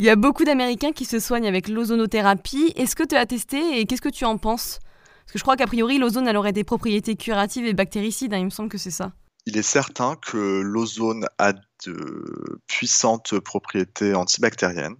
Il 0.00 0.04
y 0.04 0.10
a 0.10 0.16
beaucoup 0.16 0.44
d'Américains 0.44 0.92
qui 0.92 1.06
se 1.06 1.18
soignent 1.18 1.48
avec 1.48 1.68
l'ozonothérapie. 1.68 2.72
Est-ce 2.76 2.94
que 2.94 3.02
tu 3.02 3.14
as 3.14 3.24
testé 3.24 3.80
et 3.80 3.86
qu'est-ce 3.86 4.02
que 4.02 4.10
tu 4.10 4.26
en 4.26 4.36
penses? 4.36 4.78
Parce 5.26 5.32
que 5.32 5.38
je 5.38 5.44
crois 5.44 5.56
qu'a 5.56 5.66
priori, 5.66 5.98
l'ozone 5.98 6.34
aurait 6.36 6.52
des 6.52 6.62
propriétés 6.62 7.16
curatives 7.16 7.66
et 7.66 7.74
bactéricides. 7.74 8.32
Hein, 8.32 8.38
il 8.38 8.44
me 8.44 8.50
semble 8.50 8.68
que 8.68 8.78
c'est 8.78 8.92
ça. 8.92 9.12
Il 9.44 9.56
est 9.56 9.62
certain 9.62 10.14
que 10.14 10.60
l'ozone 10.60 11.26
a 11.38 11.52
de 11.84 12.60
puissantes 12.68 13.38
propriétés 13.40 14.14
antibactériennes. 14.14 14.96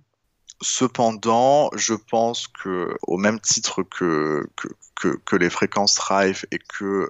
Cependant, 0.62 1.70
je 1.76 1.94
pense 1.94 2.48
que, 2.48 2.96
au 3.02 3.18
même 3.18 3.38
titre 3.38 3.82
que, 3.84 4.48
que, 4.94 5.36
les 5.36 5.50
fréquences 5.50 5.98
RIFE 5.98 6.46
et 6.50 6.58
que 6.58 7.08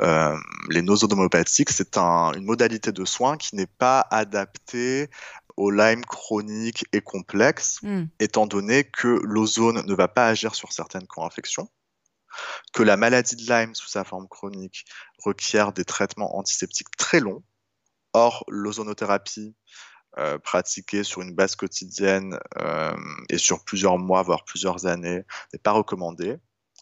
euh, 0.00 0.36
les 0.70 0.80
nosodomopathiques, 0.80 1.70
c'est 1.70 1.98
une 1.98 2.44
modalité 2.44 2.92
de 2.92 3.04
soins 3.04 3.36
qui 3.36 3.56
n'est 3.56 3.66
pas 3.66 4.06
adaptée 4.10 5.10
au 5.56 5.70
Lyme 5.70 6.04
chronique 6.04 6.84
et 6.92 7.00
complexe, 7.00 7.80
hmm. 7.82 8.04
étant 8.20 8.46
donné 8.46 8.84
que 8.84 9.20
l'ozone 9.22 9.84
ne 9.84 9.94
va 9.94 10.08
pas 10.08 10.26
agir 10.28 10.54
sur 10.54 10.72
certaines 10.72 11.06
co-infections, 11.06 11.68
que 12.72 12.82
la 12.82 12.96
maladie 12.96 13.36
de 13.36 13.42
Lyme 13.42 13.74
sous 13.74 13.88
sa 13.88 14.04
forme 14.04 14.28
chronique 14.28 14.84
requiert 15.18 15.72
des 15.72 15.84
traitements 15.84 16.36
antiseptiques 16.36 16.96
très 16.96 17.20
longs. 17.20 17.42
Or, 18.12 18.44
l'ozonothérapie 18.48 19.56
euh, 20.18 20.38
pratiquée 20.38 21.02
sur 21.02 21.22
une 21.22 21.34
base 21.34 21.56
quotidienne 21.56 22.38
euh, 22.58 22.94
et 23.30 23.38
sur 23.38 23.64
plusieurs 23.64 23.98
mois, 23.98 24.22
voire 24.22 24.44
plusieurs 24.44 24.86
années, 24.86 25.22
n'est 25.52 25.58
pas 25.58 25.72
recommandée. 25.72 26.36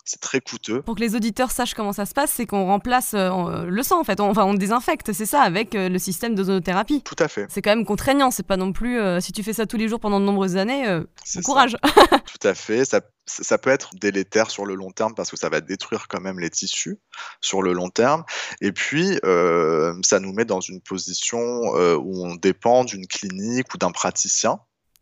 C'est 0.05 0.21
très 0.21 0.41
coûteux. 0.41 0.83
Pour 0.83 0.97
que 0.97 1.01
les 1.01 1.15
auditeurs 1.15 1.51
sachent 1.51 1.75
comment 1.75 1.93
ça 1.93 2.07
se 2.07 2.13
passe, 2.13 2.33
c'est 2.33 2.47
qu'on 2.47 2.67
remplace 2.67 3.15
euh, 3.15 3.65
le 3.65 3.83
sang 3.83 4.01
en 4.01 4.05
fait. 4.05 4.21
On, 4.21 4.31
enfin, 4.31 4.45
on 4.45 4.55
désinfecte, 4.55 5.13
c'est 5.13 5.27
ça, 5.27 5.43
avec 5.43 5.75
le 5.75 5.99
système 5.99 6.35
d'ozonothérapie. 6.35 7.03
Tout 7.03 7.17
à 7.19 7.29
fait. 7.29 7.47
C'est 7.49 7.63
quand 7.63 7.75
même 7.75 7.85
contraignant. 7.85 8.31
C'est 8.31 8.47
pas 8.47 8.57
non 8.57 8.73
plus. 8.73 8.99
si 9.21 9.33
tu 9.33 9.43
fais 9.43 9.53
ça 9.53 9.67
tous 9.67 9.77
les 9.77 9.89
jours 9.89 10.01
pendant 10.01 10.21
de 10.21 10.25
nombreuses 10.25 10.57
années, 10.57 10.87
bon 11.35 11.43
courage. 11.43 11.77
Tout 12.41 12.49
à 12.49 12.55
fait. 12.55 12.85
Ça 12.85 13.01
ça 13.27 13.59
peut 13.59 13.71
être 13.71 13.95
délétère 13.95 14.51
sur 14.51 14.67
le 14.67 14.75
long 14.75 14.91
terme 14.91 15.15
parce 15.15 15.31
que 15.31 15.37
ça 15.37 15.49
va 15.49 15.61
détruire 15.61 16.09
quand 16.09 16.21
même 16.21 16.41
les 16.41 16.51
tissus 16.51 16.99
sur 17.41 17.63
le 17.63 17.73
long 17.73 17.89
terme. 17.89 18.25
Et 18.61 18.73
puis, 18.73 19.19
euh, 19.25 19.95
ça 20.03 20.21
nous 20.21 20.33
met 20.33 20.45
dans 20.45 20.61
une 20.61 20.81
position 20.81 21.41
euh, 21.77 21.97
où 21.97 22.25
on 22.27 22.35
dépend 22.35 22.85
d'une 22.85 23.07
clinique 23.07 23.73
ou 23.75 23.79
d'un 23.79 23.93
praticien 23.93 24.59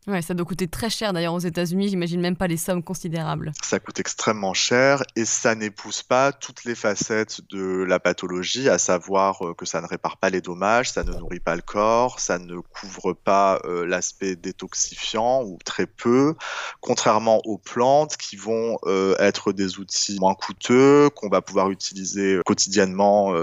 Ouais, 0.06 0.22
ça 0.22 0.32
doit 0.32 0.46
coûter 0.46 0.66
très 0.66 0.88
cher 0.88 1.12
d'ailleurs 1.12 1.34
aux 1.34 1.40
États-Unis, 1.40 1.90
j'imagine 1.90 2.22
même 2.22 2.36
pas 2.36 2.46
les 2.46 2.56
sommes 2.56 2.82
considérables. 2.82 3.52
Ça 3.62 3.78
coûte 3.78 4.00
extrêmement 4.00 4.54
cher 4.54 5.02
et 5.14 5.26
ça 5.26 5.54
n'épouse 5.54 6.02
pas 6.02 6.32
toutes 6.32 6.64
les 6.64 6.74
facettes 6.74 7.42
de 7.50 7.84
la 7.84 8.00
pathologie, 8.00 8.70
à 8.70 8.78
savoir 8.78 9.46
euh, 9.46 9.52
que 9.52 9.66
ça 9.66 9.82
ne 9.82 9.86
répare 9.86 10.16
pas 10.16 10.30
les 10.30 10.40
dommages, 10.40 10.90
ça 10.90 11.04
ne 11.04 11.12
nourrit 11.12 11.40
pas 11.40 11.54
le 11.54 11.60
corps, 11.60 12.18
ça 12.18 12.38
ne 12.38 12.60
couvre 12.60 13.12
pas 13.12 13.60
euh, 13.66 13.84
l'aspect 13.84 14.36
détoxifiant 14.36 15.42
ou 15.42 15.58
très 15.66 15.86
peu, 15.86 16.34
contrairement 16.80 17.42
aux 17.44 17.58
plantes 17.58 18.16
qui 18.16 18.36
vont 18.36 18.78
euh, 18.86 19.14
être 19.18 19.52
des 19.52 19.78
outils 19.80 20.18
moins 20.18 20.34
coûteux, 20.34 21.10
qu'on 21.10 21.28
va 21.28 21.42
pouvoir 21.42 21.70
utiliser 21.70 22.40
quotidiennement, 22.46 23.34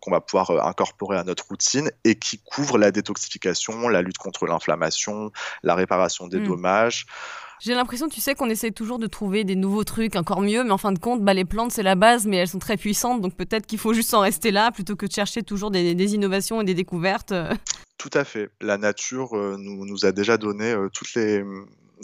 qu'on 0.00 0.10
va 0.10 0.20
pouvoir 0.20 0.50
incorporer 0.66 1.16
à 1.18 1.24
notre 1.24 1.48
routine 1.48 1.90
et 2.04 2.14
qui 2.14 2.38
couvrent 2.38 2.78
la 2.78 2.92
détoxification, 2.92 3.88
la 3.88 4.02
lutte 4.02 4.18
contre 4.18 4.46
l'inflammation, 4.46 5.32
la 5.64 5.74
réparation 5.74 5.95
des 6.28 6.38
hmm. 6.40 6.46
dommages. 6.46 7.06
J'ai 7.60 7.74
l'impression, 7.74 8.08
tu 8.08 8.20
sais, 8.20 8.34
qu'on 8.34 8.50
essaie 8.50 8.70
toujours 8.70 8.98
de 8.98 9.06
trouver 9.06 9.44
des 9.44 9.56
nouveaux 9.56 9.84
trucs 9.84 10.14
encore 10.14 10.42
mieux, 10.42 10.62
mais 10.62 10.70
en 10.70 10.78
fin 10.78 10.92
de 10.92 10.98
compte, 10.98 11.22
bah, 11.22 11.32
les 11.32 11.46
plantes, 11.46 11.72
c'est 11.72 11.82
la 11.82 11.94
base, 11.94 12.26
mais 12.26 12.36
elles 12.36 12.48
sont 12.48 12.58
très 12.58 12.76
puissantes, 12.76 13.22
donc 13.22 13.34
peut-être 13.34 13.66
qu'il 13.66 13.78
faut 13.78 13.94
juste 13.94 14.12
en 14.12 14.20
rester 14.20 14.50
là 14.50 14.70
plutôt 14.70 14.94
que 14.94 15.06
de 15.06 15.12
chercher 15.12 15.42
toujours 15.42 15.70
des, 15.70 16.14
innovations 16.14 16.60
et 16.60 16.64
des 16.64 16.74
découvertes. 16.74 17.32
Tout 17.98 18.10
à 18.12 18.24
fait. 18.24 18.50
La 18.60 18.76
nature 18.76 19.36
euh, 19.36 19.56
nous, 19.58 19.86
nous, 19.86 20.04
a 20.04 20.12
déjà 20.12 20.36
donné 20.36 20.72
euh, 20.72 20.88
toutes, 20.92 21.14
les, 21.14 21.42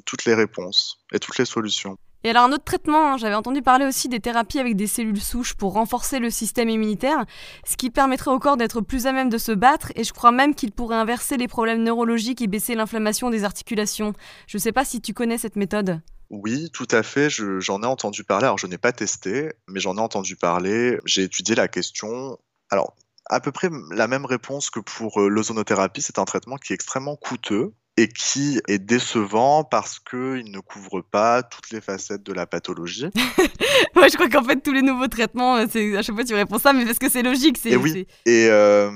toutes 0.07 0.25
les 0.25 0.35
réponses 0.35 0.99
et 1.13 1.19
toutes 1.19 1.37
les 1.39 1.45
solutions. 1.45 1.99
Et 2.25 2.31
alors 2.31 2.45
un 2.45 2.53
autre 2.53 2.65
traitement, 2.65 3.13
hein, 3.13 3.17
j'avais 3.17 3.35
entendu 3.35 3.63
parler 3.63 3.85
aussi 3.85 4.09
des 4.09 4.21
thérapies 4.21 4.61
avec 4.61 4.77
des 4.77 4.87
cellules 4.87 5.21
souches 5.21 5.55
pour 5.55 5.73
renforcer 5.73 6.21
le 6.21 6.31
système 6.31 6.69
immunitaire, 6.69 7.25
ce 7.67 7.77
qui 7.77 7.91
permettrait 7.91 8.31
au 8.31 8.39
corps 8.39 8.57
d'être 8.57 8.81
plus 8.81 9.07
à 9.07 9.13
même 9.13 9.29
de 9.29 9.39
se 9.39 9.53
battre, 9.53 9.91
et 9.97 10.05
je 10.05 10.13
crois 10.13 10.31
même 10.31 10.55
qu'il 10.55 10.71
pourrait 10.71 10.97
inverser 10.97 11.37
les 11.37 11.49
problèmes 11.49 11.83
neurologiques 11.83 12.41
et 12.41 12.47
baisser 12.47 12.75
l'inflammation 12.75 13.31
des 13.31 13.43
articulations. 13.43 14.13
Je 14.47 14.57
ne 14.57 14.61
sais 14.61 14.73
pas 14.73 14.85
si 14.85 15.01
tu 15.01 15.15
connais 15.15 15.39
cette 15.39 15.57
méthode. 15.57 16.01
Oui, 16.31 16.71
tout 16.73 16.89
à 16.93 17.03
fait, 17.03 17.29
j'en 17.29 17.83
ai 17.83 17.87
entendu 17.87 18.25
parler, 18.25 18.45
alors 18.45 18.59
je 18.59 18.67
n'ai 18.67 18.79
pas 18.79 18.93
testé, 18.93 19.53
mais 19.69 19.81
j'en 19.81 19.97
ai 19.97 20.01
entendu 20.01 20.37
parler, 20.37 20.99
j'ai 21.05 21.25
étudié 21.25 21.55
la 21.55 21.69
question. 21.69 22.39
Alors, 22.71 22.95
à 23.27 23.41
peu 23.41 23.53
près 23.53 23.69
la 23.91 24.07
même 24.09 24.25
réponse 24.25 24.71
que 24.71 24.81
pour 24.81 25.21
euh, 25.21 25.29
l'ozonothérapie, 25.29 26.03
c'est 26.03 26.19
un 26.19 26.25
traitement 26.25 26.57
qui 26.57 26.73
est 26.73 26.75
extrêmement 26.75 27.17
coûteux 27.17 27.73
et 27.99 28.09
qui 28.09 28.61
est 28.69 28.79
décevant 28.79 29.65
parce 29.65 29.99
qu'il 29.99 30.51
ne 30.51 30.61
couvre 30.61 31.03
pas 31.03 31.43
toutes 31.43 31.71
les 31.71 31.81
facettes 31.81 32.23
de 32.23 32.33
la 32.33 32.47
pathologie. 32.47 33.11
ouais, 33.97 34.09
je 34.09 34.15
crois 34.15 34.31
qu'en 34.31 34.43
fait, 34.43 34.61
tous 34.61 34.73
les 34.73 34.81
nouveaux 34.81 35.09
traitements, 35.09 35.57
euh, 35.57 35.99
à 35.99 36.03
chaque 36.03 36.15
fois 36.15 36.25
tu 36.25 36.35
réponds 36.35 36.59
ça, 36.59 36.73
mais 36.73 36.87
parce 36.87 36.99
que 36.99 37.11
c'est 37.11 37.23
logique. 37.23 37.59
Et 37.67 37.77
oui, 37.77 38.07
et 38.25 38.49
euh, 38.49 38.91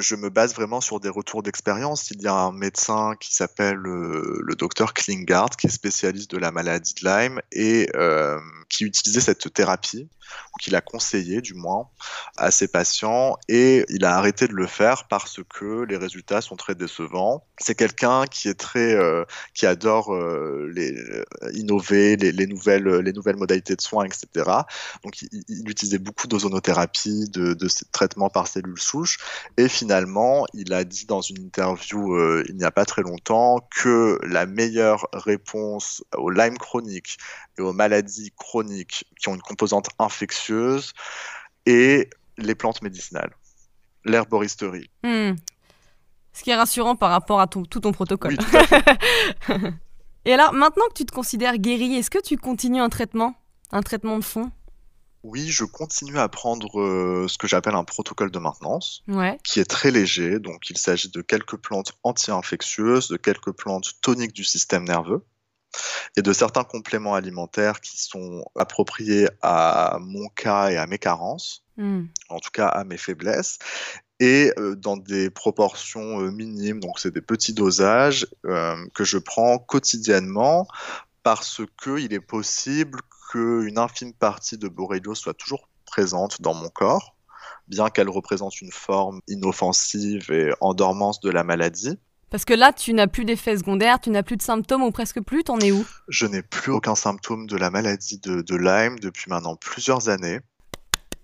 je 0.00 0.16
me 0.16 0.28
base 0.28 0.54
vraiment 0.54 0.82
sur 0.82 1.00
des 1.00 1.08
retours 1.08 1.42
d'expérience. 1.42 2.10
Il 2.10 2.20
y 2.20 2.26
a 2.26 2.34
un 2.34 2.52
médecin 2.52 3.14
qui 3.18 3.32
s'appelle 3.32 3.86
euh, 3.86 4.42
le 4.44 4.54
docteur 4.54 4.92
Klingard, 4.92 5.50
qui 5.56 5.68
est 5.68 5.70
spécialiste 5.70 6.30
de 6.30 6.38
la 6.38 6.50
maladie 6.50 6.94
de 6.94 7.08
Lyme 7.08 7.40
et 7.52 7.88
qui 8.68 8.84
utilisait 8.84 9.20
cette 9.20 9.52
thérapie, 9.52 10.08
ou 10.54 10.56
qui 10.58 10.70
l'a 10.70 10.80
conseillé 10.80 11.40
du 11.40 11.54
moins, 11.54 11.88
à 12.36 12.50
ses 12.50 12.68
patients, 12.68 13.36
et 13.48 13.84
il 13.88 14.04
a 14.04 14.16
arrêté 14.16 14.48
de 14.48 14.54
le 14.54 14.66
faire 14.66 15.06
parce 15.08 15.40
que 15.48 15.84
les 15.84 15.96
résultats 15.96 16.40
sont 16.40 16.56
très 16.56 16.74
décevants. 16.74 17.44
C'est 17.58 17.74
quelqu'un 17.74 18.24
qui 18.26 18.41
est 18.48 18.58
très, 18.58 18.94
euh, 18.94 19.24
qui 19.54 19.66
adore 19.66 20.14
euh, 20.14 20.72
euh, 20.76 21.24
innover, 21.54 22.16
les, 22.16 22.46
nouvelles, 22.46 22.88
les 22.88 23.12
nouvelles 23.12 23.36
modalités 23.36 23.76
de 23.76 23.80
soins, 23.80 24.04
etc. 24.04 24.50
Donc 25.04 25.22
il, 25.22 25.68
utilisait 25.68 25.98
beaucoup 25.98 26.26
d'ozonothérapie, 26.26 27.28
de, 27.30 27.54
de 27.54 27.68
traitements 27.92 28.30
par 28.30 28.46
cellules 28.46 28.80
souches, 28.80 29.18
et 29.56 29.68
finalement 29.68 30.46
il 30.54 30.72
a 30.72 30.84
dit 30.84 31.06
dans 31.06 31.20
une 31.20 31.38
interview 31.38 32.18
il 32.48 32.56
n'y 32.56 32.64
a 32.64 32.70
pas 32.70 32.84
très 32.84 33.02
longtemps 33.02 33.66
que 33.70 34.18
la 34.22 34.46
meilleure 34.46 35.06
réponse 35.12 36.04
au 36.16 36.30
Lyme 36.30 36.58
chronique 36.58 37.18
et 37.58 37.62
aux 37.62 37.72
maladies 37.72 38.32
chroniques 38.36 39.04
qui 39.20 39.28
ont 39.28 39.34
une 39.34 39.42
composante 39.42 39.88
infectieuse 39.98 40.92
et 41.66 42.10
les 42.38 42.54
plantes 42.54 42.82
médicinales, 42.82 43.34
l'herboristerie. 44.04 44.90
Hmm. 45.02 45.32
Ce 46.32 46.42
qui 46.42 46.50
est 46.50 46.56
rassurant 46.56 46.96
par 46.96 47.10
rapport 47.10 47.40
à 47.40 47.46
tout 47.46 47.66
ton 47.66 47.92
protocole. 47.92 48.36
et 50.24 50.32
alors, 50.32 50.52
maintenant 50.52 50.86
que 50.88 50.94
tu 50.94 51.04
te 51.04 51.12
considères 51.12 51.58
guéri, 51.58 51.94
est-ce 51.94 52.10
que 52.10 52.22
tu 52.22 52.36
continues 52.38 52.80
un 52.80 52.88
traitement 52.88 53.34
Un 53.70 53.82
traitement 53.82 54.18
de 54.18 54.24
fond? 54.24 54.50
Oui, 55.24 55.48
je 55.48 55.64
continue 55.64 56.18
à 56.18 56.28
prendre 56.28 56.80
euh, 56.80 57.28
ce 57.28 57.38
que 57.38 57.46
j'appelle 57.46 57.76
un 57.76 57.84
protocole 57.84 58.30
de 58.32 58.38
maintenance, 58.40 59.04
ouais. 59.06 59.38
qui 59.44 59.60
est 59.60 59.70
très 59.70 59.92
léger. 59.92 60.40
Donc, 60.40 60.68
il 60.68 60.76
s'agit 60.76 61.10
de 61.10 61.22
quelques 61.22 61.56
plantes 61.56 61.92
anti-infectieuses, 62.02 63.08
de 63.08 63.16
quelques 63.16 63.52
plantes 63.52 64.00
toniques 64.00 64.32
du 64.32 64.42
système 64.42 64.84
nerveux, 64.84 65.24
et 66.16 66.22
de 66.22 66.32
certains 66.32 66.64
compléments 66.64 67.14
alimentaires 67.14 67.80
qui 67.80 68.02
sont 68.02 68.44
appropriés 68.58 69.28
à 69.42 69.98
mon 70.00 70.28
cas 70.28 70.70
et 70.70 70.76
à 70.76 70.86
mes 70.86 70.98
carences, 70.98 71.64
hmm. 71.76 72.04
en 72.28 72.40
tout 72.40 72.50
cas 72.52 72.66
à 72.66 72.82
mes 72.82 72.98
faiblesses, 72.98 73.58
et 74.22 74.52
euh, 74.56 74.76
dans 74.76 74.96
des 74.96 75.30
proportions 75.30 76.20
euh, 76.20 76.30
minimes, 76.30 76.78
donc 76.78 77.00
c'est 77.00 77.12
des 77.12 77.20
petits 77.20 77.52
dosages 77.52 78.28
euh, 78.46 78.76
que 78.94 79.02
je 79.02 79.18
prends 79.18 79.58
quotidiennement 79.58 80.68
parce 81.24 81.60
qu'il 81.82 82.12
est 82.12 82.20
possible 82.20 83.00
qu'une 83.32 83.78
infime 83.78 84.12
partie 84.12 84.58
de 84.58 84.68
Borrelia 84.68 85.16
soit 85.16 85.34
toujours 85.34 85.68
présente 85.86 86.40
dans 86.40 86.54
mon 86.54 86.68
corps, 86.68 87.16
bien 87.66 87.90
qu'elle 87.90 88.08
représente 88.08 88.60
une 88.60 88.70
forme 88.70 89.22
inoffensive 89.26 90.30
et 90.30 90.52
en 90.60 90.72
dormance 90.72 91.18
de 91.18 91.30
la 91.30 91.42
maladie. 91.42 91.98
Parce 92.30 92.44
que 92.44 92.54
là, 92.54 92.72
tu 92.72 92.94
n'as 92.94 93.08
plus 93.08 93.24
d'effets 93.24 93.58
secondaires, 93.58 94.00
tu 94.00 94.10
n'as 94.10 94.22
plus 94.22 94.36
de 94.36 94.42
symptômes 94.42 94.84
ou 94.84 94.92
presque 94.92 95.20
plus, 95.20 95.42
t'en 95.44 95.58
es 95.58 95.72
où? 95.72 95.84
Je 96.08 96.26
n'ai 96.26 96.42
plus 96.42 96.70
aucun 96.70 96.94
symptôme 96.94 97.46
de 97.48 97.56
la 97.56 97.70
maladie 97.70 98.18
de, 98.20 98.56
Lyme 98.56 98.98
depuis 99.00 99.28
maintenant 99.28 99.56
plusieurs 99.56 100.08
années. 100.08 100.40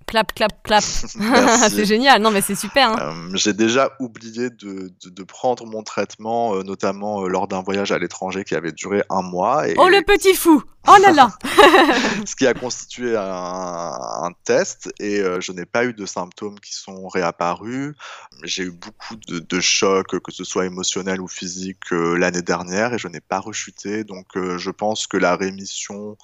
Clap, 0.09 0.33
clap, 0.33 0.63
clap. 0.63 0.83
c'est 1.71 1.85
génial. 1.85 2.23
Non, 2.23 2.31
mais 2.31 2.41
c'est 2.41 2.55
super. 2.55 2.93
Hein. 2.93 2.97
Euh, 2.99 3.37
j'ai 3.37 3.53
déjà 3.53 3.91
oublié 4.01 4.49
de, 4.49 5.23
prendre 5.25 5.67
mon 5.67 5.83
traitement, 5.83 6.55
euh, 6.55 6.63
notamment 6.63 7.25
euh, 7.25 7.29
lors 7.29 7.47
d'un 7.47 7.61
voyage 7.61 7.93
à 7.93 7.99
l'étranger 7.99 8.43
qui 8.45 8.55
avait 8.55 8.73
duré 8.73 9.03
un 9.11 9.21
mois. 9.21 9.65
oh, 9.77 9.89
le 9.89 10.03
petit 10.03 10.35
fou 10.35 10.63
Oh 10.91 10.97
là 11.03 11.13
là 11.13 11.29
Ce 12.25 12.35
qui 12.35 12.47
a 12.47 12.55
constitué 12.55 13.15
un, 13.15 14.31
test 14.45 14.91
et 14.99 15.21
je 15.39 15.53
n'ai 15.53 15.67
pas 15.67 15.85
eu 15.85 15.93
de 15.93 16.07
symptômes 16.07 16.59
qui 16.61 16.73
sont 16.73 17.09
réapparus. 17.09 17.95
J'ai 18.45 18.63
eu 18.63 18.71
beaucoup 18.71 19.17
de, 19.17 19.61
chocs, 19.61 20.19
que 20.19 20.33
ce 20.33 20.45
soit 20.45 20.65
émotionnel 20.65 21.21
ou 21.21 21.29
physique, 21.29 21.91
l'année 21.91 22.41
dernière 22.41 22.95
et 22.95 22.99
je 22.99 23.09
n'ai 23.09 23.21
pas 23.21 23.39
rechuté. 23.39 24.05
Donc 24.05 24.29
je 24.35 24.71
pense 24.71 25.07
que 25.07 25.19
la 25.19 25.37
rémission 25.37 26.17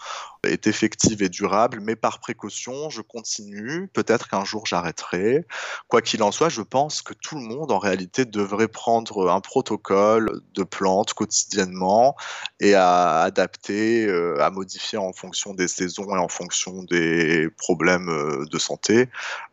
est 0.44 0.66
effective 0.66 1.22
et 1.22 1.28
durable, 1.28 1.80
mais 1.82 1.96
par 1.96 2.20
précaution, 2.20 2.88
je 2.88 3.02
continue. 3.02 3.73
Peut-être 3.92 4.28
qu'un 4.28 4.44
jour 4.44 4.66
j'arrêterai. 4.66 5.46
Quoi 5.88 6.02
qu'il 6.02 6.22
en 6.22 6.32
soit, 6.32 6.48
je 6.48 6.62
pense 6.62 7.02
que 7.02 7.14
tout 7.14 7.36
le 7.36 7.42
monde 7.42 7.70
en 7.72 7.78
réalité 7.78 8.24
devrait 8.24 8.68
prendre 8.68 9.30
un 9.30 9.40
protocole 9.40 10.40
de 10.54 10.62
plantes 10.62 11.14
quotidiennement 11.14 12.16
et 12.60 12.74
à 12.74 13.20
adapter, 13.22 14.06
euh, 14.06 14.42
à 14.42 14.50
modifier 14.50 14.98
en 14.98 15.12
fonction 15.12 15.54
des 15.54 15.68
saisons 15.68 16.14
et 16.14 16.18
en 16.18 16.28
fonction 16.28 16.82
des 16.84 17.48
problèmes 17.56 18.08
euh, 18.08 18.44
de 18.50 18.58
santé, 18.58 19.08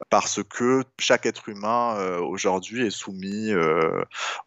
parce 0.10 0.42
que 0.44 0.84
chaque 1.00 1.26
être 1.26 1.50
humain 1.50 1.96
euh, 1.98 2.20
aujourd'hui 2.20 2.86
est 2.86 2.92
soumis 2.92 3.52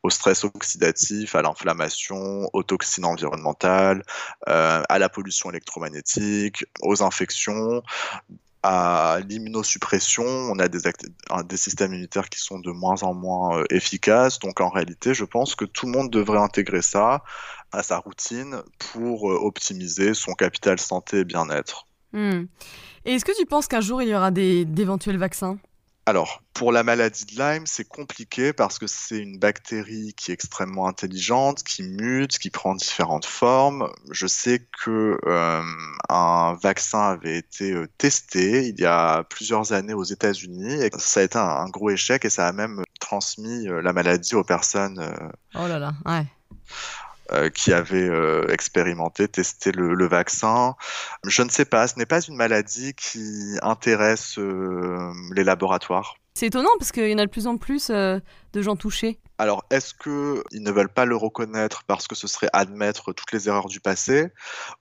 au 0.03 0.11
stress 0.11 0.45
oxydatif, 0.45 1.35
à 1.35 1.43
l'inflammation, 1.43 2.49
aux 2.53 2.63
toxines 2.63 3.05
environnementales, 3.05 4.03
à 4.47 4.99
la 4.99 5.09
pollution 5.09 5.51
électromagnétique, 5.51 6.65
aux 6.83 7.03
infections 7.03 7.83
à 8.67 9.19
l'immunosuppression, 9.29 10.25
on 10.25 10.59
a 10.59 10.69
des, 10.69 10.79
des, 11.45 11.57
systèmes 11.59 11.93
immunitaires 11.93 12.31
qui 12.31 12.41
sont 12.41 12.59
de 12.59 12.71
moins 12.71 13.03
en 13.03 13.13
moins 13.13 13.59
euh, 13.59 13.65
efficaces. 13.69 14.39
Donc 14.39 14.63
en 14.63 14.71
réalité, 14.71 15.13
je 15.13 15.27
pense 15.27 15.55
que 15.55 15.67
tout 15.67 15.85
le 15.85 15.93
monde 15.93 16.11
devrait 16.11 16.39
intégrer 16.39 16.81
ça 16.81 17.23
à 17.73 17.83
sa 17.83 17.99
routine 17.99 18.63
pour 18.79 19.31
euh, 19.31 19.37
optimiser 19.37 20.15
son 20.15 20.33
capital 20.33 20.81
santé 20.81 21.19
et 21.19 21.25
bien-être. 21.25 21.87
Hmm. 22.15 22.45
Et 23.05 23.13
est-ce 23.13 23.27
que 23.27 23.37
tu 23.37 23.45
penses 23.45 23.67
qu'un 23.67 23.83
jour 23.83 24.01
il 24.01 24.09
y 24.09 24.15
aura 24.15 24.31
d'éventuels 24.31 25.19
vaccins? 25.19 25.59
Alors, 26.07 26.43
pour 26.53 26.71
la 26.71 26.83
maladie 26.83 27.25
de 27.25 27.33
Lyme, 27.33 27.65
c'est 27.67 27.89
compliqué 27.89 28.53
parce 28.53 28.79
que 28.79 28.87
c'est 28.87 29.19
une 29.19 29.39
bactérie 29.39 30.13
qui 30.15 30.31
est 30.31 30.35
extrêmement 30.35 30.87
intelligente, 30.87 31.63
qui 31.63 31.83
mute, 31.83 32.39
qui 32.39 32.51
prend 32.51 32.75
différentes 32.75 33.25
formes. 33.25 33.91
Je 34.11 34.27
sais 34.27 34.67
que 34.85 35.19
euh, 35.25 35.63
un 36.11 36.59
vaccin 36.63 37.01
avait 37.01 37.39
été 37.39 37.73
euh, 37.73 37.89
testé 37.97 38.69
il 38.69 38.79
y 38.79 38.85
a 38.85 39.25
plusieurs 39.25 39.73
années 39.73 39.95
aux 39.95 40.05
États-Unis 40.05 40.75
et 40.75 40.91
ça 40.99 41.21
a 41.21 41.23
été 41.23 41.39
un, 41.39 41.69
gros 41.71 41.89
échec 41.89 42.27
et 42.27 42.31
ça 42.31 42.49
a 42.49 42.53
même 42.53 42.83
transmis 43.01 43.67
euh, 43.67 43.81
la 43.81 43.95
maladie 43.95 44.35
aux 44.35 44.45
personnes. 44.45 45.01
oh 45.55 45.67
là 45.67 45.79
là, 45.79 45.95
ouais. 46.05 46.27
Euh, 47.33 47.49
qui 47.49 47.73
avait 47.73 48.07
euh, 48.07 48.47
expérimenté, 48.49 49.29
testé 49.29 49.73
le, 49.73 50.07
vaccin. 50.07 50.77
Je 51.27 51.43
ne 51.43 51.49
sais 51.49 51.65
pas, 51.65 51.89
ce 51.89 51.99
n'est 51.99 52.05
pas 52.05 52.21
une 52.21 52.37
maladie 52.37 52.93
qui 52.93 53.57
intéresse 53.63 54.39
euh, 54.39 55.11
les 55.35 55.43
laboratoires. 55.43 56.17
C'est 56.35 56.49
étonnant 56.49 56.69
parce 56.79 56.93
qu'il 56.93 57.09
y 57.09 57.15
en 57.15 57.19
a 57.19 57.25
de 57.25 57.31
plus 57.31 57.47
en 57.47 57.57
plus 57.57 57.89
de 57.89 58.21
gens 58.57 58.77
touchés. 58.77 59.21
Alors, 59.39 59.65
est-ce 59.71 59.95
qu'ils 59.95 60.63
ne 60.63 60.71
veulent 60.71 60.93
pas 60.93 61.07
le 61.07 61.17
reconnaître 61.17 61.85
parce 61.87 62.07
que 62.07 62.15
ce 62.15 62.27
serait 62.27 62.51
admettre 62.53 63.15
toutes 63.15 63.33
les 63.33 63.49
erreurs 63.49 63.69
du 63.69 63.81
passé? 63.81 64.31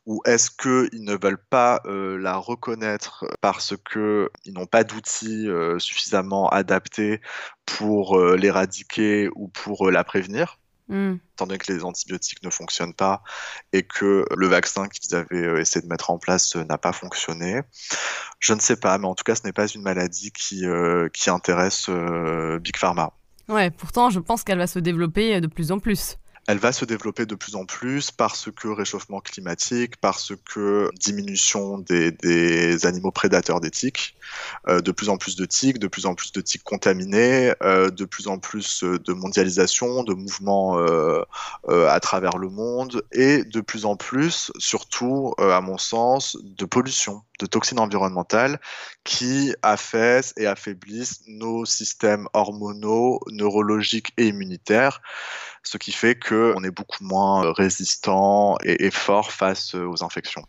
Ou 0.05 0.21
est-ce 0.25 0.51
qu'ils 0.51 1.03
ne 1.03 1.15
veulent 1.15 1.43
pas 1.49 1.81
la 1.85 2.35
reconnaître 2.37 3.25
parce 3.39 3.75
qu'ils 3.89 4.53
n'ont 4.53 4.65
pas 4.65 4.83
d'outils 4.83 5.47
suffisamment 5.77 6.49
adaptés 6.49 7.21
pour 7.65 8.19
l'éradiquer 8.19 9.29
ou 9.35 9.47
pour 9.47 9.91
la 9.91 10.03
prévenir? 10.03 10.57
Mm. 10.89 11.15
Étant 11.33 11.47
donné 11.47 11.57
que 11.57 11.71
les 11.71 11.83
antibiotiques 11.83 12.43
ne 12.43 12.49
fonctionnent 12.49 12.93
pas 12.93 13.23
et 13.71 13.83
que 13.83 14.25
le 14.35 14.47
vaccin 14.47 14.87
qu'ils 14.87 15.15
avaient 15.15 15.47
euh, 15.47 15.59
essayé 15.59 15.81
de 15.81 15.87
mettre 15.89 16.09
en 16.11 16.17
place 16.17 16.55
euh, 16.55 16.63
n'a 16.65 16.77
pas 16.77 16.91
fonctionné. 16.91 17.61
Je 18.39 18.53
ne 18.53 18.59
sais 18.59 18.75
pas, 18.75 18.97
mais 18.97 19.07
en 19.07 19.15
tout 19.15 19.23
cas, 19.23 19.35
ce 19.35 19.43
n'est 19.43 19.53
pas 19.53 19.67
une 19.67 19.81
maladie 19.81 20.31
qui, 20.31 20.65
euh, 20.65 21.07
qui 21.09 21.29
intéresse 21.29 21.89
Big 22.61 22.75
Pharma. 22.77 23.13
Ouais, 23.49 23.71
pourtant, 23.71 24.09
je 24.09 24.19
pense 24.19 24.43
qu'elle 24.43 24.57
va 24.57 24.67
se 24.67 24.79
développer 24.79 25.39
de 25.41 25.47
plus 25.47 25.71
en 25.71 25.79
plus 25.79 26.17
elle 26.47 26.57
va 26.57 26.71
se 26.73 26.83
développer 26.83 27.25
de 27.25 27.35
plus 27.35 27.55
en 27.55 27.65
plus 27.65 28.11
parce 28.11 28.49
que 28.51 28.67
réchauffement 28.67 29.21
climatique, 29.21 29.95
parce 29.97 30.33
que 30.45 30.89
diminution 30.99 31.77
des, 31.79 32.85
animaux 32.85 33.11
prédateurs 33.11 33.61
des 33.61 33.71
tiques, 33.71 34.15
euh, 34.67 34.81
de 34.81 34.91
plus 34.91 35.09
en 35.09 35.17
plus 35.17 35.35
de 35.35 35.45
tiques, 35.45 35.79
de 35.79 35.87
plus 35.87 36.05
en 36.05 36.15
plus 36.15 36.31
de 36.33 36.41
tiques 36.41 36.63
contaminés, 36.63 37.53
euh, 37.63 37.89
de 37.89 38.05
plus 38.05 38.27
en 38.27 38.39
plus 38.39 38.83
de 38.83 39.13
mondialisation, 39.13 40.03
de 40.03 40.13
mouvements 40.13 40.77
euh, 40.79 41.23
à 41.69 41.99
travers 41.99 42.37
le 42.37 42.49
monde 42.49 43.03
et 43.11 43.43
de 43.43 43.61
plus 43.61 43.85
en 43.85 43.95
plus, 43.95 44.51
surtout 44.57 45.33
à 45.37 45.61
mon 45.61 45.77
sens, 45.77 46.37
de 46.41 46.65
pollution 46.65 47.23
de 47.39 47.45
toxines 47.45 47.79
environnementales 47.79 48.59
qui 49.03 49.53
affaissent 49.61 50.33
et 50.37 50.45
affaiblissent 50.45 51.21
nos 51.27 51.65
systèmes 51.65 52.27
hormonaux, 52.33 53.19
neurologiques 53.31 54.13
et 54.17 54.27
immunitaires, 54.27 55.01
ce 55.63 55.77
qui 55.77 55.91
fait 55.91 56.15
qu'on 56.15 56.63
est 56.63 56.71
beaucoup 56.71 57.03
moins 57.03 57.51
résistant 57.53 58.57
et, 58.63 58.91
fort 58.91 59.31
face 59.31 59.75
aux 59.75 60.03
infections. 60.03 60.43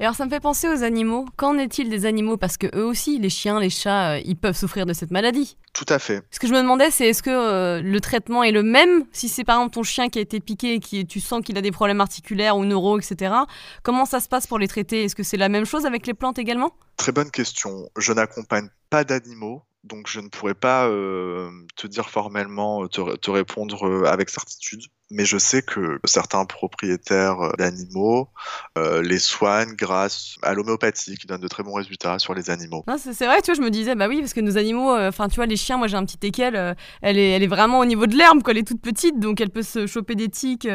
Et 0.00 0.04
alors 0.04 0.14
ça 0.14 0.24
me 0.24 0.30
fait 0.30 0.40
penser 0.40 0.68
aux 0.68 0.82
animaux. 0.82 1.26
Qu'en 1.36 1.58
est-il 1.58 1.88
des 1.90 2.06
animaux? 2.06 2.36
Parce 2.36 2.56
que 2.56 2.66
eux 2.74 2.84
aussi, 2.84 3.18
les 3.18 3.30
chiens, 3.30 3.60
les 3.60 3.70
chats, 3.70 4.12
euh, 4.12 4.20
ils 4.24 4.36
peuvent 4.36 4.56
souffrir 4.56 4.86
de 4.86 4.92
cette 4.92 5.10
maladie. 5.10 5.56
Tout 5.72 5.86
à 5.88 5.98
fait. 5.98 6.22
Ce 6.30 6.40
que 6.40 6.46
je 6.46 6.52
me 6.52 6.60
demandais, 6.60 6.90
c'est 6.90 7.06
est-ce 7.06 7.22
que 7.22 7.30
euh, 7.30 7.82
le 7.82 8.00
traitement 8.00 8.42
est 8.42 8.50
le 8.50 8.62
même? 8.62 9.04
Si 9.12 9.28
c'est 9.28 9.44
par 9.44 9.56
exemple 9.56 9.74
ton 9.74 9.82
chien 9.82 10.08
qui 10.08 10.18
a 10.18 10.22
été 10.22 10.40
piqué 10.40 10.74
et 10.74 10.80
qui 10.80 11.06
tu 11.06 11.20
sens 11.20 11.42
qu'il 11.44 11.56
a 11.58 11.62
des 11.62 11.70
problèmes 11.70 12.00
articulaires 12.00 12.56
ou 12.56 12.64
neuro, 12.64 12.98
etc. 12.98 13.34
Comment 13.82 14.06
ça 14.06 14.20
se 14.20 14.28
passe 14.28 14.46
pour 14.46 14.58
les 14.58 14.68
traiter? 14.68 15.04
Est-ce 15.04 15.14
que 15.14 15.22
c'est 15.22 15.36
la 15.36 15.48
même 15.48 15.66
chose 15.66 15.86
avec 15.86 16.06
les 16.06 16.14
plantes 16.14 16.38
également? 16.38 16.72
Très 16.96 17.12
bonne 17.12 17.30
question. 17.30 17.88
Je 17.96 18.12
n'accompagne 18.12 18.68
pas 18.90 19.04
d'animaux 19.04 19.62
donc 19.84 20.08
je 20.08 20.20
ne 20.20 20.28
pourrais 20.28 20.54
pas 20.54 20.86
euh, 20.86 21.50
te 21.76 21.86
dire 21.86 22.10
formellement, 22.10 22.84
euh, 22.84 22.88
te, 22.88 23.30
répondre 23.30 23.86
euh, 23.86 24.04
avec 24.04 24.28
certitude. 24.28 24.82
Mais 25.10 25.24
je 25.24 25.38
sais 25.38 25.62
que 25.62 25.98
certains 26.04 26.44
propriétaires 26.44 27.54
d'animaux 27.56 28.28
les 28.76 29.18
soignent 29.18 29.74
grâce 29.74 30.36
à 30.42 30.52
l'homéopathie 30.52 31.16
qui 31.16 31.26
donne 31.26 31.40
de 31.40 31.48
très 31.48 31.62
bons 31.62 31.72
résultats 31.72 32.18
sur 32.18 32.34
les 32.34 32.50
animaux. 32.50 32.84
C'est 32.98 33.24
vrai, 33.24 33.40
tu 33.40 33.46
vois, 33.46 33.54
je 33.54 33.62
me 33.62 33.70
disais, 33.70 33.94
bah 33.94 34.06
oui, 34.06 34.20
parce 34.20 34.34
que 34.34 34.42
nos 34.42 34.58
animaux, 34.58 34.94
enfin 34.94 35.28
tu 35.28 35.36
vois, 35.36 35.46
les 35.46 35.56
chiens, 35.56 35.78
moi 35.78 35.86
j'ai 35.86 35.96
un 35.96 36.04
petit 36.04 36.26
équel, 36.26 36.76
elle, 37.00 37.16
est, 37.16 37.30
elle 37.30 37.42
est 37.42 37.46
vraiment 37.46 37.78
au 37.78 37.86
niveau 37.86 38.06
de 38.06 38.16
l'herbe, 38.16 38.42
quoi, 38.42 38.52
elle 38.52 38.58
est 38.58 38.68
toute 38.68 38.82
petite, 38.82 39.18
donc 39.18 39.40
elle 39.40 39.48
peut 39.48 39.62
se 39.62 39.86
choper 39.86 40.14
des 40.14 40.28
tiques 40.28 40.68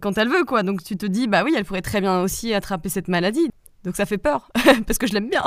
quand 0.00 0.18
elle 0.18 0.28
veut, 0.28 0.44
quoi. 0.44 0.64
Donc 0.64 0.82
tu 0.82 0.96
te 0.96 1.06
dis, 1.06 1.28
bah 1.28 1.44
oui, 1.44 1.54
elle 1.56 1.64
pourrait 1.64 1.82
très 1.82 2.00
bien 2.00 2.20
aussi 2.20 2.52
attraper 2.54 2.88
cette 2.88 3.06
maladie. 3.06 3.48
Donc 3.84 3.96
ça 3.96 4.06
fait 4.06 4.18
peur, 4.18 4.48
parce 4.86 4.98
que 4.98 5.06
je 5.06 5.12
l'aime 5.12 5.28
bien. 5.28 5.42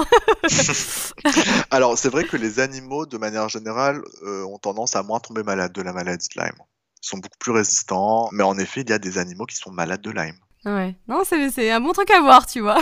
Alors 1.72 1.98
c'est 1.98 2.10
vrai 2.10 2.26
que 2.26 2.36
les 2.36 2.60
animaux, 2.60 3.06
de 3.06 3.18
manière 3.18 3.48
générale, 3.48 4.02
euh, 4.24 4.44
ont 4.44 4.58
tendance 4.58 4.96
à 4.96 5.04
moins 5.04 5.20
tomber 5.20 5.44
malades 5.44 5.72
de 5.72 5.82
la 5.82 5.94
maladie 5.94 6.28
de 6.36 6.42
Lyme. 6.42 6.58
Ils 7.02 7.08
sont 7.08 7.18
beaucoup 7.18 7.38
plus 7.40 7.54
résistants, 7.54 8.28
mais 8.34 8.44
en 8.44 8.58
effet, 8.58 8.82
il 8.82 8.90
y 8.90 8.94
a 8.94 9.00
des 9.00 9.18
animaux 9.18 9.46
qui 9.46 9.56
sont 9.56 9.72
malades 9.72 10.02
de 10.02 10.12
Lyme. 10.12 10.36
Ouais, 10.66 10.96
non, 11.08 11.22
c'est 11.24 11.72
un 11.72 11.80
bon 11.80 11.94
truc 11.94 12.12
à 12.12 12.20
voir, 12.22 12.46
tu 12.46 12.60
vois. 12.60 12.82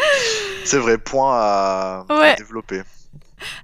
c'est 0.64 0.78
vrai, 0.78 0.98
point 0.98 1.32
à, 1.36 2.34
développer. 2.36 2.82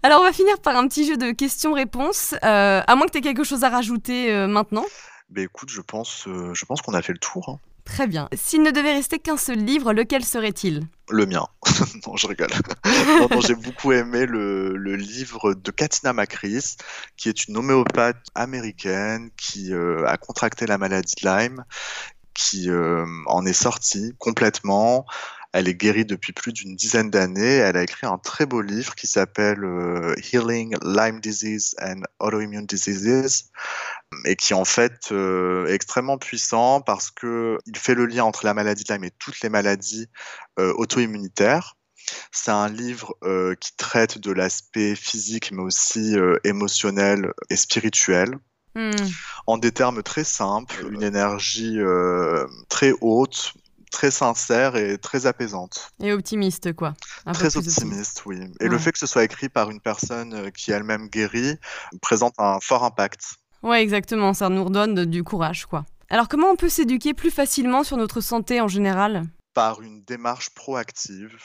Alors 0.02 0.20
on 0.20 0.24
va 0.24 0.32
finir 0.32 0.58
par 0.60 0.76
un 0.76 0.88
petit 0.88 1.06
jeu 1.06 1.16
de 1.16 1.32
questions-réponses, 1.32 2.34
euh, 2.42 2.80
à 2.86 2.96
moins 2.96 3.06
que 3.06 3.12
tu 3.12 3.18
aies 3.18 3.22
quelque 3.22 3.44
chose 3.44 3.64
à 3.64 3.68
rajouter 3.68 4.32
euh, 4.32 4.46
maintenant. 4.46 4.84
Ben 5.28 5.44
écoute, 5.44 5.68
je 5.68 5.82
pense, 5.82 6.24
je 6.26 6.64
pense 6.64 6.80
qu'on 6.80 6.94
a 6.94 7.02
fait 7.02 7.12
le 7.12 7.18
tour. 7.18 7.48
Hein. 7.48 7.58
Très 7.84 8.06
bien. 8.06 8.28
S'il 8.34 8.62
ne 8.62 8.70
devait 8.70 8.92
rester 8.92 9.18
qu'un 9.18 9.36
seul 9.36 9.58
livre, 9.58 9.92
lequel 9.92 10.24
serait-il? 10.24 10.82
Le 11.10 11.26
mien. 11.26 11.46
non, 12.06 12.16
je 12.16 12.26
rigole. 12.26 12.50
j'ai 13.46 13.54
beaucoup 13.54 13.92
aimé 13.92 14.26
le, 14.26 14.96
livre 14.96 15.54
de 15.54 15.70
Katina 15.70 16.12
Macris, 16.12 16.76
qui 17.16 17.28
est 17.28 17.46
une 17.46 17.56
homéopathe 17.56 18.26
américaine 18.34 19.30
qui 19.36 19.72
euh, 19.72 20.06
a 20.06 20.16
contracté 20.16 20.66
la 20.66 20.76
maladie 20.76 21.14
de 21.22 21.28
Lyme, 21.28 21.64
qui 22.34 22.70
euh, 22.70 23.06
en 23.26 23.46
est 23.46 23.52
sortie 23.52 24.14
complètement. 24.18 25.06
Elle 25.52 25.66
est 25.68 25.74
guérie 25.74 26.04
depuis 26.04 26.32
plus 26.32 26.52
d'une 26.52 26.76
dizaine 26.76 27.10
d'années. 27.10 27.56
Elle 27.56 27.76
a 27.76 27.82
écrit 27.82 28.06
un 28.06 28.18
très 28.18 28.44
beau 28.44 28.60
livre 28.60 28.94
qui 28.94 29.06
s'appelle 29.06 29.64
euh, 29.64 30.14
Healing 30.30 30.76
Lyme 30.82 31.20
Disease 31.20 31.74
and 31.80 32.02
Autoimmune 32.20 32.66
Diseases 32.66 33.50
et 34.24 34.36
qui 34.36 34.54
en 34.54 34.64
fait 34.64 35.10
euh, 35.12 35.66
est 35.66 35.74
extrêmement 35.74 36.18
puissant 36.18 36.80
parce 36.80 37.10
que 37.10 37.58
il 37.66 37.76
fait 37.76 37.94
le 37.94 38.06
lien 38.06 38.24
entre 38.24 38.44
la 38.44 38.54
maladie 38.54 38.84
de 38.84 38.92
Lyme 38.92 39.04
et 39.04 39.10
toutes 39.10 39.40
les 39.40 39.48
maladies 39.48 40.06
euh, 40.58 40.72
auto-immunitaires. 40.76 41.76
C'est 42.32 42.50
un 42.50 42.68
livre 42.68 43.14
euh, 43.22 43.54
qui 43.54 43.76
traite 43.76 44.18
de 44.18 44.32
l'aspect 44.32 44.94
physique 44.94 45.52
mais 45.52 45.62
aussi 45.62 46.16
émotionnel 46.44 47.32
et 47.50 47.56
spirituel. 47.56 48.38
Hmm. 48.74 48.90
En 49.46 49.58
des 49.58 49.72
termes 49.72 50.02
très 50.02 50.24
simples, 50.24 50.86
une 50.90 51.02
énergie 51.02 51.78
très 52.68 52.92
haute, 53.00 53.52
très 53.90 54.10
sincère 54.10 54.76
et 54.76 54.98
très 54.98 55.26
apaisante. 55.26 55.90
Et 56.00 56.12
optimiste, 56.12 56.72
quoi. 56.74 56.94
très 57.32 57.56
optimiste, 57.56 58.22
oui. 58.24 58.40
Et 58.60 58.68
le 58.68 58.78
fait 58.78 58.92
que 58.92 58.98
ce 58.98 59.06
soit 59.06 59.24
écrit 59.24 59.48
par 59.48 59.70
une 59.70 59.80
personne 59.80 60.50
qui 60.52 60.70
elle-même 60.70 61.08
guérit 61.08 61.56
présente 62.00 62.34
un 62.38 62.58
fort 62.60 62.84
impact. 62.84 63.38
Ouais, 63.62 63.82
exactement, 63.82 64.34
ça 64.34 64.48
nous 64.48 64.64
redonne 64.64 65.04
du 65.04 65.24
courage, 65.24 65.66
quoi. 65.66 65.84
Alors 66.10 66.28
comment 66.28 66.48
on 66.50 66.56
peut 66.56 66.68
s'éduquer 66.68 67.12
plus 67.12 67.30
facilement 67.30 67.84
sur 67.84 67.96
notre 67.96 68.20
santé 68.20 68.60
en 68.60 68.68
général? 68.68 69.24
Par 69.52 69.82
une 69.82 70.02
démarche 70.04 70.50
proactive 70.50 71.36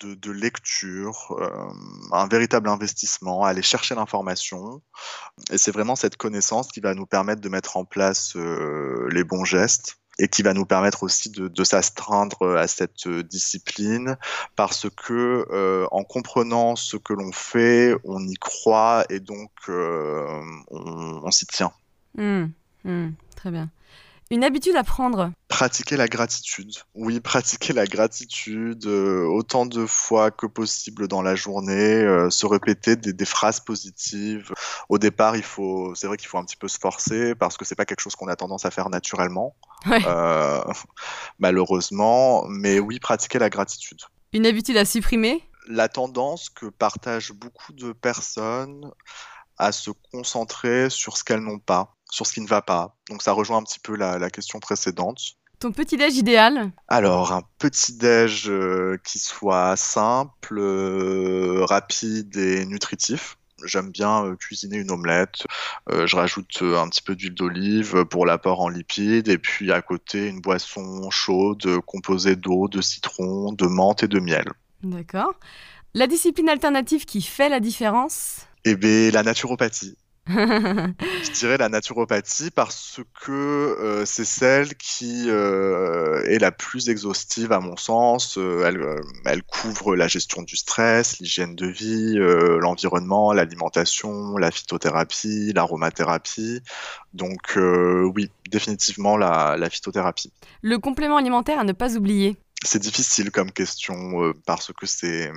de, 0.00 0.30
lecture, 0.32 1.36
euh, 1.38 1.72
un 2.12 2.26
véritable 2.26 2.68
investissement, 2.68 3.44
aller 3.44 3.62
chercher 3.62 3.94
l'information. 3.94 4.82
Et 5.50 5.58
c'est 5.58 5.70
vraiment 5.70 5.96
cette 5.96 6.16
connaissance 6.16 6.68
qui 6.68 6.80
va 6.80 6.94
nous 6.94 7.06
permettre 7.06 7.40
de 7.40 7.48
mettre 7.48 7.76
en 7.76 7.84
place 7.84 8.34
euh, 8.36 9.08
les 9.12 9.24
bons 9.24 9.44
gestes 9.44 9.98
et 10.18 10.28
qui 10.28 10.42
va 10.42 10.54
nous 10.54 10.64
permettre 10.64 11.02
aussi 11.02 11.30
de, 11.30 11.64
s'astreindre 11.64 12.56
à 12.56 12.66
cette 12.66 13.08
discipline 13.08 14.16
parce 14.54 14.88
que 14.90 15.86
en 15.90 16.04
comprenant 16.04 16.76
ce 16.76 16.96
que 16.96 17.12
l'on 17.12 17.32
fait, 17.32 17.94
on 18.04 18.26
y 18.26 18.34
croit 18.34 19.04
et 19.10 19.20
donc 19.20 19.50
on, 19.68 21.30
s'y 21.30 21.46
tient. 21.46 21.72
Mmh, 22.16 22.46
mmh, 22.84 23.08
très 23.36 23.50
bien. 23.50 23.70
Une 24.30 24.42
habitude 24.42 24.74
à 24.74 24.82
prendre 24.82 25.30
Pratiquer 25.46 25.96
la 25.96 26.08
gratitude. 26.08 26.72
Oui, 26.94 27.20
pratiquer 27.22 27.72
la 27.72 27.86
gratitude 27.86 28.84
euh, 28.86 29.24
autant 29.24 29.66
de 29.66 29.86
fois 29.86 30.32
que 30.32 30.46
possible 30.46 31.06
dans 31.06 31.22
la 31.22 31.36
journée, 31.36 32.02
euh, 32.02 32.28
se 32.28 32.44
répéter 32.44 32.96
des, 32.96 33.24
phrases 33.24 33.60
positives. 33.60 34.52
Au 34.88 34.98
départ, 34.98 35.36
il 35.36 35.44
faut, 35.44 35.94
c'est 35.94 36.08
vrai 36.08 36.16
qu'il 36.16 36.28
faut 36.28 36.38
un 36.38 36.44
petit 36.44 36.56
peu 36.56 36.66
se 36.66 36.78
forcer 36.78 37.36
parce 37.36 37.56
que 37.56 37.64
c'est 37.64 37.76
pas 37.76 37.84
quelque 37.84 38.00
chose 38.00 38.16
qu'on 38.16 38.28
a 38.28 38.36
tendance 38.36 38.64
à 38.64 38.72
faire 38.72 38.90
naturellement, 38.90 39.54
euh, 39.86 40.60
malheureusement. 41.38 42.44
Mais 42.48 42.80
oui, 42.80 42.98
pratiquer 42.98 43.38
la 43.38 43.48
gratitude. 43.48 44.00
Une 44.32 44.44
habitude 44.44 44.76
à 44.76 44.84
supprimer 44.84 45.48
La 45.68 45.88
tendance 45.88 46.50
que 46.50 46.66
partagent 46.66 47.32
beaucoup 47.32 47.72
de 47.72 47.92
personnes 47.92 48.90
à 49.58 49.72
se 49.72 49.90
concentrer 50.12 50.90
sur 50.90 51.16
ce 51.16 51.24
qu'elles 51.24 51.40
n'ont 51.40 51.60
pas 51.60 51.95
sur 52.16 52.26
ce 52.26 52.32
qui 52.32 52.40
ne 52.40 52.46
va 52.46 52.62
pas. 52.62 52.96
Donc 53.10 53.22
ça 53.22 53.32
rejoint 53.32 53.58
un 53.58 53.62
petit 53.62 53.78
peu 53.78 53.94
la, 53.94 54.30
question 54.30 54.58
précédente. 54.58 55.20
Ton 55.58 55.70
petit-déj 55.70 56.16
idéal 56.16 56.72
Alors, 56.88 57.32
un 57.32 57.42
petit-déj 57.58 58.48
euh, 58.48 58.98
qui 59.04 59.18
soit 59.18 59.76
simple, 59.76 60.58
euh, 60.58 61.64
rapide 61.66 62.36
et 62.38 62.64
nutritif. 62.64 63.36
J'aime 63.64 63.90
bien 63.90 64.24
euh, 64.24 64.36
cuisiner 64.36 64.78
une 64.78 64.90
omelette. 64.90 65.46
je 65.90 66.16
rajoute 66.16 66.62
un 66.62 66.88
petit 66.88 67.02
peu 67.02 67.14
d'huile 67.14 67.34
d'olive 67.34 68.06
pour 68.06 68.24
l'apport 68.24 68.60
en 68.60 68.70
lipides. 68.70 69.28
Et 69.28 69.38
puis 69.38 69.70
à 69.70 69.82
côté, 69.82 70.26
une 70.26 70.40
boisson 70.40 71.10
chaude 71.10 71.80
composée 71.86 72.36
d'eau, 72.36 72.68
de 72.68 72.80
citron, 72.80 73.52
de 73.52 73.66
menthe 73.66 74.04
et 74.04 74.08
de 74.08 74.20
miel. 74.20 74.46
D'accord. 74.82 75.34
La 75.92 76.06
discipline 76.06 76.48
alternative 76.48 77.04
qui 77.04 77.20
fait 77.20 77.50
la 77.50 77.60
différence 77.60 78.46
Eh 78.64 78.74
bien, 78.74 79.10
la 79.10 79.22
naturopathie. 79.22 79.96
Je 80.28 81.32
dirais 81.32 81.56
la 81.56 81.68
naturopathie 81.68 82.50
parce 82.50 83.00
que 83.22 83.30
euh, 83.32 84.04
c'est 84.04 84.24
celle 84.24 84.74
qui 84.74 85.26
euh, 85.28 86.24
est 86.24 86.40
la 86.40 86.50
plus 86.50 86.88
exhaustive 86.88 87.52
à 87.52 87.60
mon 87.60 87.76
sens. 87.76 88.36
Euh, 88.36 88.98
elle, 89.24 89.42
couvre 89.44 89.94
la 89.94 90.08
gestion 90.08 90.42
du 90.42 90.56
stress, 90.56 91.20
l'hygiène 91.20 91.54
de 91.54 91.66
vie, 91.66 92.16
l'environnement, 92.16 93.32
l'alimentation, 93.32 94.36
la 94.36 94.50
phytothérapie, 94.50 95.52
l'aromathérapie. 95.54 96.60
Donc 97.14 97.56
oui, 97.56 98.30
définitivement 98.50 99.16
la 99.16 99.70
phytothérapie. 99.70 100.32
Le 100.62 100.78
complément 100.78 101.16
alimentaire 101.16 101.60
à 101.60 101.64
ne 101.64 101.72
pas 101.72 101.96
oublier 101.96 102.36
c'est 102.66 102.78
difficile 102.78 103.30
comme 103.30 103.50
question 103.50 104.22
euh, 104.22 104.34
parce 104.44 104.72
que 104.72 104.86
c'est 104.86 105.32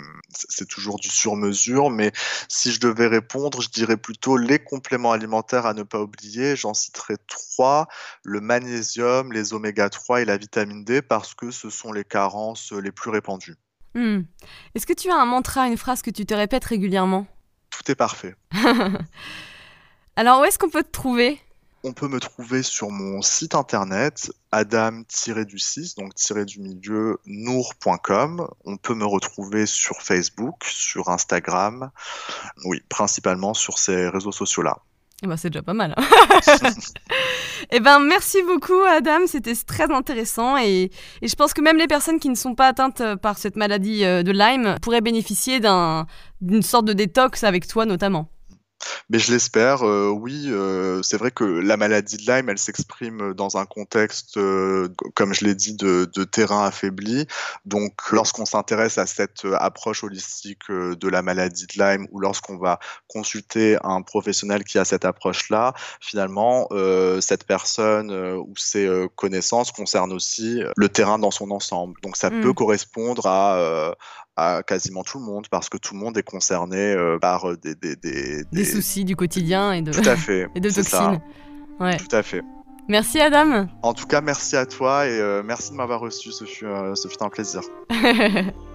toujours 0.67 0.99
du 0.99 1.09
sur-mesure, 1.09 1.89
mais 1.89 2.11
si 2.47 2.71
je 2.71 2.79
devais 2.79 3.07
répondre, 3.07 3.61
je 3.61 3.69
dirais 3.69 3.97
plutôt 3.97 4.37
les 4.37 4.59
compléments 4.59 5.11
alimentaires 5.11 5.65
à 5.65 5.73
ne 5.73 5.83
pas 5.83 6.01
oublier. 6.01 6.55
J'en 6.55 6.73
citerai 6.73 7.15
trois 7.27 7.87
le 8.23 8.41
magnésium, 8.41 9.31
les 9.31 9.53
oméga 9.53 9.89
3 9.89 10.21
et 10.21 10.25
la 10.25 10.37
vitamine 10.37 10.83
D 10.83 11.01
parce 11.01 11.33
que 11.33 11.51
ce 11.51 11.69
sont 11.69 11.91
les 11.91 12.03
carences 12.03 12.71
les 12.71 12.91
plus 12.91 13.11
répandues. 13.11 13.55
Hmm. 13.95 14.21
Est-ce 14.75 14.85
que 14.85 14.93
tu 14.93 15.09
as 15.09 15.15
un 15.15 15.25
mantra, 15.25 15.67
une 15.67 15.77
phrase 15.77 16.01
que 16.01 16.11
tu 16.11 16.25
te 16.25 16.33
répètes 16.33 16.65
régulièrement? 16.65 17.27
Tout 17.69 17.91
est 17.91 17.95
parfait. 17.95 18.35
Alors 20.15 20.41
où 20.41 20.43
est-ce 20.43 20.59
qu'on 20.59 20.69
peut 20.69 20.83
te 20.83 20.91
trouver? 20.91 21.39
On 21.83 21.93
peut 21.93 22.07
me 22.07 22.19
trouver 22.19 22.63
sur 22.63 22.89
mon 22.89 23.21
site 23.21 23.55
internet 23.55 24.31
adam-du6, 24.51 25.97
donc 25.97 26.15
tiré 26.15 26.45
du 26.45 26.59
milieu 26.59 27.19
nour.com. 27.25 28.47
On 28.65 28.77
peut 28.77 28.95
me 28.95 29.05
retrouver 29.05 29.65
sur 29.65 30.01
Facebook, 30.01 30.63
sur 30.65 31.09
Instagram, 31.09 31.91
oui, 32.65 32.81
principalement 32.89 33.53
sur 33.53 33.77
ces 33.77 34.09
réseaux 34.09 34.31
sociaux-là. 34.31 34.77
Eh 35.21 35.27
ben, 35.27 35.35
c'est 35.35 35.49
déjà 35.49 35.61
pas 35.61 35.73
mal. 35.73 35.95
eh 37.71 37.79
ben, 37.79 37.99
merci 37.99 38.41
beaucoup, 38.43 38.81
Adam. 38.87 39.27
C'était 39.27 39.55
très 39.55 39.91
intéressant. 39.91 40.57
Et, 40.57 40.91
et, 41.21 41.27
je 41.27 41.35
pense 41.35 41.53
que 41.53 41.61
même 41.61 41.77
les 41.77 41.87
personnes 41.87 42.19
qui 42.19 42.29
ne 42.29 42.35
sont 42.35 42.55
pas 42.55 42.67
atteintes 42.67 43.03
par 43.21 43.37
cette 43.37 43.57
maladie 43.57 44.05
euh, 44.05 44.23
de 44.23 44.31
Lyme 44.31 44.77
pourraient 44.81 45.01
bénéficier 45.01 45.59
d'une 45.59 46.61
sorte 46.61 46.85
de 46.85 46.93
détox 46.93 47.43
avec 47.43 47.67
toi, 47.67 47.85
notamment. 47.85 48.29
Mais 49.09 49.19
je 49.19 49.31
l'espère, 49.31 49.85
euh, 49.85 50.09
oui. 50.09 50.45
Euh, 50.47 51.01
c'est 51.03 51.17
vrai 51.17 51.31
que 51.31 51.43
la 51.43 51.77
maladie 51.77 52.17
de 52.17 52.31
Lyme, 52.31 52.49
elle 52.49 52.57
s'exprime 52.57 53.33
dans 53.33 53.57
un 53.57 53.65
contexte, 53.65 54.37
euh, 54.37 54.87
comme 55.15 55.33
je 55.33 55.45
l'ai 55.45 55.55
dit, 55.55 55.73
de, 55.73 56.09
de, 56.13 56.23
terrain 56.23 56.65
affaibli. 56.65 57.25
Donc, 57.65 57.93
lorsqu'on 58.11 58.45
s'intéresse 58.45 58.97
à 58.97 59.05
cette 59.05 59.45
approche 59.59 60.03
holistique 60.03 60.69
de 60.69 61.07
la 61.07 61.21
maladie 61.21 61.65
de 61.65 61.83
Lyme, 61.83 62.07
ou 62.11 62.19
lorsqu'on 62.19 62.57
va 62.57 62.79
consulter 63.07 63.77
un 63.83 64.01
professionnel 64.01 64.63
qui 64.63 64.77
a 64.77 64.85
cette 64.85 65.05
approche-là, 65.05 65.73
finalement, 65.99 66.69
cette 67.19 67.45
personne 67.45 68.11
ou 68.11 68.53
ses 68.55 69.07
connaissances 69.15 69.71
concernent 69.71 70.13
aussi 70.13 70.61
le 70.75 70.89
terrain 70.89 71.19
dans 71.19 71.31
son 71.31 71.51
ensemble. 71.51 71.99
Donc, 72.01 72.15
ça 72.15 72.29
peut 72.29 72.49
mmh. 72.49 72.53
correspondre 72.53 73.25
à, 73.25 73.95
à 74.39 74.63
quasiment 74.63 75.03
tout 75.03 75.19
le 75.19 75.25
monde 75.25 75.47
parce 75.49 75.69
que 75.69 75.77
tout 75.77 75.93
le 75.93 75.99
monde 75.99 76.17
est 76.17 76.23
concerné 76.23 76.93
euh, 76.93 77.19
par 77.19 77.49
euh, 77.49 77.57
des, 77.57 77.75
des, 77.75 77.95
des, 77.95 78.43
des, 78.51 78.65
soucis 78.65 79.05
du 79.05 79.15
quotidien 79.15 79.73
et 79.73 79.81
de, 79.81 79.91
tout 79.91 80.07
à 80.07 80.15
fait, 80.15 80.47
et 80.55 80.59
de 80.59 80.69
toxines. 80.69 81.21
Ouais. 81.79 81.97
Tout 81.97 82.15
à 82.15 82.23
fait. 82.23 82.41
Merci 82.87 83.19
Adam. 83.19 83.67
En 83.83 83.93
tout 83.93 84.07
cas, 84.07 84.21
merci 84.21 84.55
à 84.55 84.65
toi 84.65 85.05
et 85.05 85.19
euh, 85.19 85.43
merci 85.43 85.71
de 85.71 85.75
m'avoir 85.75 85.99
reçu. 85.99 86.31
Ce 86.31 86.45
fut, 86.45 86.65
ce 86.95 87.07
fut 87.07 87.21
un 87.21 87.29
plaisir. 87.29 87.61